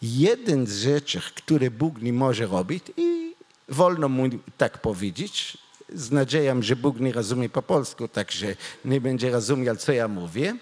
Jeden 0.02 0.68
z 0.68 0.82
rzeczy, 0.82 1.22
które 1.36 1.72
Bóg 1.72 2.02
nie 2.02 2.14
może 2.14 2.46
robić 2.46 2.84
i 2.98 3.36
wolno 3.70 4.10
mu 4.10 4.24
tak 4.58 4.82
powiedzieć, 4.82 5.58
z 5.94 6.12
nadzieją, 6.12 6.62
że 6.62 6.76
Bóg 6.76 7.00
nie 7.00 7.12
rozumie 7.12 7.50
po 7.50 7.62
polsku, 7.62 8.08
także 8.08 8.56
nie 8.86 9.02
będzie 9.02 9.32
rozumiał, 9.32 9.76
co 9.76 9.92
ja 9.92 10.08
mówię. 10.08 10.58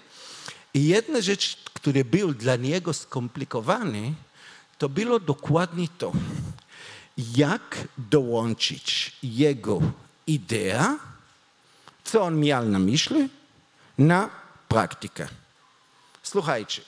I 0.74 0.86
jedna 0.86 1.20
rzecz, 1.20 1.56
która 1.74 2.04
był 2.04 2.34
dla 2.34 2.56
niego 2.56 2.92
skomplikowany, 2.94 4.14
to 4.78 4.88
było 4.88 5.20
dokładnie 5.20 5.88
to, 5.98 6.12
jak 7.36 7.88
dołączyć 7.98 9.16
jego 9.22 9.80
idea, 10.26 10.98
co 12.04 12.22
on 12.22 12.40
miał 12.40 12.64
na 12.64 12.78
myśli, 12.78 13.28
na 13.98 14.30
praktykę. 14.68 15.28
Słuchajcie, 16.22 16.82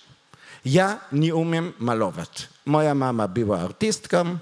ja 0.65 1.01
nie 1.13 1.35
umiem 1.35 1.73
malować. 1.79 2.49
Moja 2.67 2.95
mama 2.95 3.29
była 3.29 3.61
artystką, 3.61 4.39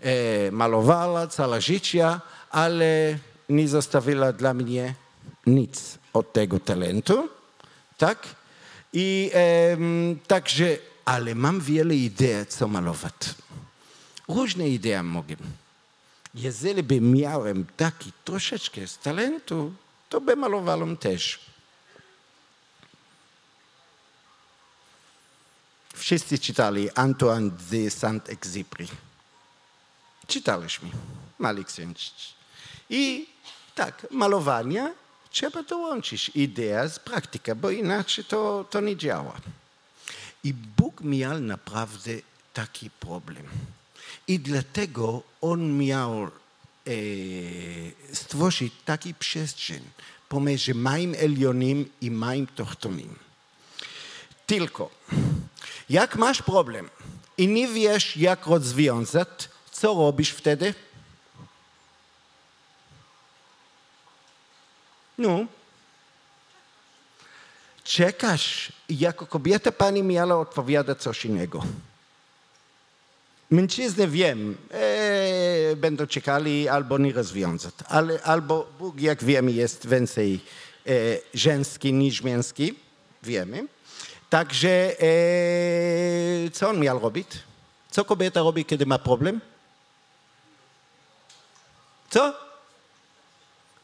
e, 0.00 0.52
malowała 0.52 1.26
całe 1.26 1.60
życie, 1.60 2.20
ale 2.50 3.18
nie 3.48 3.68
zostawiła 3.68 4.32
dla 4.32 4.54
mnie 4.54 4.94
nic 5.46 5.98
od 6.12 6.32
tego 6.32 6.60
talentu. 6.60 7.28
Tak? 7.98 8.28
I 8.92 9.30
także, 10.26 10.78
ale 11.04 11.34
mam 11.34 11.60
wiele 11.60 11.94
idei, 11.94 12.46
co 12.46 12.68
malować. 12.68 13.14
Różne 14.28 14.68
idee 14.68 15.02
mogę. 15.02 15.36
Jeżeli 16.34 16.82
by 16.82 17.00
miałem 17.00 17.66
taki 17.76 18.12
troszeczkę 18.24 18.86
z 18.86 18.98
talentu, 18.98 19.72
to 20.08 20.20
by 20.20 20.36
malowałem 20.36 20.96
też. 20.96 21.51
Wszyscy 26.02 26.38
czytali 26.38 26.90
Antoine 26.94 27.50
de 27.50 27.90
Saint-Exupéry. 27.90 28.86
Czytaliśmy. 30.26 30.88
Mali 31.38 31.64
księżyc. 31.64 32.34
I 32.90 33.26
tak, 33.74 34.06
malowanie 34.10 34.94
trzeba 35.30 35.62
dołączyć 35.62 36.30
idea 36.34 36.88
z 36.88 36.98
praktyką, 36.98 37.54
bo 37.54 37.70
inaczej 37.70 38.24
to, 38.24 38.64
to 38.70 38.80
nie 38.80 38.96
działa. 38.96 39.32
I 40.44 40.54
Bóg 40.54 41.00
miał 41.00 41.40
naprawdę 41.40 42.10
taki 42.52 42.90
problem. 42.90 43.46
I 44.28 44.40
dlatego 44.40 45.22
On 45.40 45.78
miał 45.78 46.22
e, 46.22 46.30
stworzyć 48.12 48.72
taki 48.84 49.14
przestrzeń 49.14 49.82
pomiędzy 50.28 50.74
moim 50.74 51.14
elionim 51.18 51.90
i 52.00 52.10
moim 52.10 52.46
tochtonim. 52.46 53.14
Tylko, 54.46 54.90
jak 55.92 56.16
masz 56.16 56.42
problem 56.42 56.90
i 57.38 57.48
nie 57.48 57.68
wiesz, 57.68 58.16
jak 58.16 58.46
rozwiązać, 58.46 59.28
co 59.72 59.94
robisz 59.94 60.30
wtedy? 60.30 60.74
No. 65.18 65.46
czekasz. 67.84 68.72
Jako 68.88 69.26
kobieta 69.26 69.72
pani 69.72 70.02
miała 70.02 70.40
odpowiadać 70.40 71.02
coś 71.02 71.24
innego. 71.24 71.62
Mężczyzny 73.50 74.08
wiem, 74.08 74.56
e, 74.70 75.76
będą 75.76 76.06
czekali 76.06 76.68
albo 76.68 76.98
nie 76.98 77.12
rozwiązać, 77.12 77.74
ale 77.88 78.22
albo 78.22 78.66
Bóg, 78.78 79.00
jak 79.00 79.24
wiemy, 79.24 79.52
jest 79.52 79.88
więcej 79.88 80.40
e, 80.86 80.90
żeński 81.34 81.92
niż 81.92 82.22
męski, 82.22 82.74
wiemy. 83.22 83.66
Także 84.32 84.96
e, 85.00 86.50
co 86.50 86.68
on 86.68 86.80
miał 86.80 86.98
robić? 86.98 87.28
Co 87.90 88.04
kobieta 88.04 88.40
robi, 88.40 88.64
kiedy 88.64 88.86
ma 88.86 88.98
problem? 88.98 89.40
Co? 92.10 92.34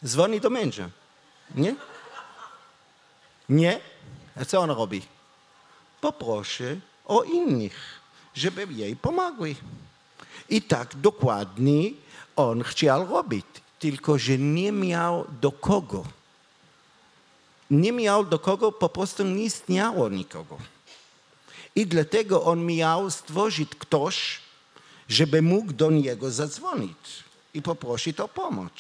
Dzwoni 0.05 0.40
do 0.40 0.51
męża. 0.51 0.88
Nie? 1.55 1.74
Nie? 3.49 3.80
A 4.40 4.44
co 4.44 4.61
on 4.61 4.70
robi? 4.70 5.03
Poproszę 6.01 6.76
o 7.05 7.22
innych, 7.22 8.01
żeby 8.34 8.66
jej 8.70 8.96
pomogli. 8.96 9.57
I 10.49 10.62
tak 10.62 10.96
dokładnie 10.96 11.90
on 12.36 12.62
chciał 12.62 13.07
robić, 13.07 13.46
tylko 13.78 14.18
że 14.18 14.38
nie 14.38 14.72
miał 14.72 15.26
do 15.40 15.53
kogo. 15.53 16.05
Nie 17.71 17.93
miał 17.93 18.25
do 18.25 18.39
kogo, 18.39 18.73
po 18.73 18.89
prostu 18.89 19.25
nie 19.25 19.45
istniało 19.45 20.09
nikogo. 20.09 20.59
I 21.75 21.87
dlatego 21.87 22.45
on 22.45 22.66
miał 22.66 23.11
stworzyć 23.11 23.69
ktoś, 23.79 24.41
żeby 25.09 25.43
mógł 25.43 25.73
do 25.73 25.91
niego 25.91 26.31
zadzwonić 26.31 27.25
i 27.55 27.62
poprosić 27.62 28.21
o 28.21 28.29
pomoc. 28.29 28.73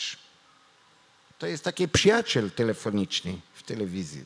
To 1.38 1.46
jest 1.46 1.64
taki 1.64 1.88
przyjaciel 1.88 2.50
telefoniczny 2.50 3.40
w 3.54 3.62
telewizji. 3.62 4.24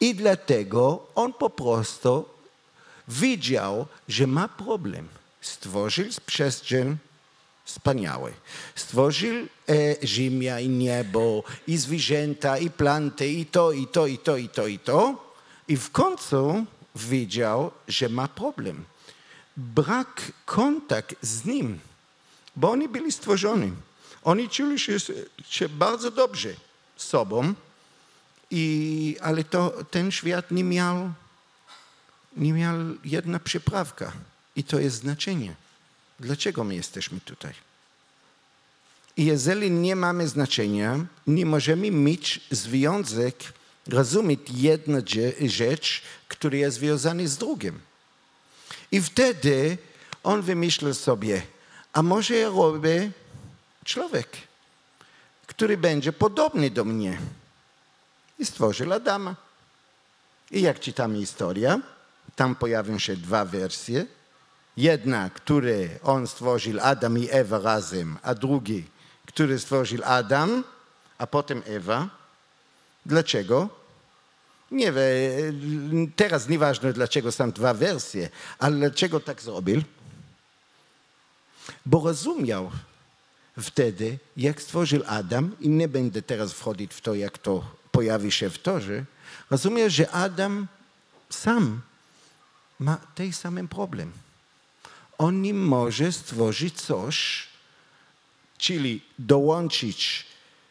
I 0.00 0.14
dlatego 0.14 1.06
on 1.14 1.32
po 1.32 1.50
prostu 1.50 2.28
widział, 3.08 3.86
że 4.08 4.26
ma 4.26 4.48
problem. 4.48 5.08
Stworzył 5.40 6.06
przestrzeń 6.26 6.96
wspaniały. 7.70 8.32
Stworzył 8.74 9.34
e, 9.68 10.06
ziemia 10.06 10.60
i 10.60 10.68
niebo, 10.68 11.44
i 11.66 11.76
zwierzęta, 11.76 12.58
i 12.58 12.70
planty, 12.70 13.28
i 13.28 13.46
to, 13.46 13.72
i 13.72 13.86
to, 13.86 14.06
i 14.06 14.18
to, 14.18 14.36
i 14.36 14.48
to, 14.48 14.66
i 14.66 14.78
to. 14.78 15.32
I 15.68 15.76
w 15.76 15.90
końcu 15.90 16.66
widział, 16.96 17.70
że 17.88 18.08
ma 18.08 18.28
problem. 18.28 18.84
Brak 19.56 20.32
kontakt 20.46 21.16
z 21.22 21.44
nim, 21.44 21.78
bo 22.56 22.70
oni 22.70 22.88
byli 22.88 23.12
stworzeni. 23.12 23.72
Oni 24.22 24.48
czuli 24.48 24.78
się, 24.78 24.96
się 25.48 25.68
bardzo 25.68 26.10
dobrze 26.10 26.54
sobą, 26.96 27.54
i, 28.50 29.16
ale 29.20 29.44
to, 29.44 29.84
ten 29.90 30.10
świat 30.10 30.50
nie 30.50 30.64
miał, 30.64 31.12
nie 32.36 32.52
miał 32.52 32.76
jedna 33.04 33.38
przyprawka 33.38 34.12
i 34.56 34.64
to 34.64 34.80
jest 34.80 34.96
znaczenie. 34.96 35.54
Dlaczego 36.20 36.64
my 36.64 36.74
jesteśmy 36.74 37.20
tutaj? 37.20 37.52
I 39.16 39.24
jeżeli 39.24 39.70
nie 39.70 39.96
mamy 39.96 40.28
znaczenia, 40.28 41.06
nie 41.26 41.46
możemy 41.46 41.90
mieć 41.90 42.40
związek, 42.50 43.36
rozumieć 43.86 44.40
jedną 44.54 44.98
rzecz, 45.46 46.02
która 46.28 46.56
jest 46.56 46.76
związana 46.76 47.26
z 47.26 47.36
drugim. 47.36 47.80
I 48.92 49.00
wtedy 49.00 49.78
on 50.22 50.42
wymyślił 50.42 50.94
sobie, 50.94 51.42
a 51.92 52.02
może 52.02 52.34
ja 52.34 52.48
robię 52.48 53.10
człowiek, 53.84 54.28
który 55.46 55.76
będzie 55.76 56.12
podobny 56.12 56.70
do 56.70 56.84
mnie. 56.84 57.18
I 58.38 58.46
stworzył 58.46 58.92
Adama. 58.92 59.36
I 60.50 60.62
jak 60.62 60.80
czytamy 60.80 61.18
historię, 61.18 61.80
tam 62.36 62.54
pojawią 62.54 62.98
się 62.98 63.16
dwa 63.16 63.44
wersje. 63.44 64.06
Jedna, 64.76 65.30
które 65.30 65.88
on 66.02 66.26
stworzył 66.26 66.80
Adam 66.82 67.18
i 67.18 67.28
Ewa 67.30 67.58
razem, 67.58 68.18
a 68.22 68.34
drugi, 68.34 68.84
który 69.26 69.58
stworzył 69.58 70.00
Adam, 70.04 70.64
a 71.18 71.26
potem 71.26 71.62
Ewa. 71.66 72.08
Dlaczego? 73.06 73.68
Nie 74.70 74.92
wiem, 74.92 76.12
teraz 76.16 76.48
nieważne 76.48 76.92
dlaczego 76.92 77.32
są 77.32 77.50
dwa 77.52 77.74
wersje, 77.74 78.28
ale 78.58 78.76
dlaczego 78.76 79.20
tak 79.20 79.42
zrobił? 79.42 79.82
Bo 81.86 82.04
rozumiał 82.04 82.70
wtedy, 83.60 84.18
jak 84.36 84.62
stworzył 84.62 85.02
Adam, 85.06 85.56
i 85.60 85.68
nie 85.68 85.88
będę 85.88 86.22
teraz 86.22 86.52
wchodzić 86.52 86.94
w 86.94 87.00
to, 87.00 87.14
jak 87.14 87.38
to 87.38 87.64
pojawi 87.92 88.32
się 88.32 88.50
w 88.50 88.58
torze, 88.58 89.04
rozumiał, 89.50 89.90
że 89.90 90.10
Adam 90.10 90.66
sam 91.30 91.80
ma 92.78 92.96
ten 93.14 93.32
sam 93.32 93.68
problem. 93.68 94.12
On 95.20 95.42
nie 95.42 95.54
może 95.54 96.12
stworzyć 96.12 96.80
coś, 96.80 97.46
czyli 98.58 99.02
dołączyć 99.18 100.26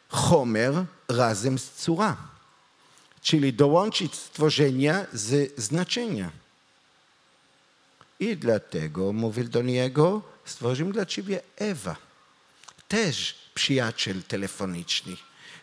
Homer 0.10 0.86
razem 1.08 1.60
z 1.60 1.72
córa, 1.72 2.18
czyli 3.22 3.54
dołączyć 3.54 4.16
stworzenia 4.16 5.06
z 5.14 5.62
znaczenia. 5.62 6.32
I 8.20 8.38
dlatego 8.38 9.14
mówił 9.14 9.44
do 9.44 9.62
niego, 9.62 10.22
stworzył 10.46 10.92
dla 10.94 11.06
ciebie 11.06 11.42
Ewa, 11.56 11.96
też 12.88 13.36
przyjaciel 13.54 14.24
telefoniczny, 14.24 15.18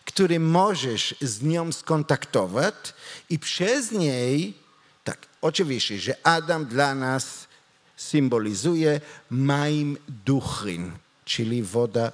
który 0.05 0.41
możesz 0.41 1.15
z 1.21 1.43
nią 1.43 1.73
skontaktować 1.73 2.75
i 3.31 3.39
przez 3.39 3.93
niej, 3.93 4.55
tak, 5.05 5.27
oczywiście, 5.41 5.99
że 5.99 6.27
Adam 6.27 6.67
dla 6.67 6.95
nas 6.95 7.46
symbolizuje 7.97 9.01
maim 9.31 9.97
duchryn, 10.27 10.93
czyli 11.25 11.63
woda 11.63 12.13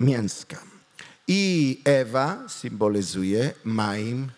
mięska. 0.00 0.62
I 1.28 1.80
Ewa 1.84 2.48
symbolizuje 2.48 3.54
maim 3.64 4.30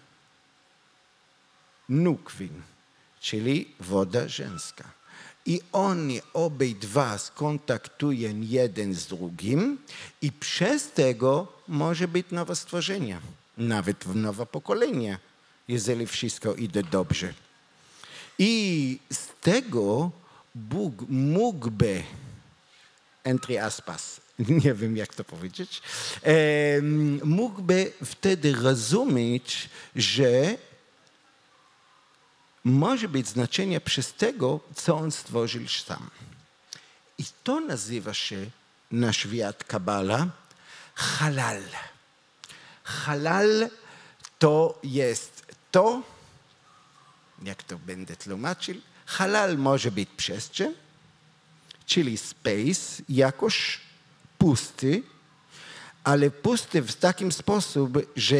nukwin, 1.89 2.63
czyli 3.21 3.75
woda 3.81 4.29
żeńska. 4.29 4.85
I 5.47 5.61
oni 5.73 6.21
obydwa 6.33 7.19
skontaktują 7.19 8.41
jeden 8.41 8.95
z 8.95 9.07
drugim 9.07 9.79
i 10.23 10.33
przez 10.33 10.91
tego 10.93 11.53
może 11.69 12.09
być 12.09 12.27
nowe 12.31 12.57
stworzenie, 12.57 13.21
nawet 13.59 14.15
nowe 14.15 14.47
pokolenie, 14.47 15.19
jeżeli 15.69 16.07
wszystko 16.07 16.55
idzie 16.55 16.83
dobrze. 16.83 17.35
I 18.39 18.99
z 19.13 19.29
tego 19.41 20.11
Bóg 20.55 20.95
mógłby, 21.09 22.03
entre 23.25 23.65
aspas, 23.65 24.21
nie 24.65 24.75
wiem 24.75 24.97
jak 24.97 25.15
to 25.15 25.25
powiedzieć, 25.25 25.83
mógłby 27.25 27.93
wtedy 28.05 28.53
rozumieć, 28.53 29.69
że 29.97 30.57
może 32.65 33.09
być 33.09 33.29
znaczenie 33.29 33.81
przez 33.81 34.13
tego, 34.13 34.61
co 34.75 34.97
on 34.97 35.13
stworzył 35.13 35.69
sam. 35.69 36.11
I 37.19 37.25
to 37.45 37.61
nazywa 37.61 38.15
się 38.15 38.47
na 38.91 39.13
świat 39.13 39.65
Kabala 39.65 40.29
halal. 40.95 41.63
Halal 42.85 43.71
to 44.39 44.79
jest 44.83 45.47
to, 45.71 46.03
jak 47.45 47.63
to 47.63 47.79
będę 47.79 48.17
tłumaczył, 48.17 48.75
halal 49.07 49.59
może 49.59 49.91
być 49.91 50.09
przestrzeń, 50.17 50.75
czyli 51.87 52.19
space, 52.19 53.03
jakoś 53.09 53.81
pusty, 54.39 55.03
ale 56.05 56.31
pusty 56.31 56.83
w 56.83 56.97
takim 56.97 57.33
sposób, 57.33 57.99
że 58.17 58.37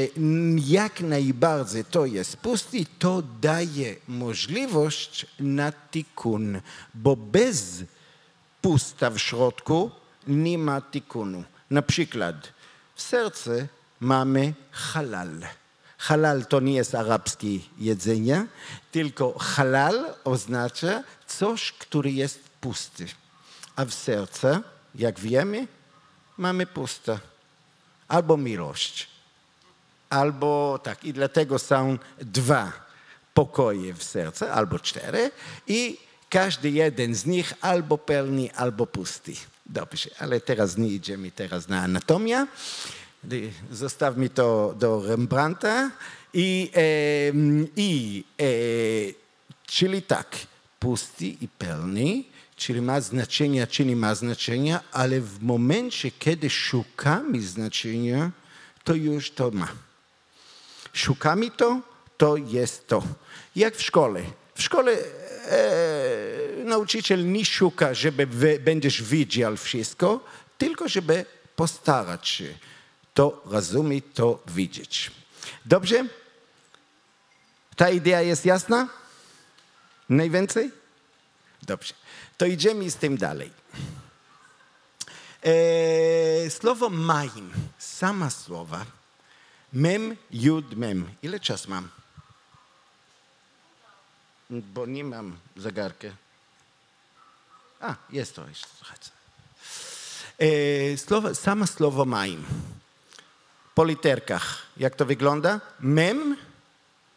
jak 0.57 1.01
najbardziej 1.01 1.85
to 1.85 2.07
jest 2.07 2.37
pusty, 2.37 2.87
to 2.99 3.23
daje 3.41 3.97
możliwość 4.09 5.27
na 5.41 5.73
tikun, 5.73 6.61
bo 6.95 7.17
bez 7.17 7.83
pusta 8.63 9.11
w 9.11 9.19
środku 9.19 9.91
nie 10.27 10.59
ma 10.59 10.81
tikunu. 10.81 11.45
Na 11.71 11.83
przykład 11.83 12.53
w 12.95 13.03
sercu 13.03 13.51
mamy 14.01 14.55
halal. 14.71 15.41
Halal 15.99 16.47
to 16.47 16.61
nie 16.61 16.75
jest 16.75 16.95
arabskie 16.95 17.59
jedzenie, 17.79 18.47
tylko 18.93 19.39
halal 19.39 20.15
oznacza 20.25 21.03
coś, 21.27 21.73
który 21.73 22.13
jest 22.13 22.41
pusty. 22.61 23.07
A 23.77 23.85
w 23.85 23.95
sercu, 23.95 24.47
jak 24.95 25.21
wiemy, 25.21 25.67
mamy 26.39 26.67
puste 26.67 27.19
albo 28.09 28.37
miłość, 28.37 29.09
albo 30.11 30.81
tak. 30.83 31.05
I 31.05 31.13
dlatego 31.13 31.59
są 31.59 31.99
dwa 32.19 32.73
pokoje 33.35 33.95
w 33.95 34.05
sercu, 34.05 34.45
albo 34.45 34.79
cztery, 34.79 35.31
i 35.67 35.99
każdy 36.29 36.71
jeden 36.71 37.15
z 37.15 37.27
nich 37.27 37.55
albo 37.61 37.99
pełny, 37.99 38.55
albo 38.55 38.87
pusty. 38.87 39.33
Dobrze, 39.67 40.11
ale 40.19 40.41
teraz 40.41 40.77
nie 40.77 40.89
idziemy 40.89 41.31
teraz 41.31 41.69
na 41.69 41.83
anatomię. 41.83 42.47
Zostaw 43.71 44.17
mi 44.17 44.31
to 44.31 44.75
do 44.79 45.03
Rembrandta. 45.07 45.91
I, 46.35 46.71
i 47.77 48.25
e, 48.41 48.45
czyli 49.67 50.03
tak, 50.03 50.37
pusty 50.81 51.27
i 51.27 51.49
pełny, 51.59 52.25
czyli 52.57 52.83
ma 52.83 53.01
znaczenia, 53.01 53.67
czy 53.67 53.85
nie 53.85 53.97
ma 53.97 54.15
znaczenia, 54.15 54.81
ale 54.93 55.21
w 55.21 55.43
momencie, 55.43 56.11
kiedy 56.11 56.51
szukamy 56.51 57.43
znaczenia, 57.43 58.31
to 58.85 58.95
już 58.95 59.31
to 59.31 59.51
ma. 59.51 59.69
Szukamy 60.93 61.51
to, 61.51 61.81
to 62.17 62.37
jest 62.37 62.89
to. 62.89 63.03
Jak 63.57 63.77
w 63.77 63.83
szkole. 63.83 64.23
W 64.55 64.63
szkole 64.63 64.93
e, 64.93 66.65
nauczyciel 66.65 67.33
nie 67.33 67.45
szuka, 67.45 67.95
żeby 67.95 68.27
będziesz 68.65 69.03
widział 69.03 69.57
wszystko, 69.57 70.25
tylko 70.59 70.89
żeby 70.89 71.25
postarać 71.57 72.29
się 72.29 72.55
to 73.15 73.43
rozumieć, 73.45 74.05
to 74.15 74.43
widzieć. 74.47 75.11
Dobrze? 75.67 76.05
Ta 77.77 77.91
idea 77.91 78.21
jest 78.21 78.45
jasna? 78.45 78.89
Najwięcej? 80.09 80.71
Dobrze. 81.63 81.95
To 82.39 82.47
idziemy 82.47 82.91
z 82.91 82.97
tym 82.97 83.17
dalej. 83.17 83.51
E, 85.43 86.51
słowo 86.51 86.91
maim, 86.91 87.53
sama 87.79 88.31
słowa, 88.31 88.87
mem, 89.73 90.17
jud, 90.31 90.77
mem. 90.77 91.09
Ile 91.23 91.41
czas 91.41 91.69
mam? 91.69 91.89
Bo 94.51 94.87
nie 94.87 95.05
mam 95.05 95.37
zegarka. 95.57 96.09
A, 97.81 97.95
jest 98.11 98.35
to 98.35 98.49
jeszcze 98.49 98.67
trochę. 98.79 98.95
E, 100.39 100.97
słowo, 100.97 101.35
samo 101.35 101.67
słowo 101.67 102.05
maim. 102.05 102.45
Po 103.75 103.85
literkach. 103.85 104.63
Jak 104.77 104.97
to 104.97 105.07
wygląda? 105.07 105.61
Mem, 105.81 106.37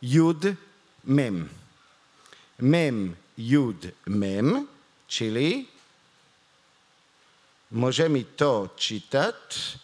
jud, 0.02 0.44
mem. 1.04 1.50
Mem, 2.60 3.16
jud, 3.38 3.88
mem, 4.06 4.68
czyli 5.08 5.68
możemy 7.72 8.24
to 8.24 8.70
czytać 8.76 9.78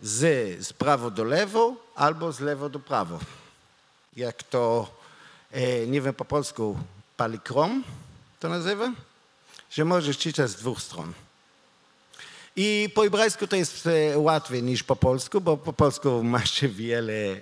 z, 0.00 0.20
z 0.66 0.72
prawo 0.72 1.10
do 1.10 1.24
lewo 1.24 1.76
albo 1.94 2.32
z 2.32 2.40
lewo 2.40 2.68
do 2.68 2.78
prawo. 2.78 3.18
Jak 4.16 4.42
to, 4.42 4.94
e, 5.50 5.86
nie 5.86 6.00
wiem 6.00 6.14
po 6.14 6.24
polsku, 6.24 6.78
palikrom 7.16 7.84
to 8.40 8.48
nazywa? 8.48 8.92
Że 9.70 9.84
możesz 9.84 10.18
czytać 10.18 10.50
z 10.50 10.54
dwóch 10.54 10.82
stron. 10.82 11.12
I 12.62 12.90
po 12.94 13.02
hebrajsku 13.02 13.46
to 13.46 13.56
jest 13.56 13.86
e, 13.86 14.18
łatwiej 14.18 14.62
niż 14.62 14.82
po 14.82 14.96
polsku, 14.96 15.40
bo 15.40 15.56
po 15.56 15.72
polsku 15.72 16.24
masz 16.24 16.60
wiele, 16.80 17.12
e, 17.12 17.40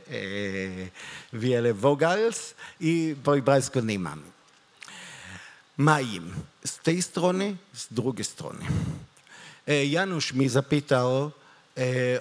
wiele 1.32 1.74
vogals 1.74 2.54
i 2.80 3.16
po 3.24 3.32
hebrajsku 3.32 3.80
nie 3.80 3.98
mamy. 3.98 4.22
Maim. 5.76 6.34
Z 6.64 6.78
tej 6.78 7.02
strony, 7.02 7.56
z 7.74 7.86
drugiej 7.90 8.24
strony. 8.24 8.64
E, 9.66 9.86
Janusz 9.86 10.32
mi 10.32 10.48
zapytał 10.48 11.24
e, 11.24 11.30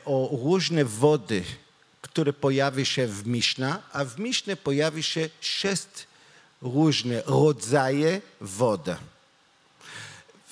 o 0.06 0.30
różne 0.44 0.86
wody, 0.86 1.44
które 2.02 2.34
pojawi 2.34 2.86
się 2.86 3.08
w 3.08 3.28
Miszna, 3.28 3.82
a 3.94 4.06
w 4.06 4.20
Misznie 4.20 4.56
pojawi 4.56 5.04
się 5.04 5.30
sześć 5.42 6.08
różne 6.62 7.22
rodzaje 7.26 8.22
wody. 8.42 8.96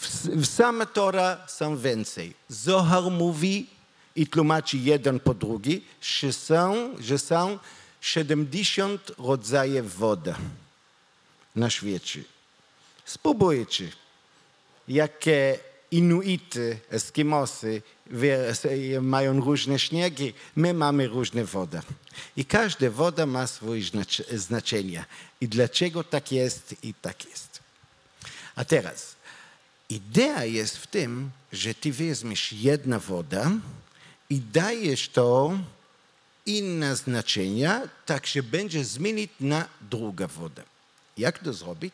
W, 0.10 0.45
same 0.45 0.86
Tora 0.86 1.47
są 1.47 1.78
więcej. 1.78 2.34
Zohar 2.49 3.03
mówi 3.03 3.68
i 4.16 4.28
tłumaczy 4.28 4.78
jeden 4.78 5.20
po 5.20 5.34
drugi, 5.34 5.86
że 6.01 6.34
są, 6.34 6.95
że 6.99 7.20
są 7.20 7.60
70 8.01 9.12
rodzajów 9.18 9.95
wody 9.95 10.34
na 11.56 11.70
świecie. 11.70 12.24
Spróbujcie, 13.06 13.91
jakie 14.88 15.60
Inuity, 15.91 16.80
Eskimosy 16.89 17.82
mają 19.01 19.41
różne 19.41 19.80
śniegi, 19.80 20.34
my 20.56 20.74
mamy 20.74 21.08
różne 21.08 21.45
wody. 21.45 21.82
I 22.38 22.45
każda 22.45 22.89
woda 22.89 23.26
ma 23.26 23.47
swoje 23.47 23.82
znac- 23.82 24.38
znaczenie. 24.38 25.06
I 25.41 25.47
dlaczego 25.47 26.03
tak 26.03 26.32
jest 26.32 26.76
i 26.84 26.93
tak 26.93 27.26
jest. 27.30 27.60
A 28.56 28.66
teraz, 28.66 29.14
idea 29.89 30.45
jest 30.45 30.77
w 30.77 30.88
tym, 30.88 31.31
że 31.51 31.73
ty 31.73 31.93
weźmiesz 31.93 32.53
jedna 32.53 32.99
woda 32.99 33.51
i 34.29 34.39
dajesz 34.39 35.09
to 35.09 35.57
inne 36.45 36.95
znaczenia, 36.95 37.81
tak 38.05 38.27
że 38.27 38.43
będzie 38.43 38.86
zmienić 38.86 39.31
na 39.39 39.67
druga 39.81 40.27
woda. 40.27 40.63
Jak 41.17 41.39
to 41.39 41.53
zrobić? 41.53 41.93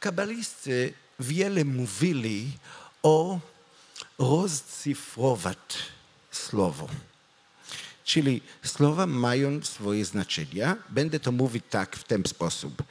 Kabalisty 0.00 0.94
wiele 1.20 1.64
mówili 1.64 2.52
o 3.02 3.40
rozcyfrować 4.18 5.58
słowo. 6.30 6.88
Czyli 8.04 8.40
słowa 8.64 9.06
mają 9.06 9.62
swoje 9.62 10.04
znaczenia. 10.04 10.76
Będę 10.88 11.20
to 11.20 11.32
mówić 11.32 11.64
tak 11.70 11.96
w 11.96 12.04
ten 12.04 12.24
sposób. 12.26 12.82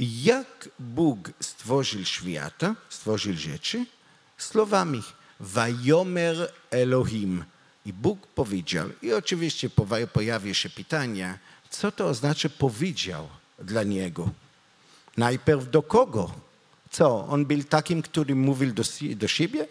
Jak 0.00 0.68
Bóg 0.78 1.30
stworzył 1.40 2.04
świat, 2.04 2.60
stworzył 2.88 3.36
rzeczy, 3.36 3.86
słowami 4.38 5.02
Vajomer 5.40 6.52
Elohim. 6.70 7.44
I 7.86 7.92
Bóg 7.92 8.26
powiedział. 8.26 8.88
I 9.02 9.12
oczywiście 9.12 9.70
pojawia 10.12 10.54
się 10.54 10.70
pytanie, 10.70 11.38
co 11.70 11.92
to 11.92 12.06
oznacza 12.06 12.48
powiedział 12.48 13.28
dla 13.58 13.82
Niego? 13.82 14.30
Najpierw 15.16 15.70
do 15.70 15.82
kogo? 15.82 16.34
Co, 16.90 17.26
on 17.28 17.46
był 17.46 17.64
takim, 17.64 18.02
który 18.02 18.34
mówił 18.34 18.72
do, 18.72 18.82
do 19.16 19.28
siebie? 19.28 19.68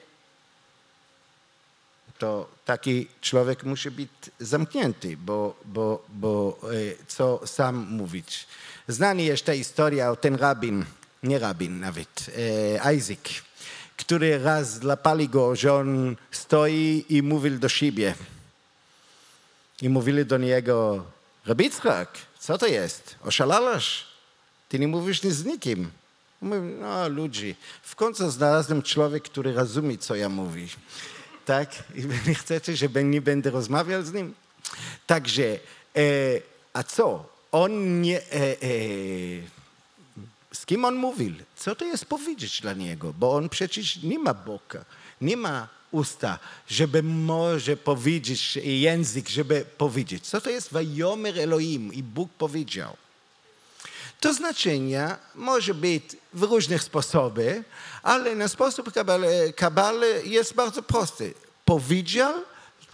To 2.18 2.50
taki 2.66 3.08
człowiek 3.22 3.64
musi 3.64 3.92
być 3.92 4.10
zamknięty, 4.40 5.18
bo, 5.18 5.56
bo, 5.66 6.06
bo 6.10 6.60
e, 6.64 7.06
co 7.08 7.48
sam 7.48 7.76
mówić. 7.90 8.48
Znana 8.90 9.22
jest 9.22 9.46
ta 9.46 9.54
historia 9.54 10.12
o 10.12 10.16
ten 10.16 10.36
rabin, 10.36 10.86
nie 11.24 11.40
rabin 11.40 11.80
nawet, 11.80 12.26
e, 12.84 12.96
Isaac, 12.96 13.44
który 13.98 14.40
raz 14.44 14.80
złapali 14.80 15.30
go, 15.30 15.56
że 15.56 15.74
on 15.74 16.16
stoi 16.32 17.06
i 17.10 17.24
mówił 17.24 17.60
do 17.60 17.70
siebie. 17.70 18.16
I 19.82 19.90
mówili 19.90 20.26
do 20.26 20.38
niego, 20.38 21.06
Rabicchak, 21.46 22.10
co 22.40 22.58
to 22.58 22.68
jest? 22.68 23.16
Oszalałeś? 23.24 24.06
Ty 24.70 24.80
nie 24.80 24.88
mówisz 24.88 25.24
nic 25.24 25.34
z 25.34 25.46
nikim. 25.46 25.92
Mówi, 26.42 26.62
no 26.62 27.10
ludzie, 27.10 27.56
w 27.82 27.96
końcu 27.96 28.32
znalazłem 28.32 28.82
człowiek, 28.82 29.24
który 29.24 29.54
rozumie, 29.54 29.98
co 29.98 30.16
ja 30.16 30.30
mówię. 30.30 30.68
Tak? 31.46 31.84
I 31.96 32.28
nie 32.28 32.36
chcecie, 32.36 32.76
że 32.76 33.04
nie 33.04 33.22
będę 33.22 33.50
rozmawiał 33.50 34.04
z 34.04 34.14
nim? 34.14 34.34
Także, 35.08 35.44
e, 35.44 36.02
a 36.74 36.84
co? 36.84 37.39
On 37.52 38.02
nie... 38.02 38.18
E, 38.18 38.34
e, 38.34 38.58
z 40.54 40.66
kim 40.66 40.86
on 40.86 40.96
mówił? 40.96 41.34
Co 41.56 41.76
to 41.76 41.86
jest 41.86 42.06
powiedzieć 42.06 42.62
dla 42.62 42.74
niego? 42.74 43.14
Bo 43.20 43.36
on 43.36 43.50
przecież 43.50 44.04
nie 44.04 44.20
ma 44.20 44.34
boka, 44.34 44.86
nie 45.22 45.38
ma 45.38 45.68
usta, 45.92 46.40
żeby 46.68 47.04
może 47.04 47.78
powiedzieć, 47.78 48.56
język, 48.64 49.30
żeby 49.30 49.66
powiedzieć. 49.78 50.28
Co 50.28 50.42
to 50.42 50.50
jest 50.50 50.72
Vajomer 50.72 51.40
Elohim? 51.40 51.94
I 51.94 52.04
Bóg 52.04 52.30
powiedział. 52.38 52.98
To 54.20 54.34
znaczenie 54.34 55.16
może 55.36 55.74
być 55.74 56.04
w 56.34 56.44
różnych 56.44 56.84
sposobach, 56.84 57.56
ale 58.04 58.36
na 58.36 58.48
sposób 58.48 58.92
kabale 59.56 60.08
jest 60.26 60.54
bardzo 60.54 60.84
prosty. 60.84 61.34
Powiedział, 61.66 62.34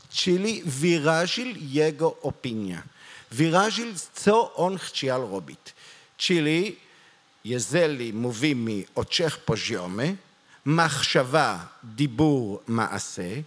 czyli 0.10 0.62
wyraził 0.66 1.45
jego 1.60 2.16
opinię. 2.22 2.84
Виражил 3.32 3.93
со 4.13 4.34
он 4.55 4.78
хчиял 4.78 5.28
робит. 5.28 5.73
Чили, 6.17 6.78
יזלי 7.45 8.11
מוביא 8.11 8.55
מאוצ'ך 8.57 9.38
פוז'יומה, 9.45 10.03
מחשבה, 10.65 11.57
דיבור, 11.84 12.61
מעשה, 12.67 13.39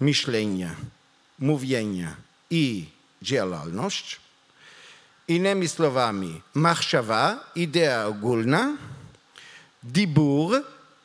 משלניה, 0.00 0.74
מובייניה 1.38 2.12
אי 2.50 2.84
ג'יאללנושט. 3.22 4.18
הנה 5.28 5.54
מסלובמי, 5.54 6.38
מחשבה, 6.54 7.34
אידאה 7.56 8.10
גולנה, 8.10 8.70
דיבור, 9.84 10.54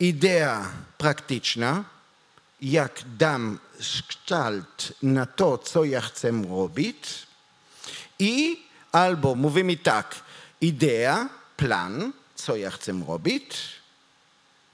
אידאה 0.01 0.69
פרקטיצ'נה, 0.97 1.81
יקדם 2.61 3.57
שקטלט 3.79 4.83
נטו 5.03 5.57
צו 5.57 5.85
יחצם 5.85 6.41
co 6.43 6.79
i 8.19 8.63
albo 8.91 9.35
mówimy 9.35 9.77
tak, 9.77 10.15
idea, 10.61 11.29
plan, 11.57 12.13
co 12.35 12.55
ja 12.55 12.71
chcę 12.71 13.03
robić, 13.07 13.57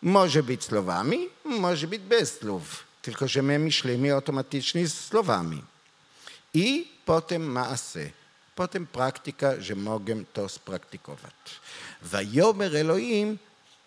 może 0.02 0.44
być 0.44 0.64
słowami, 0.64 1.30
może 1.46 1.88
być 1.88 2.02
bez 2.02 2.40
słów, 2.40 2.84
tylko 3.02 3.28
że 3.28 3.42
my 3.42 3.60
myślimy 3.60 4.14
automatycznie 4.14 4.88
z 4.88 5.08
słowami. 5.08 5.64
I 6.54 6.88
potem 7.06 7.52
maase. 7.52 8.10
Potem 8.56 8.88
praktyka, 8.88 9.62
że 9.62 9.76
mogę 9.76 10.24
to 10.34 10.50
spraktykować. 10.50 11.34
Wajomer 12.02 12.76
Elohim, 12.76 13.38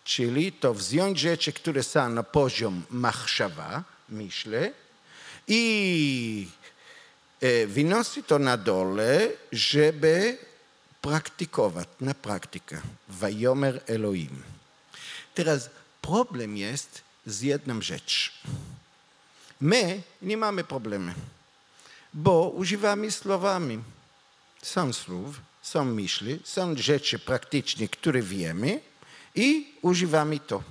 czyli 0.03 0.51
to 0.51 0.73
wziąć 0.73 1.19
rzeczy, 1.19 1.53
które 1.53 1.83
są 1.83 2.09
na 2.09 2.23
poziom 2.23 2.83
machszawa, 2.89 3.83
myślę, 4.09 4.71
i 5.47 6.47
wynosi 7.67 8.23
to 8.23 8.39
na 8.39 8.57
dole, 8.57 9.27
żeby 9.51 10.37
praktykować, 11.01 11.87
na 12.01 12.13
praktykę. 12.13 12.81
Wajomer 13.09 13.81
Elohim. 13.87 14.43
Teraz 15.35 15.69
problem 16.01 16.57
jest 16.57 17.01
z 17.25 17.41
jedną 17.41 17.81
rzeczą. 17.81 18.31
My 19.61 20.01
nie 20.21 20.37
mamy 20.37 20.63
problemy, 20.63 21.13
bo 22.13 22.49
używamy 22.49 23.11
słowami. 23.11 23.79
Są 24.61 24.93
słów, 24.93 25.41
są 25.61 25.85
myśli, 25.85 26.39
są 26.43 26.75
rzeczy 26.77 27.19
praktyczne, 27.19 27.87
które 27.87 28.21
wiemy 28.21 28.79
i 29.35 29.73
używamy 29.81 30.39
to. 30.39 30.63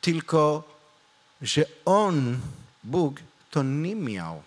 Tylko, 0.00 0.68
że 1.42 1.64
On, 1.84 2.40
Bóg, 2.84 3.20
to 3.50 3.62
nie 3.62 3.94
miał. 3.94 4.42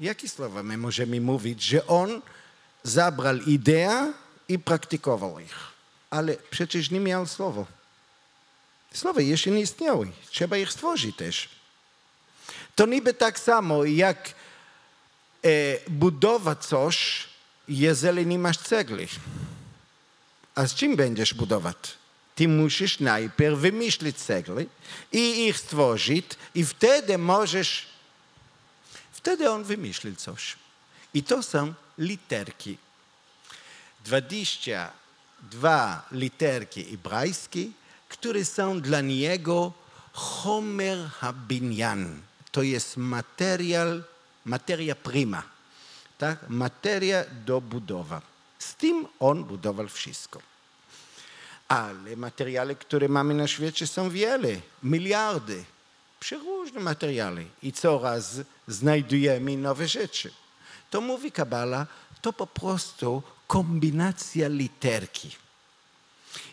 Jakie 0.00 0.28
słowa 0.28 0.62
my 0.62 0.76
możemy 0.76 1.20
mówić, 1.20 1.62
że 1.62 1.86
On 1.86 2.22
zabrał 2.82 3.36
ideę 3.36 4.12
i 4.48 4.58
praktykował 4.58 5.40
ich? 5.40 5.56
Ale 6.10 6.36
przecież 6.50 6.90
nie 6.90 7.00
miał 7.00 7.26
słowa. 7.26 7.64
Słowa 8.94 9.20
jeszcze 9.20 9.50
nie 9.50 9.60
istniały. 9.60 10.12
Trzeba 10.30 10.56
ich 10.56 10.72
stworzyć 10.72 11.16
też. 11.16 11.48
To 12.74 12.86
niby 12.86 13.14
tak 13.14 13.40
samo, 13.40 13.84
jak 13.84 14.28
e, 14.28 15.50
budować 15.90 16.66
coś, 16.66 17.28
jeżeli 17.68 18.26
nie 18.26 18.38
masz 18.38 18.58
cegli. 18.58 19.08
A 20.54 20.66
z 20.66 20.74
czym 20.74 20.96
będziesz 20.96 21.34
budować? 21.34 21.76
Ty 22.34 22.48
musisz 22.48 23.00
najpierw 23.00 23.58
wymyślić 23.58 24.16
cegły 24.16 24.66
i 25.12 25.46
ich 25.46 25.58
stworzyć 25.58 26.26
i 26.54 26.64
wtedy 26.64 27.18
możesz... 27.18 27.91
Wtedy 29.22 29.50
on 29.50 29.64
wymyślił 29.64 30.16
coś. 30.16 30.56
I 31.14 31.22
to 31.22 31.42
są 31.42 31.74
literki. 31.98 32.78
22 34.04 36.06
literki 36.12 36.84
hebrajskie, 36.84 37.64
które 38.08 38.44
są 38.44 38.80
dla 38.80 39.00
niego 39.00 39.72
Homer 40.12 41.10
Habinyan. 41.10 42.22
To 42.50 42.62
jest 42.62 42.96
materiał, 42.96 43.88
materia 44.44 44.94
prima, 44.94 45.42
tak? 46.18 46.38
materia 46.48 47.24
do 47.46 47.60
budowa. 47.60 48.22
Z 48.58 48.74
tym 48.74 49.06
on 49.20 49.44
budował 49.44 49.88
wszystko. 49.88 50.42
Ale 51.68 52.16
materiały, 52.16 52.76
które 52.76 53.08
mamy 53.08 53.34
na 53.34 53.48
świecie 53.48 53.86
są 53.86 54.10
wiele, 54.10 54.60
miliardy, 54.82 55.64
przeróżne 56.22 56.80
materiały 56.80 57.46
i 57.62 57.72
coraz 57.72 58.40
znajdujemy 58.68 59.56
nowe 59.56 59.88
rzeczy. 59.88 60.30
To 60.90 61.00
mówi 61.00 61.32
Kabala, 61.32 61.86
to 62.20 62.32
po 62.32 62.46
prostu 62.46 63.22
kombinacja 63.46 64.48
literki. 64.48 65.30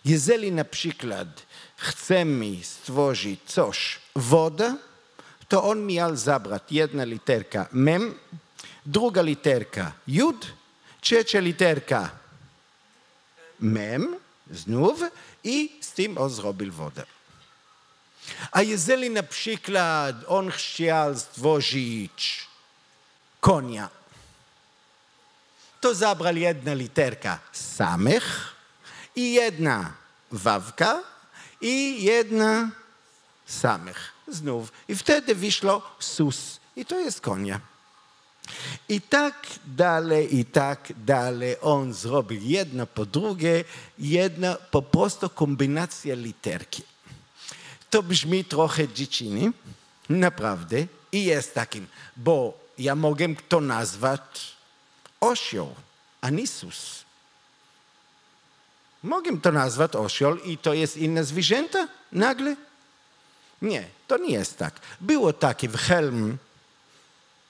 Jeżeli 0.06 0.52
na 0.52 0.66
przykład 0.66 1.28
chcemy 1.76 2.64
stworzyć 2.64 3.40
coś, 3.46 4.00
woda, 4.16 4.78
to 5.50 5.64
on 5.64 5.86
miał 5.86 6.16
zabrać 6.16 6.64
jedna 6.72 7.04
literka 7.04 7.68
mem, 7.72 8.16
druga 8.86 9.22
literka 9.22 9.92
jud, 10.08 10.48
trzecia 11.02 11.40
literka 11.40 12.10
mem, 13.60 14.16
znów, 14.52 15.00
i 15.44 15.78
z 15.82 15.92
tym 15.92 16.18
on 16.18 16.30
zrobił 16.30 16.72
wodę. 16.72 17.19
A 18.52 18.62
jeżeli 18.62 19.10
na 19.10 19.24
przykład 19.24 20.16
on 20.28 20.52
chciał 20.52 21.18
stworzyć 21.18 22.48
konia, 23.40 23.90
to 25.82 25.96
zabrał 25.96 26.36
jedna 26.36 26.74
literka 26.74 27.40
samych 27.52 28.56
i 29.16 29.34
jedna 29.34 29.94
wawka 30.32 31.04
i 31.62 32.04
jedna 32.04 32.70
samych. 33.46 34.14
Znów. 34.28 34.72
I 34.88 34.96
wtedy 34.96 35.36
wyszło 35.36 35.82
sus. 36.00 36.60
I 36.76 36.86
to 36.86 37.00
jest 37.00 37.22
konia. 37.22 37.60
I 38.90 39.02
tak 39.02 39.48
dalej, 39.66 40.36
i 40.36 40.46
tak 40.46 40.94
dalej. 41.06 41.56
On 41.62 41.94
zrobił 41.94 42.42
jedno 42.44 42.88
po 42.88 43.06
drugie, 43.06 43.64
jedna 44.00 44.56
po 44.72 44.82
prostu 44.82 45.30
kombinacja 45.30 46.16
literki. 46.16 46.84
To 47.90 48.04
brzmi 48.04 48.46
trochę 48.46 48.88
dzieciny, 48.88 49.52
naprawdę, 50.10 50.88
i 51.12 51.26
jest 51.26 51.54
takim, 51.54 51.88
bo 52.18 52.58
ja 52.78 52.96
mogę 52.96 53.36
to 53.50 53.62
nazwać 53.62 54.56
osioł, 55.20 55.76
a 56.22 56.30
nie 56.30 56.48
sus. 56.48 57.06
Mogę 59.04 59.42
to 59.42 59.52
nazwać 59.52 59.96
osioł 59.96 60.36
i 60.36 60.58
to 60.58 60.74
jest 60.74 60.98
inne 60.98 61.24
zwierzęta 61.24 61.88
nagle? 62.12 62.56
Nie, 63.62 63.88
to 64.08 64.18
nie 64.18 64.34
jest 64.34 64.58
tak. 64.58 64.80
Było 65.02 65.34
takie 65.34 65.70
w 65.70 65.76
Helm, 65.76 66.38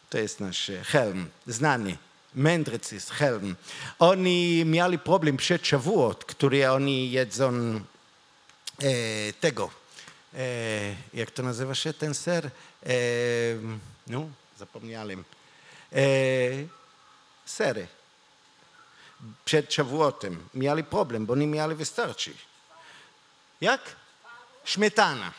to 0.09 0.17
jest 0.17 0.39
nasz 0.39 0.71
Helm, 0.83 1.29
znany, 1.47 1.97
mędrcy 2.35 3.01
z 3.01 3.09
Helm. 3.09 3.55
Oni 3.99 4.65
mieli 4.65 4.99
problem 4.99 5.37
przed 5.37 5.67
Shavuot, 5.67 6.25
który 6.25 6.71
oni 6.71 7.11
jedzą 7.11 7.81
e, 8.81 9.33
tego, 9.33 9.78
e, 10.34 10.95
jak 11.13 11.32
to 11.32 11.43
nazywa 11.43 11.75
się 11.75 11.93
ten 11.93 12.13
ser? 12.13 12.45
E, 12.45 12.89
no, 14.07 14.30
zapomniałem. 14.57 15.23
E, 15.93 16.01
sery. 17.45 17.88
Przed 19.45 19.73
Shavuotem 19.73 20.49
mieli 20.53 20.84
problem, 20.84 21.25
bo 21.25 21.36
nie 21.36 21.47
mieli 21.47 21.75
wystarczy. 21.75 22.34
Jak? 23.61 23.82
Śmietana. 24.65 25.34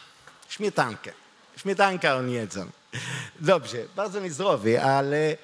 Śmietankę. 0.48 1.12
Śmietankę 1.56 2.14
oni 2.14 2.32
jedzą. 2.32 2.70
Dobrze, 3.40 3.78
bardzo 3.96 4.20
niezdrowi, 4.20 4.76
ale 4.76 5.36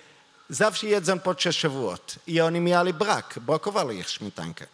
zawsze 0.50 0.86
jedzą 0.86 1.18
podczas 1.20 1.54
Shavuot. 1.54 2.14
I 2.26 2.40
oni 2.40 2.60
mieli 2.60 2.94
brak, 2.94 3.38
brakowało 3.40 3.92
ich 3.92 4.10
śmietankę. 4.10 4.66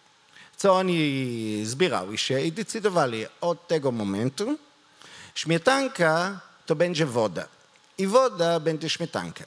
Co 0.63 0.77
oni 0.77 1.63
zbierali 1.65 2.19
się 2.19 2.41
i 2.41 2.53
decydowali 2.53 3.27
od 3.41 3.69
tego 3.69 3.93
momentu, 3.93 4.59
śmietanka 5.35 6.41
to 6.67 6.77
będzie 6.77 7.07
woda. 7.07 7.49
I 7.99 8.07
woda 8.07 8.61
będzie 8.61 8.89
śmietanka. 8.89 9.45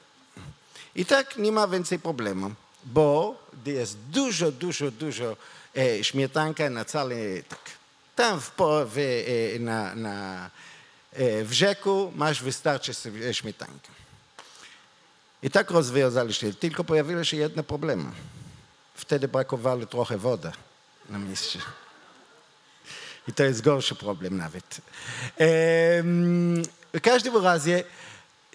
I 0.95 1.05
tak 1.05 1.37
nie 1.37 1.51
ma 1.51 1.67
więcej 1.67 1.99
problemu, 1.99 2.51
bo 2.83 3.35
jest 3.65 3.97
dużo, 3.97 4.51
dużo, 4.51 4.91
dużo 4.91 5.37
e, 5.77 6.03
śmietanka 6.03 6.69
na 6.69 6.85
całej, 6.85 7.43
tak. 7.43 7.59
Tam 8.15 8.41
w, 8.41 8.51
w, 8.85 8.97
e, 8.97 9.59
na, 9.59 9.95
na, 9.95 10.49
e, 11.13 11.43
w 11.43 11.53
rzeku 11.53 12.11
masz 12.15 12.43
wystarczy 12.43 12.93
sobie 12.93 13.33
śmietankę. 13.33 13.89
I 15.43 15.49
tak 15.49 15.71
rozwiązali 15.71 16.33
się, 16.33 16.53
tylko 16.53 16.83
pojawiły 16.83 17.25
się 17.25 17.37
jedne 17.37 17.63
problemy. 17.63 18.11
Wtedy 18.95 19.27
brakowało 19.27 19.85
trochę 19.85 20.17
wody 20.17 20.51
na 21.09 21.19
mieście. 21.19 21.59
I 23.27 23.33
to 23.33 23.43
jest 23.43 23.61
gorszy 23.61 23.95
problem 23.95 24.37
nawet. 24.37 24.81
W 26.93 27.01
każdym 27.01 27.37
razie, 27.43 27.83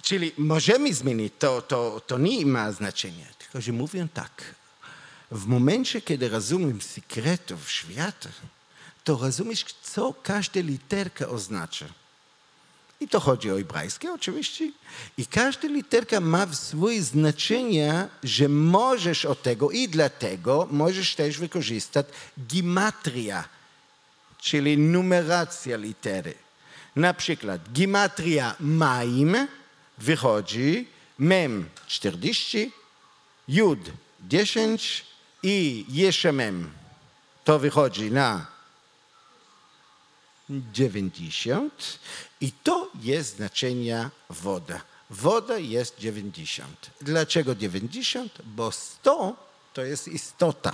czyli 0.02 0.32
możemy 0.38 0.94
zmienić, 0.94 1.32
to, 1.38 1.62
to, 1.62 2.00
to 2.06 2.18
nie 2.18 2.46
ma 2.46 2.72
znaczenia. 2.72 3.26
Tylko, 3.38 3.60
że 3.60 3.72
mówię 3.72 4.08
tak. 4.14 4.54
W 5.30 5.46
momencie, 5.46 6.00
kiedy 6.02 6.28
rozumiem 6.28 6.80
sekretów 6.80 7.70
świata, 7.70 8.28
to 9.04 9.18
rozumiesz, 9.18 9.64
co 9.82 10.14
każda 10.22 10.60
literka 10.60 11.28
oznacza. 11.28 11.86
I 13.00 13.08
to 13.08 13.20
chodzi 13.20 13.50
o 13.50 13.56
hebrajskie 13.56 14.12
oczywiście. 14.12 14.72
I 15.18 15.26
każda 15.26 15.68
literka 15.68 16.20
ma 16.20 16.46
swoje 16.52 17.02
znaczenie, 17.02 18.08
że 18.22 18.48
możesz 18.48 19.24
od 19.24 19.42
tego 19.42 19.70
i 19.70 19.88
dlatego 19.88 20.68
możesz 20.70 21.14
też 21.14 21.38
wykorzystać 21.38 22.06
gimatria, 22.46 23.48
czyli 24.38 24.78
numeracja 24.78 25.76
litery. 25.76 26.34
Na 26.96 27.14
przykład 27.14 27.72
gimatria 27.72 28.54
maim 28.60 29.46
wychodzi 29.98 30.88
mem 31.18 31.68
40, 31.86 32.72
jud 33.48 33.80
10 34.28 35.06
i 35.42 35.84
jeszemem. 35.88 36.70
To 37.44 37.58
wychodzi 37.58 38.10
na 38.10 38.46
90 40.72 41.98
i 42.40 42.52
to 42.52 42.90
jest 43.02 43.36
znaczenie 43.36 44.10
woda. 44.30 44.80
Woda 45.10 45.58
jest 45.58 45.98
90. 45.98 46.90
Dlaczego 47.00 47.54
90? 47.54 48.32
Bo 48.44 48.72
100 48.72 49.36
to 49.74 49.82
jest 49.84 50.08
istota. 50.08 50.72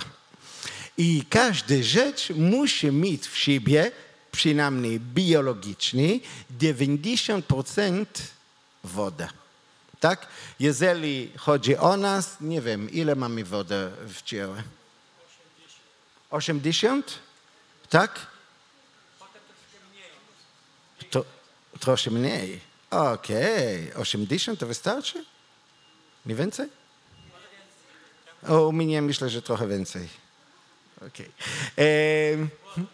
I 0.97 1.23
każda 1.29 1.75
rzecz 1.81 2.29
musi 2.29 2.91
mieć 2.91 3.27
w 3.27 3.43
sobie, 3.43 3.91
przynajmniej 4.31 4.99
biologicznie, 4.99 6.19
90% 6.59 8.05
woda. 8.83 9.29
Tak? 9.99 10.27
Jeżeli 10.59 11.31
chodzi 11.37 11.77
o 11.77 11.97
nas, 11.97 12.37
nie 12.41 12.61
wiem, 12.61 12.91
ile 12.91 13.15
mamy 13.15 13.43
wody 13.43 13.91
w 14.07 14.21
ciele? 14.21 14.63
80? 16.29 17.19
Tak? 17.89 18.27
To 21.09 21.25
troszkę 21.79 22.11
mniej. 22.11 22.59
Okej, 22.89 23.93
80 23.93 24.59
to 24.59 24.67
wystarczy? 24.67 25.25
Nie 26.25 26.35
więcej? 26.35 26.69
O, 28.47 28.67
u 28.67 28.71
mnie 28.71 29.01
myślę, 29.01 29.29
że 29.29 29.41
trochę 29.41 29.67
więcej. 29.67 30.07
Okej. 31.07 31.31
Em, 31.75 32.49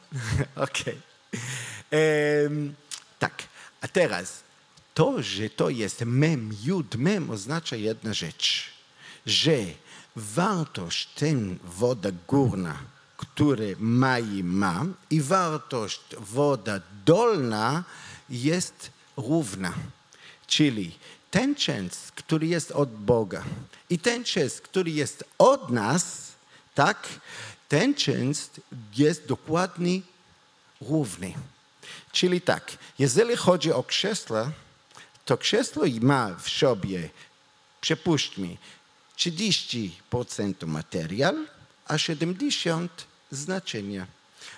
Okej. 0.65 1.01
Em, 1.91 2.75
Tak, 3.19 3.43
a 3.81 3.87
teraz 3.87 4.43
to, 4.93 5.23
że 5.23 5.49
to 5.49 5.69
jest 5.69 6.01
mem, 6.05 6.51
jud, 6.63 6.95
mem 6.95 7.29
oznacza 7.29 7.75
jedna 7.75 8.13
rzecz, 8.13 8.69
że 9.25 9.57
wartość 10.15 11.09
ten 11.15 11.59
woda 11.63 12.09
górna, 12.27 12.77
który 13.17 13.75
ma 13.79 14.19
i 14.19 14.43
ma 14.43 14.85
i 15.09 15.21
wartość 15.21 16.01
woda 16.19 16.79
dolna 17.05 17.83
jest 18.29 18.91
równa. 19.17 19.73
Czyli 20.47 20.97
ten 21.31 21.55
częst, 21.55 22.11
który 22.11 22.47
jest 22.47 22.71
od 22.71 22.89
Boga 22.89 23.43
i 23.89 23.99
ten 23.99 24.23
częst, 24.23 24.61
który 24.61 24.91
jest 24.91 25.23
od 25.37 25.69
nas, 25.69 26.31
tak, 26.75 27.07
ten 27.69 27.95
częst 27.95 28.61
jest 28.95 29.25
dokładnie 29.25 30.01
równy. 30.81 31.33
Czyli 32.11 32.41
tak, 32.41 32.77
jeżeli 32.99 33.35
chodzi 33.35 33.71
o 33.71 33.83
krzesła, 33.83 34.51
to 35.25 35.37
krzesło 35.37 35.83
ma 36.01 36.35
w 36.35 36.49
sobie, 36.49 37.09
przypuśćmy, 37.81 38.57
30% 39.17 40.67
materiał, 40.67 41.33
a 41.87 41.95
70% 41.95 42.87
znaczenia. 43.31 44.07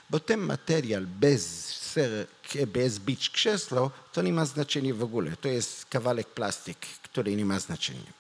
Bo 0.10 0.20
ten 0.20 0.40
materiał 0.40 1.02
bez, 1.06 1.66
ser, 1.76 2.28
bez 2.68 3.00
bić 3.00 3.30
krzesło, 3.30 3.92
to 4.14 4.22
nie 4.22 4.34
ma 4.34 4.46
znaczenia 4.46 4.94
w 4.94 5.04
ogóle. 5.04 5.38
To 5.38 5.48
jest 5.48 5.86
kawałek 5.86 6.28
plastik, 6.28 6.78
który 7.04 7.36
nie 7.36 7.46
ma 7.46 7.60
znaczenia. 7.60 8.14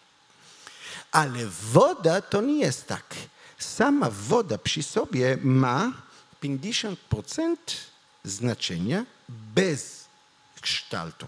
Ale 1.11 1.45
woda 1.71 2.21
to 2.21 2.41
nie 2.41 2.59
jest 2.59 2.87
tak. 2.87 3.15
Sama 3.57 4.09
woda 4.09 4.57
przy 4.57 4.83
sobie 4.83 5.37
ma 5.41 5.93
50% 6.43 7.55
znaczenia 8.23 9.05
bez 9.29 10.05
kształtu. 10.61 11.27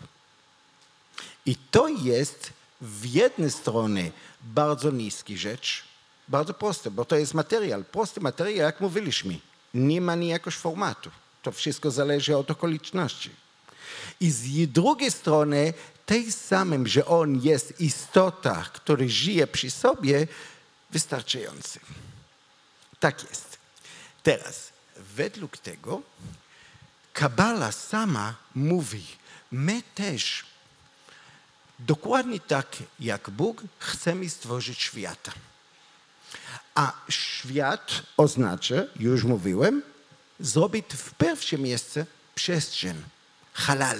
I 1.46 1.56
to 1.56 1.88
jest 1.88 2.54
w 2.82 3.06
jednej 3.06 3.52
stronie 3.52 4.12
bardzo 4.42 4.92
niski 4.92 5.38
rzecz, 5.38 5.84
bardzo 6.28 6.54
proste, 6.54 6.92
bo 6.92 7.06
to 7.06 7.16
jest 7.16 7.34
materiał, 7.34 7.84
prosty 7.84 8.22
materiał, 8.22 8.66
jak 8.66 8.82
mówiliśmy. 8.82 9.40
Nie 9.74 10.02
ma 10.02 10.16
nijakoś 10.16 10.56
formatu. 10.56 11.12
To 11.42 11.52
wszystko 11.52 11.92
zależy 11.92 12.38
od 12.38 12.52
okoliczności. 12.52 13.30
I 14.20 14.32
z 14.32 14.72
drugiej 14.72 15.12
strony 15.12 15.74
tej 16.06 16.32
samym, 16.32 16.88
że 16.88 17.06
on 17.06 17.42
jest 17.42 17.82
istota, 17.82 18.64
który 18.74 19.10
żyje 19.10 19.48
przy 19.48 19.72
sobie, 19.72 20.28
wystarczający. 20.90 21.80
Tak 23.00 23.24
jest. 23.30 23.58
Teraz, 24.24 24.70
według 24.98 25.58
tego, 25.58 26.02
Kabala 27.14 27.72
sama 27.72 28.36
mówi, 28.56 29.06
my 29.52 29.84
też 29.96 30.46
dokładnie 31.80 32.40
tak 32.40 32.78
jak 33.00 33.30
Bóg 33.30 33.64
chcemy 33.80 34.30
stworzyć 34.30 34.82
świata. 34.82 35.32
A 36.78 36.92
świat 37.10 38.02
oznacza, 38.18 38.76
już 39.00 39.24
mówiłem, 39.24 39.82
zrobić 40.40 40.86
w 40.94 41.14
pierwsze 41.14 41.58
miejsce 41.58 42.06
przestrzeń, 42.36 42.96
halal. 43.54 44.00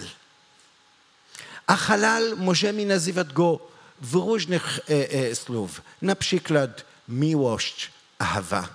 A 1.68 1.76
halal 1.76 2.38
możemy 2.38 2.86
nazywać 2.86 3.34
go 3.34 3.60
w 4.02 4.14
różnych 4.14 4.80
e, 4.80 5.12
e, 5.12 5.36
słów. 5.36 5.82
Na 6.02 6.16
przykład 6.16 6.86
miłość, 7.08 7.92
ahava. 8.20 8.68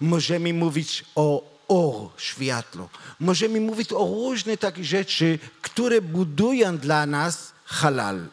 Możemy 0.00 0.52
mówić 0.54 1.04
o 1.14 1.42
or, 1.68 2.10
światło. 2.16 2.88
Możemy 3.20 3.60
mówić 3.60 3.92
o 3.92 4.06
różnych 4.06 4.60
takich 4.60 4.84
rzeczy, 4.84 5.38
które 5.62 6.00
budują 6.00 6.78
dla 6.78 7.06
nas 7.06 7.52
halal. 7.64 8.26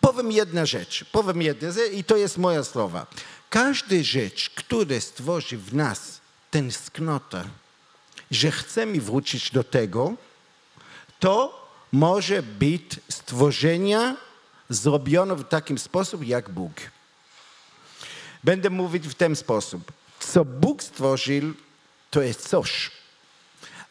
Powiem 0.00 0.32
jedna 0.32 0.66
rzecz, 0.66 1.04
powiem 1.12 1.42
jedną 1.42 1.72
rzecz 1.72 1.92
i 1.92 2.04
to 2.04 2.16
jest 2.16 2.38
moja 2.38 2.64
słowa. 2.64 3.06
Każda 3.50 4.02
rzecz, 4.02 4.50
która 4.50 5.00
stworzy 5.00 5.58
w 5.58 5.74
nas 5.74 6.20
tęsknotę, 6.50 7.44
że 8.30 8.50
chcemy 8.50 9.00
wrócić 9.00 9.50
do 9.50 9.64
tego, 9.64 10.14
to 11.20 11.66
może 11.92 12.42
być 12.42 12.82
stworzenia 13.08 14.16
zrobione 14.68 15.36
w 15.36 15.48
takim 15.48 15.78
sposób 15.78 16.26
jak 16.26 16.50
Bóg. 16.50 16.72
Będę 18.44 18.70
mówić 18.70 19.08
w 19.08 19.14
ten 19.14 19.36
sposób. 19.36 19.92
Co 20.20 20.44
Bóg 20.44 20.82
stworzył, 20.82 21.54
to 22.10 22.22
jest 22.22 22.48
coś. 22.48 22.90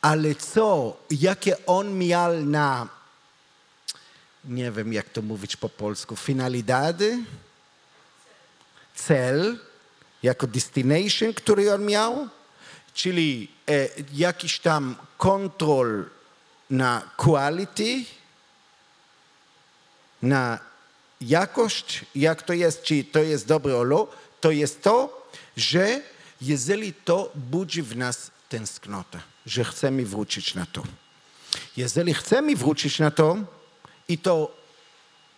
Ale 0.02 0.36
co, 0.36 0.98
jakie 1.12 1.66
On 1.66 1.98
miał 1.98 2.34
na, 2.34 2.88
nie 4.50 4.72
wiem 4.72 4.94
jak 4.94 5.10
to 5.10 5.22
mówić 5.22 5.56
po 5.56 5.70
polsku, 5.70 6.16
finalidady, 6.16 7.24
cel, 8.96 9.60
jako 10.24 10.48
destination, 10.48 11.34
który 11.34 11.74
On 11.74 11.86
miał, 11.86 12.28
czyli 12.94 13.52
e, 13.68 13.90
jakiś 14.14 14.60
tam 14.60 14.96
kontrol 15.18 16.06
na 16.70 17.02
quality, 17.18 18.06
na 20.22 20.60
jakość, 21.22 22.06
jak 22.16 22.44
to 22.44 22.54
jest, 22.54 22.84
czy 22.84 23.04
to 23.04 23.20
jest 23.20 23.48
dobre 23.48 23.78
o 23.78 23.84
lo, 23.84 24.08
to 24.42 24.52
jest 24.52 24.82
to, 24.82 25.28
że 25.58 26.02
jeżeli 26.42 26.94
to 26.94 27.32
budzi 27.36 27.82
w 27.82 27.98
nas 27.98 28.32
tęsknotę, 28.50 29.20
że 29.46 29.64
chcemy 29.64 30.06
wrócić 30.06 30.56
na 30.56 30.66
to. 30.66 30.84
Jeżeli 31.78 32.14
chcemy 32.14 32.56
wrócić 32.56 33.00
na 33.00 33.12
to 33.12 33.38
i 34.10 34.18
to 34.18 34.56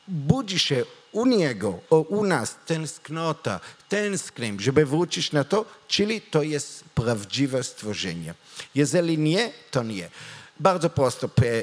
budzi 0.08 0.60
się 0.60 0.86
u 1.12 1.26
niego, 1.26 1.80
u 1.90 2.26
nas 2.26 2.56
tęsknota, 2.66 3.60
tęsknię, 3.90 4.54
żeby 4.60 4.86
wrócić 4.86 5.32
na 5.32 5.44
to, 5.44 5.66
czyli 5.88 6.22
to 6.22 6.44
jest 6.44 6.84
prawdziwe 6.84 7.64
stworzenie. 7.64 8.34
Jeżeli 8.76 9.18
nie, 9.18 9.52
to 9.72 9.84
nie. 9.84 10.10
Bardzo 10.60 10.90
prosty 10.90 11.26
e, 11.26 11.46
e, 11.46 11.50
e, 11.50 11.54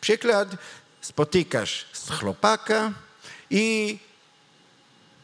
przykład. 0.00 0.48
Spotykasz 1.00 1.86
z 1.92 2.10
chłopaka 2.10 2.92
i 3.50 3.98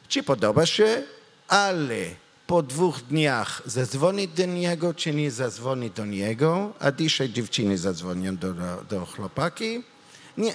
ci 0.09 0.23
podoba 0.23 0.67
się, 0.67 1.03
ale 1.49 2.26
po 2.47 2.63
dwóch 2.63 3.01
dniach 3.01 3.63
zadzwoni 3.67 4.29
do 4.29 4.47
niego, 4.47 4.95
czy 4.95 5.15
nie 5.15 5.31
zadzwoni 5.31 5.91
do 5.91 6.07
niego, 6.07 6.73
a 6.81 6.93
dzisiaj 6.93 7.31
dziewczyny 7.31 7.79
zadzwonią 7.79 8.37
do, 8.37 8.55
do, 8.55 8.85
do 8.91 9.07
chłopaki. 9.07 9.83
Nie, 10.39 10.55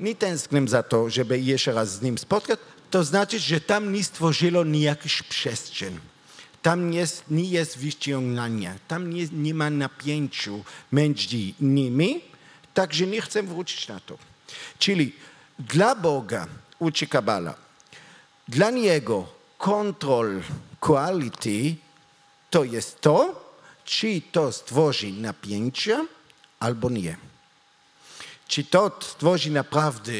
nie 0.00 0.14
tęsknię 0.14 0.68
za 0.68 0.82
to, 0.82 1.10
żeby 1.10 1.40
jeszcze 1.40 1.72
raz 1.72 1.92
z 1.92 2.02
nim 2.02 2.18
spotkać, 2.18 2.60
to 2.90 3.04
znaczy, 3.04 3.38
że 3.38 3.60
tam 3.60 3.92
nie 3.92 4.04
stworzyło 4.04 4.64
nijakiś 4.64 5.22
przestrzeń. 5.22 5.98
Tam 6.62 6.92
jest, 6.92 7.24
nie 7.30 7.44
jest 7.44 7.78
wyciągania, 7.78 8.74
tam 8.88 9.10
nie, 9.10 9.26
nie 9.32 9.54
ma 9.54 9.70
napięciu 9.70 10.64
między 10.92 11.36
nimi, 11.60 12.20
także 12.74 13.06
nie 13.06 13.20
chcę 13.20 13.42
wrócić 13.42 13.88
na 13.88 14.00
to. 14.00 14.18
Czyli 14.78 15.12
dla 15.58 15.94
Boga, 15.94 16.46
uczy 16.78 17.06
Kabala, 17.06 17.54
dla 18.48 18.70
Niego 18.70 19.39
kontrol 19.60 20.42
quality 20.80 21.76
to 22.50 22.64
jest 22.64 23.00
to, 23.00 23.44
czy 23.84 24.22
to 24.32 24.52
stworzy 24.52 25.12
napięcie 25.12 26.06
albo 26.60 26.90
nie. 26.90 27.16
Czy 28.48 28.64
to 28.64 28.98
stworzy 29.00 29.50
naprawdę 29.50 30.12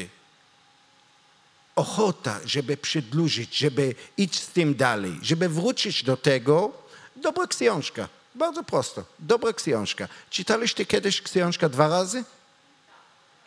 ochota, 1.76 2.40
żeby 2.44 2.76
przedłużyć, 2.76 3.56
żeby 3.56 3.94
iść 4.16 4.42
z 4.42 4.48
tym 4.48 4.74
dalej, 4.74 5.18
żeby 5.22 5.48
wrócić 5.48 6.04
do 6.04 6.16
tego, 6.16 6.72
dobra 7.16 7.46
książka. 7.46 8.08
Bardzo 8.34 8.62
prosto. 8.64 9.04
Dobra 9.18 9.52
książka. 9.52 10.08
Czytaliście 10.30 10.86
kiedyś 10.86 11.22
książkę 11.22 11.68
dwa 11.68 11.88
razy? 11.88 12.24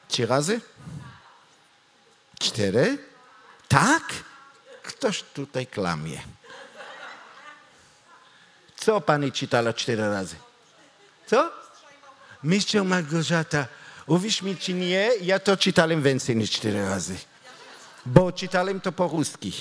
Trzy 0.08 0.26
razy? 0.26 0.62
Cztery? 2.40 2.98
Tak? 3.68 4.33
Ktoś 4.84 5.24
tutaj 5.24 5.68
klamie. 5.68 6.22
Co 8.78 9.02
pani 9.02 9.32
czytała 9.32 9.74
cztery 9.74 10.10
razy? 10.10 10.36
Co? 11.28 11.52
Mistrz 12.44 12.74
Małgorzata, 12.74 13.68
uwierz 14.08 14.42
mi 14.42 14.58
czy 14.58 14.74
nie, 14.74 15.10
ja 15.22 15.40
to 15.40 15.58
czytałem 15.58 16.04
więcej 16.04 16.36
niż 16.36 16.52
cztery 16.52 16.90
razy. 16.90 17.16
Bo 18.06 18.32
czytałem 18.32 18.82
to 18.82 18.92
po 18.92 19.08
ruski 19.08 19.54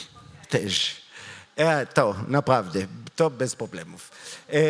też. 0.48 1.02
E, 1.56 1.86
to, 1.86 2.14
naprawdę, 2.28 2.86
to 3.16 3.30
bez 3.30 3.56
problemów. 3.56 4.10
E, 4.48 4.60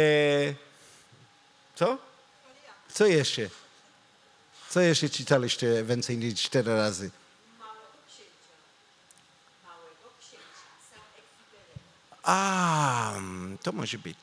co? 1.74 1.98
Co 2.92 3.06
jeszcze? 3.06 3.42
Co 4.68 4.80
jeszcze 4.80 5.08
czytaliście 5.08 5.84
więcej 5.84 6.18
niż 6.18 6.42
cztery 6.42 6.76
razy? 6.76 7.10
A, 12.22 13.12
to 13.62 13.72
może 13.72 13.98
być. 13.98 14.18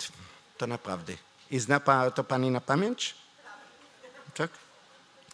To 0.57 0.67
naprawdę. 0.67 1.13
I 1.51 1.59
zna 1.59 1.79
pa, 1.79 2.11
to 2.11 2.23
pani 2.23 2.51
na 2.51 2.61
pamięć? 2.61 3.15
Tak? 4.33 4.51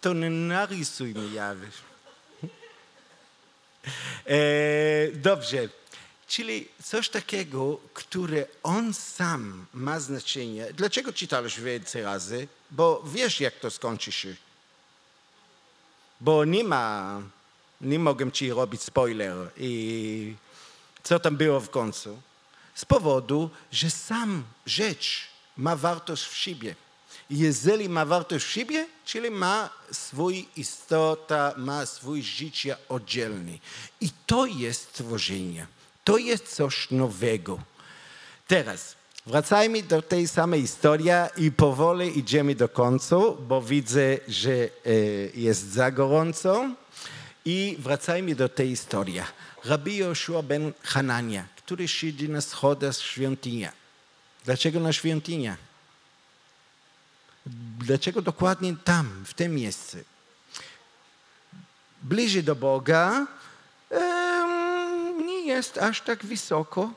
To 0.02 0.14
nie 0.14 0.30
narysuj 0.30 1.14
mi 1.14 1.34
jawy. 1.34 1.68
E, 4.26 4.38
dobrze. 5.12 5.70
Czyli 6.28 6.68
coś 6.84 7.10
takiego, 7.10 7.80
które 7.94 8.46
on 8.64 8.94
sam 8.94 9.66
ma 9.74 10.00
znaczenie. 10.00 10.74
Dlaczego 10.74 11.14
czytałeś 11.14 11.60
więcej 11.60 12.04
razy? 12.04 12.48
Bo 12.72 13.04
wiesz, 13.06 13.40
jak 13.40 13.56
to 13.56 13.72
skończy 13.72 14.12
się. 14.12 14.36
Bo 16.22 16.46
nie 16.46 16.64
ma, 16.64 17.22
nie 17.82 18.00
mogę 18.00 18.32
ci 18.32 18.50
robić 18.50 18.82
spoiler 18.82 19.52
i 19.58 20.36
co 21.04 21.20
tam 21.20 21.38
było 21.38 21.60
w 21.60 21.70
końcu. 21.70 22.22
Z 22.76 22.86
powodu, 22.86 23.50
że 23.72 23.90
sam 23.90 24.44
rzecz 24.66 25.28
ma 25.58 25.76
wartość 25.76 26.24
w 26.24 26.38
siebie. 26.38 26.76
Jeżeli 27.30 27.90
ma 27.90 28.06
wartość 28.06 28.46
w 28.46 28.52
siebie, 28.52 28.88
czyli 29.06 29.32
ma 29.32 29.70
swój 29.92 30.48
istota, 30.56 31.54
ma 31.58 31.86
swój 31.86 32.24
życie 32.24 32.78
oddzielny. 32.90 33.60
I 34.02 34.10
to 34.26 34.46
jest 34.46 34.82
stworzenie. 34.82 35.68
To 36.04 36.18
jest 36.18 36.56
coś 36.56 36.92
nowego. 36.92 37.60
Teraz 38.48 38.96
wracajmy 39.26 39.84
do 39.84 40.02
tej 40.02 40.28
samej 40.28 40.62
historii 40.62 41.10
i 41.38 41.52
powoli 41.52 42.20
idziemy 42.20 42.56
do 42.56 42.70
końca, 42.70 43.18
bo 43.48 43.62
widzę, 43.62 44.18
że 44.28 44.52
e, 44.52 44.70
jest 45.36 45.72
za 45.74 45.92
gorąco. 45.92 46.70
I 47.46 47.76
wracajmy 47.80 48.36
do 48.36 48.50
tej 48.50 48.70
historii. 48.70 49.22
Rabbi 49.64 49.98
Joshua 49.98 50.42
ben 50.42 50.74
Hanania, 50.84 51.48
który 51.66 51.88
siedzi 51.88 52.30
na 52.30 52.42
schodach 52.42 52.96
świątynia. 52.96 53.72
Dlaczego 54.46 54.80
na 54.80 54.94
świątynia? 54.94 55.58
Dlaczego 57.80 58.22
dokładnie 58.22 58.76
tam, 58.84 59.24
w 59.26 59.34
tym 59.34 59.56
miejscu? 59.56 59.98
Bliżej 62.04 62.44
do 62.44 62.56
Boga 62.56 63.28
nie 65.26 65.46
jest 65.46 65.78
aż 65.78 66.02
tak 66.02 66.26
wysoko. 66.26 66.94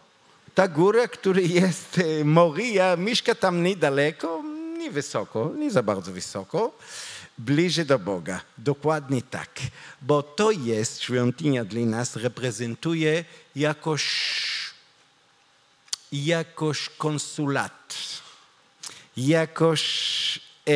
Ta 0.55 0.69
góra, 0.69 1.09
która 1.09 1.41
jest 1.41 1.99
e, 1.99 2.25
Moria, 2.25 2.97
mieszka 2.97 3.35
tam 3.35 3.63
niedaleko, 3.63 4.43
nie 4.79 4.91
wysoko, 4.91 5.53
nie 5.57 5.71
za 5.71 5.83
bardzo 5.83 6.13
wysoko. 6.13 6.79
Bliżej 7.39 7.87
do 7.87 7.99
Boga. 7.99 8.41
Dokładnie 8.59 9.23
tak. 9.23 9.51
Bo 10.03 10.23
to 10.23 10.51
jest, 10.51 11.03
świątynia 11.03 11.65
dla 11.65 11.81
nas 11.81 12.17
reprezentuje 12.17 13.25
jakoś, 13.57 14.05
jakoś 16.13 16.89
konsulat 16.89 18.19
jakoś 19.19 20.41
e, 20.69 20.73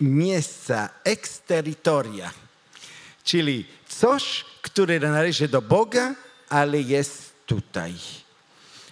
miejsca, 0.00 0.88
eksterytoria, 1.04 2.30
czyli 3.24 3.66
coś, 3.88 4.44
które 4.62 5.00
należy 5.00 5.48
do 5.48 5.62
Boga, 5.62 6.14
ale 6.48 6.80
jest 6.80 7.32
tutaj. 7.46 7.94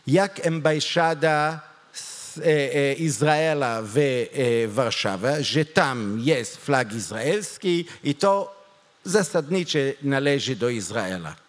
Jak 0.06 0.46
ambasada 0.46 1.60
z, 1.92 2.38
e, 2.38 2.42
e, 2.44 2.94
Izraela 2.94 3.82
w 3.82 3.98
e, 3.98 4.68
Warszawie, 4.68 5.44
że 5.44 5.64
tam 5.64 6.18
jest 6.20 6.56
flag 6.56 6.92
izraelski 6.92 7.84
i 8.04 8.14
to 8.14 8.62
zasadnicze 9.04 9.78
należy 10.02 10.56
do 10.56 10.68
Izraela. 10.68 11.41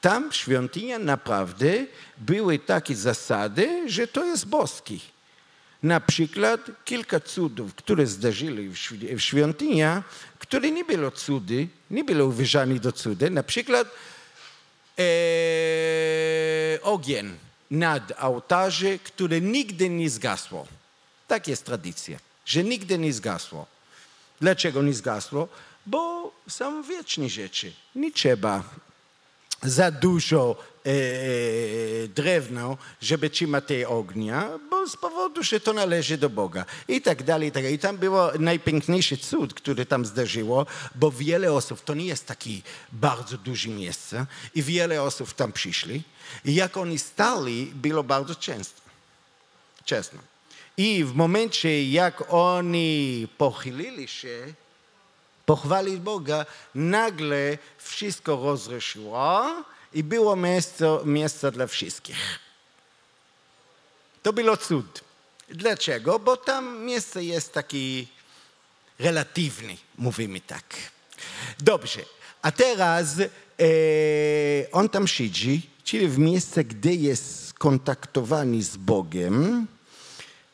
Tam 0.00 0.32
świątynia 0.32 0.98
naprawdę 0.98 1.86
były 2.18 2.58
takie 2.58 2.94
zasady, 2.96 3.90
że 3.90 4.06
to 4.06 4.24
jest 4.24 4.46
boski. 4.46 5.00
Na 5.82 6.00
przykład 6.00 6.60
kilka 6.84 7.20
cudów, 7.20 7.74
które 7.74 8.06
zdarzyły 8.06 8.68
w 8.68 8.74
świ- 8.74 9.16
w 9.16 9.20
świątyni, 9.20 9.82
które 10.38 10.70
nie 10.70 10.84
było 10.84 11.10
cudy, 11.10 11.68
nie 11.90 12.04
było 12.04 12.24
uważane 12.26 12.74
do 12.74 12.92
cudy. 12.92 13.30
Na 13.30 13.42
przykład 13.42 13.88
e, 14.98 15.02
ogień 16.82 17.36
nad 17.70 18.12
ołtarze, 18.22 18.98
które 18.98 19.40
nigdy 19.40 19.90
nie 19.90 20.10
zgasło. 20.10 20.66
Tak 21.28 21.48
jest 21.48 21.64
tradycja, 21.64 22.18
że 22.46 22.64
nigdy 22.64 22.98
nie 22.98 23.12
zgasło. 23.12 23.66
Dlaczego 24.40 24.82
nie 24.82 24.94
zgasło? 24.94 25.48
Bo 25.86 26.32
są 26.48 26.82
wieczne 26.82 27.28
rzeczy. 27.28 27.72
Nie 27.94 28.12
trzeba 28.12 28.64
za 29.62 29.90
dużo 29.90 30.56
e, 30.84 32.08
drewna, 32.08 32.76
żeby 33.00 33.30
trzymać 33.30 33.64
tej 33.66 33.84
ognia, 33.84 34.50
bo 34.70 34.86
z 34.88 34.96
powodu, 34.96 35.42
że 35.42 35.60
to 35.60 35.72
należy 35.72 36.18
do 36.18 36.30
Boga. 36.30 36.64
I 36.88 37.00
tak 37.00 37.22
dalej, 37.22 37.48
i 37.48 37.52
tak 37.52 37.62
dalej. 37.62 37.74
I 37.74 37.78
tam 37.78 37.98
było 37.98 38.32
najpiękniejszy 38.38 39.16
cud, 39.16 39.54
który 39.54 39.86
tam 39.86 40.06
zdarzyło, 40.06 40.66
bo 40.94 41.10
wiele 41.10 41.52
osób, 41.52 41.84
to 41.84 41.94
nie 41.94 42.06
jest 42.06 42.26
takie 42.26 42.50
bardzo 42.92 43.38
duże 43.38 43.68
miejsce, 43.68 44.26
i 44.54 44.62
wiele 44.62 45.02
osób 45.02 45.32
tam 45.32 45.52
przyszli. 45.52 46.02
I 46.44 46.54
jak 46.54 46.76
oni 46.76 46.98
stali, 46.98 47.72
było 47.74 48.02
bardzo 48.04 48.34
często. 48.34 48.80
Często. 49.84 50.16
I 50.76 51.04
w 51.04 51.14
momencie, 51.14 51.90
jak 51.90 52.22
oni 52.28 53.28
pochylili 53.38 54.08
się, 54.08 54.54
pochwalić 55.46 55.96
Boga, 55.96 56.46
nagle 56.74 57.58
wszystko 57.78 58.36
rozruszyło 58.36 59.46
i 59.92 60.02
było 60.02 60.36
miejsce, 60.36 60.98
miejsce 61.04 61.52
dla 61.52 61.66
wszystkich. 61.66 62.38
To 64.22 64.32
było 64.32 64.56
cud. 64.56 65.04
Dlaczego? 65.48 66.18
Bo 66.18 66.36
tam 66.36 66.84
miejsce 66.84 67.24
jest 67.24 67.52
taki 67.52 68.08
relatywny, 68.98 69.76
mówimy 69.98 70.40
tak. 70.40 70.64
Dobrze, 71.58 72.00
a 72.42 72.52
teraz 72.52 73.20
e, 73.20 73.26
on 74.72 74.88
tam 74.88 75.08
siedzi, 75.08 75.70
czyli 75.84 76.08
w 76.08 76.18
miejsce, 76.18 76.64
gdzie 76.64 76.94
jest 76.94 77.48
skontaktowany 77.48 78.62
z 78.62 78.76
Bogiem, 78.76 79.66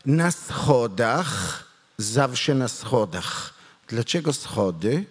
na 0.07 0.31
schodach, 0.31 1.65
zawsze 1.99 2.55
na 2.55 2.69
schodach. 2.69 3.55
Dlaczego 3.93 4.33
schody? 4.33 5.05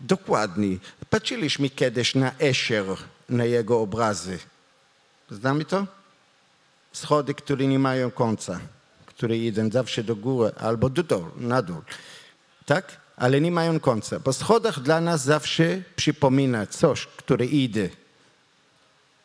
Dokładnie. 0.00 0.76
Patrzyliśmy 1.10 1.70
kiedyś 1.70 2.14
na 2.14 2.32
Escher, 2.38 2.86
na 3.28 3.44
jego 3.44 3.80
obrazy. 3.80 4.38
Znamy 5.30 5.64
to? 5.64 5.86
Schody, 6.92 7.34
które 7.34 7.66
nie 7.66 7.78
mają 7.78 8.10
końca, 8.10 8.60
które 9.06 9.36
idą 9.36 9.70
zawsze 9.70 10.04
do 10.04 10.16
góry 10.16 10.52
albo 10.58 10.90
do 10.90 11.02
dół, 11.02 11.24
na 11.36 11.62
dół. 11.62 11.82
Tak? 12.66 13.00
Ale 13.16 13.40
nie 13.40 13.50
mają 13.50 13.80
końca. 13.80 14.20
Po 14.20 14.32
schodach 14.32 14.80
dla 14.80 15.00
nas 15.00 15.24
zawsze 15.24 15.82
przypomina 15.96 16.66
coś, 16.66 17.06
które 17.06 17.46
idzie 17.46 17.90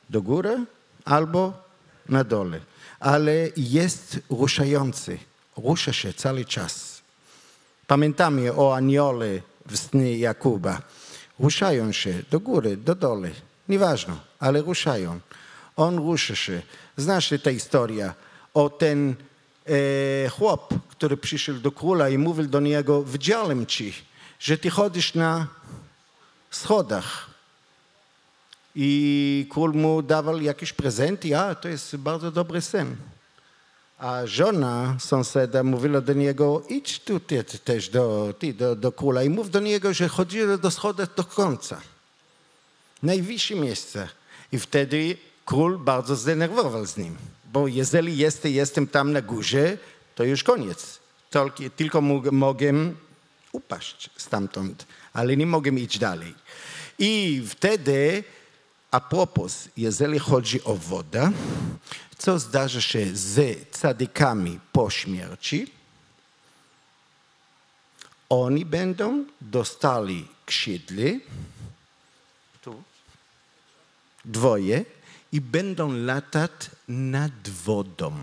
do 0.10 0.22
góry 0.22 0.66
albo 1.06 1.54
na 2.10 2.24
dole. 2.24 2.60
Ale 3.00 3.50
jest 3.58 4.20
ruszający. 4.30 5.33
Rusza 5.58 5.94
się 5.94 6.14
cały 6.14 6.46
czas. 6.46 7.02
Pamiętamy 7.88 8.54
o 8.56 8.76
aniole 8.76 9.28
w 9.66 9.78
snie 9.78 10.18
Jakuba. 10.18 10.82
Ruszają 11.40 11.92
się 11.92 12.14
do 12.32 12.40
góry, 12.40 12.78
do 12.78 12.96
dołu. 12.96 13.24
Nieważne, 13.70 14.16
ale 14.40 14.62
ruszają. 14.62 15.20
On 15.76 15.98
rusza 15.98 16.36
się. 16.36 16.62
Znasz 16.98 17.34
tę 17.44 17.54
historię 17.54 18.14
o 18.54 18.70
ten 18.70 19.16
e, 19.66 20.30
chłop, 20.30 20.74
który 20.90 21.18
przyszedł 21.18 21.60
do 21.60 21.72
króla 21.72 22.10
i 22.10 22.18
mówił 22.18 22.46
do 22.46 22.60
niego, 22.60 23.04
widziałem 23.04 23.66
ci, 23.66 23.94
że 24.40 24.58
ty 24.58 24.70
chodzisz 24.70 25.14
na 25.14 25.48
schodach. 26.52 27.30
I 28.76 29.48
król 29.50 29.74
mu 29.74 30.02
dawał 30.02 30.42
jakieś 30.42 30.74
prezenty, 30.74 31.38
a 31.38 31.56
to 31.56 31.68
jest 31.68 31.96
bardzo 31.96 32.32
dobry 32.32 32.62
sen. 32.62 32.96
a 34.04 34.28
żona 34.28 34.96
sąsiada 35.00 35.64
mówiła 35.64 36.02
do 36.02 36.14
niego, 36.14 36.64
idź 36.70 37.00
tu 37.00 37.20
ty, 37.20 37.44
ty 37.44 37.60
też 37.60 37.90
do, 37.90 38.34
ty, 38.40 38.54
do, 38.54 38.76
do 38.76 38.92
króla 38.92 39.24
i 39.24 39.30
mów 39.30 39.52
do 39.52 39.60
niego, 39.60 39.94
że 39.94 40.08
chodzi 40.08 40.40
do 40.62 40.72
schodu 40.72 41.04
do 41.16 41.24
końca. 41.24 41.82
Najwyższe 43.04 43.56
miejsce. 43.56 44.10
I 44.52 44.60
wtedy 44.60 45.18
król 45.46 45.78
bardzo 45.78 46.16
zdenerwował 46.16 46.86
z 46.86 46.98
nim, 46.98 47.16
bo 47.54 47.68
jeżeli 47.68 48.18
jest, 48.18 48.46
jestem 48.46 48.88
tam 48.88 49.12
na 49.12 49.22
górze, 49.22 49.78
to 50.16 50.24
już 50.24 50.44
koniec. 50.44 51.00
Tylko, 51.30 51.52
tylko 51.76 52.02
mogę 52.32 52.74
upaść 53.52 54.10
stamtąd, 54.18 54.86
ale 55.14 55.38
nie 55.38 55.46
mogę 55.46 55.72
iść 55.72 56.00
dalej. 56.00 56.34
I 57.00 57.44
wtedy, 57.48 58.24
a 58.92 59.00
propos, 59.00 59.68
jeżeli 59.78 60.20
chodzi 60.20 60.64
o 60.64 60.76
wodę, 60.76 61.32
co 62.24 62.40
zdarza 62.40 62.82
się 62.82 63.06
z 63.14 63.70
cadykami 63.70 64.60
po 64.72 64.90
śmierci, 64.90 65.72
oni 68.30 68.66
będą 68.66 69.26
dostali 69.42 70.28
krzydły, 70.46 71.20
tu, 72.62 72.84
dwoje, 74.26 74.86
i 75.32 75.42
będą 75.42 75.92
latać 75.92 76.52
nad 76.88 77.50
wodą. 77.50 78.16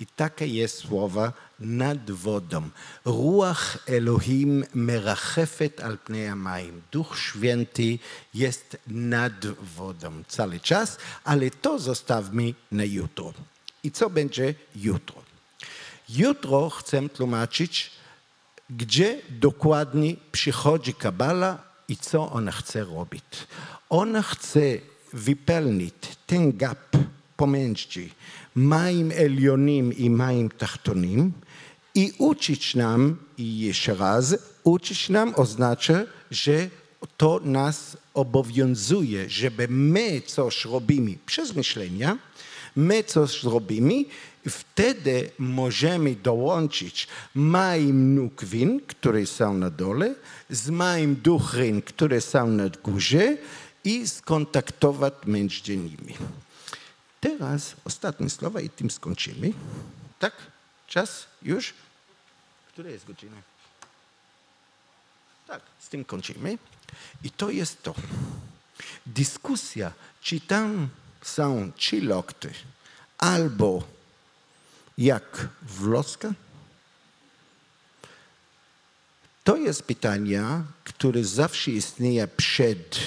I 0.00 0.06
takie 0.06 0.46
jest 0.46 0.78
słowa 0.78 1.32
nad 1.60 2.10
wodą. 2.10 2.70
Ruach 3.04 3.78
Elohim 3.86 4.64
merachefet 4.74 5.80
al 5.80 5.98
pnie 5.98 6.32
amayim. 6.32 6.82
Duch 6.92 7.18
Święty 7.18 7.98
jest 8.34 8.76
nad 8.86 9.46
wodą 9.76 10.22
cały 10.28 10.60
czas, 10.60 10.98
ale 11.24 11.50
to 11.50 11.78
zostawmy 11.78 12.54
na 12.72 12.84
jutro. 12.84 13.32
I 13.82 13.90
co 13.90 14.10
będzie 14.10 14.54
jutro? 14.76 15.22
Jutro 16.08 16.70
chcę 16.70 17.08
tłumaczyć, 17.08 17.90
gdzie 18.70 19.20
dokładnie 19.30 20.16
przychodzi 20.32 20.94
Kabala 20.94 21.58
i 21.88 21.96
co 21.96 22.32
ona 22.32 22.52
chce 22.52 22.84
robić. 22.84 23.24
Ona 23.88 24.22
chce 24.22 24.60
wypełnić 25.12 25.94
ten 26.26 26.56
gap, 26.56 26.96
pomiędzy 27.36 28.08
Maim 28.54 29.12
Elionim 29.16 29.92
i 29.92 30.10
Maim 30.10 30.48
Tachtonim 30.48 31.32
i 31.94 32.12
uczyć 32.18 32.74
nam, 32.74 33.16
i 33.38 33.58
jeszcze 33.58 33.94
raz, 33.94 34.36
uczyć 34.64 35.08
nam 35.08 35.32
oznacza, 35.36 36.04
że 36.30 36.68
to 37.16 37.40
nas 37.44 37.96
obowiązuje, 38.14 39.30
żeby 39.30 39.68
my 39.68 40.22
coś 40.26 40.64
robimy 40.64 41.14
przez 41.26 41.54
myślenia, 41.54 42.18
my 42.76 43.04
coś 43.04 43.42
zrobimy, 43.42 44.04
wtedy 44.48 45.30
możemy 45.38 46.14
dołączyć 46.14 47.08
maim 47.34 48.14
nukwin, 48.14 48.80
które 48.86 49.26
są 49.26 49.54
na 49.54 49.70
dole, 49.70 50.14
z 50.50 50.70
maim 50.70 51.16
duchin, 51.16 51.82
które 51.82 52.20
są 52.20 52.46
na 52.46 52.68
górze 52.68 53.36
i 53.84 54.08
skontaktować 54.08 55.14
między 55.26 55.76
nimi. 55.76 56.14
Teraz 57.24 57.76
ostatnie 57.84 58.30
słowa 58.30 58.60
i 58.60 58.70
tym 58.70 58.90
skończymy. 58.90 59.52
Tak? 60.18 60.32
Czas? 60.86 61.26
Już? 61.42 61.74
Która 62.68 62.90
jest 62.90 63.06
godzina? 63.06 63.36
Tak, 65.46 65.62
z 65.80 65.88
tym 65.88 66.04
kończymy. 66.04 66.58
I 67.22 67.30
to 67.30 67.50
jest 67.50 67.82
to. 67.82 67.94
Dyskusja, 69.06 69.92
czy 70.20 70.40
tam 70.40 70.88
są 71.22 71.72
trzy 71.76 72.00
lokty, 72.00 72.52
albo 73.18 73.82
jak 74.98 75.48
wloska, 75.62 76.32
to 79.44 79.56
jest 79.56 79.82
pytanie, 79.82 80.44
które 80.84 81.24
zawsze 81.24 81.70
istnieje 81.70 82.28
przed 82.28 82.98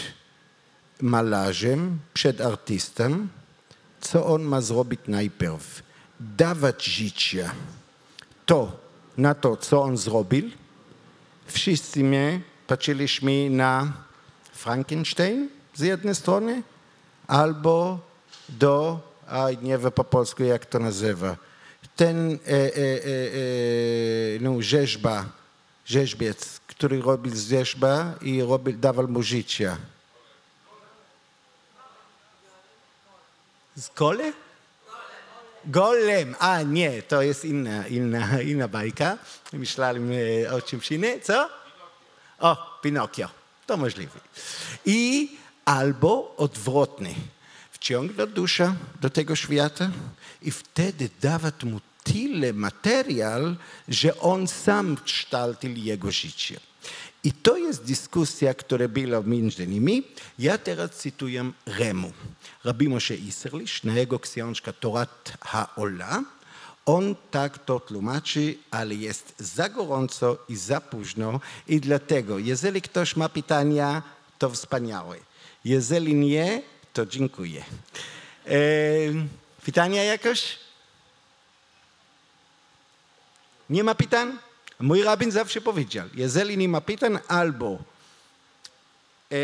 malarzem, 1.01 1.99
przed 2.13 2.41
artystą, 2.41 3.27
co 4.01 4.25
on 4.25 4.41
ma 4.41 4.61
zrobić 4.61 4.99
najpierw? 5.07 5.83
Dawać 6.19 6.83
życie 6.85 7.49
to 8.45 8.71
na 9.17 9.33
to, 9.35 9.57
co 9.57 9.81
on 9.81 9.97
zrobił. 9.97 10.49
Wszyscy 11.47 12.03
my 12.03 12.41
patrzyliśmy 12.67 13.49
na 13.49 13.93
Frankenstein 14.53 15.49
z 15.75 15.79
jednej 15.79 16.15
strony, 16.15 16.63
albo 17.27 17.99
do, 18.49 18.99
a 19.27 19.47
nie 19.61 19.77
wiem 19.77 19.91
po 19.91 20.03
polsku 20.03 20.43
jak 20.43 20.65
to 20.65 20.79
nazywa, 20.79 21.37
ten 21.95 22.31
e, 22.31 22.37
e, 22.37 22.53
e, 22.53 22.65
e, 22.75 24.39
no, 24.41 24.61
rzeźba, 24.61 25.25
rzeźbiec, 25.85 26.59
który 26.67 27.01
robił 27.01 27.35
rzeźba 27.35 28.13
i 28.21 28.41
robił, 28.41 28.77
dawał 28.77 29.07
mu 29.07 29.23
życie. 29.23 29.77
Z 33.77 33.89
kole? 33.89 34.33
Golem. 35.65 36.35
A 36.39 36.61
nie, 36.61 37.01
to 37.01 37.21
jest 37.21 37.45
inna, 37.45 37.87
inna, 37.87 38.41
inna 38.41 38.67
bajka. 38.67 39.17
Myślałem 39.53 40.11
e, 40.11 40.53
o 40.53 40.61
czymś 40.61 40.91
innym. 40.91 41.21
Co? 41.21 41.49
O, 42.39 42.79
Pinokio. 42.81 43.29
To 43.65 43.77
możliwe. 43.77 44.19
I 44.85 45.29
albo 45.65 46.35
odwrotnie. 46.37 47.15
Wciągnąć 47.71 48.31
duszę 48.31 48.75
do 49.01 49.09
tego 49.09 49.35
świata 49.35 49.89
i 50.41 50.51
wtedy 50.51 51.09
dawać 51.21 51.63
mu 51.63 51.81
tyle 52.03 52.53
materiał, 52.53 53.41
że 53.87 54.19
on 54.19 54.47
sam 54.47 54.97
kształcił 55.05 55.71
jego 55.75 56.11
życie. 56.11 56.59
I 57.27 57.31
to 57.31 57.57
jest 57.57 57.83
dyskusja, 57.83 58.53
która 58.53 58.87
była 58.87 59.21
między 59.21 59.67
nimi. 59.67 60.03
Ja 60.39 60.57
teraz 60.57 60.91
cytuję 60.91 61.51
Remu. 61.65 62.11
Rabbi 62.63 62.89
Moshe 62.89 63.15
Iserlish, 63.15 63.83
na 63.83 63.93
jego 63.93 64.19
książka 64.19 64.73
Torat 64.73 65.33
Ha'ola. 65.39 66.23
On 66.85 67.15
tak 67.31 67.57
to 67.57 67.79
tłumaczy, 67.79 68.55
ale 68.71 68.95
jest 68.95 69.33
za 69.39 69.69
gorąco 69.69 70.37
i 70.49 70.55
za 70.55 70.81
późno 70.81 71.39
i 71.67 71.81
dlatego, 71.81 72.39
jeżeli 72.39 72.81
ktoś 72.81 73.15
ma 73.15 73.29
pytania, 73.29 74.03
to 74.39 74.49
wspaniałe. 74.49 75.17
Jeżeli 75.65 76.15
nie, 76.15 76.61
to 76.93 77.05
dziękuję. 77.05 77.63
E, 78.45 78.59
pytania 79.65 80.03
jakoś? 80.03 80.59
Nie 83.69 83.83
ma 83.83 83.95
pytań? 83.95 84.46
Mój 84.79 85.03
rabin 85.03 85.31
zawsze 85.31 85.61
powiedział, 85.61 86.07
jeżeli 86.13 86.57
nie 86.57 86.69
ma 86.69 86.81
pytań, 86.81 87.19
albo 87.27 87.77
e, 89.31 89.35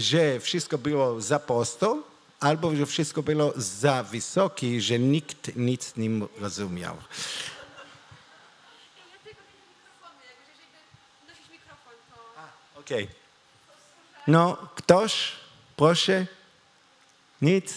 że 0.00 0.40
wszystko 0.40 0.78
było 0.78 1.20
za 1.20 1.38
prosto, 1.38 2.02
albo 2.40 2.76
że 2.76 2.86
wszystko 2.86 3.22
było 3.22 3.52
za 3.56 4.02
wysokie, 4.02 4.80
że 4.80 4.98
nikt 4.98 5.56
nic 5.56 5.96
nie 5.96 6.10
rozumiał. 6.40 6.96
Okej. 12.74 13.08
No, 14.26 14.56
ktoś? 14.74 15.32
Proszę? 15.76 16.26
Nic? 17.42 17.74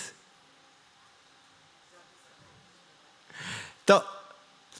To, 3.85 4.03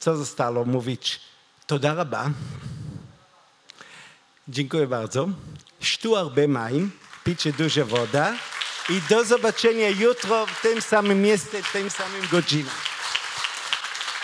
co 0.00 0.16
zostało 0.16 0.64
mówić? 0.64 1.20
תודה 1.67 1.93
רבה. 1.93 2.29
Dziękuję 4.47 4.87
bardzo. 4.87 5.29
Sztu 5.81 6.15
הרבה 6.15 6.47
מים, 6.47 6.91
picie 7.23 7.53
dużo 7.53 7.85
woda 7.85 8.33
i 8.89 9.01
do 9.09 9.25
zobaczenia 9.25 9.89
jutro 9.89 10.45
w 10.45 10.61
tym 10.61 10.81
samym 10.81 11.21
miejscu, 11.21 11.57
w 11.63 11.71
tym 11.71 11.89
samym 11.89 12.27
godzinie. 12.31 12.69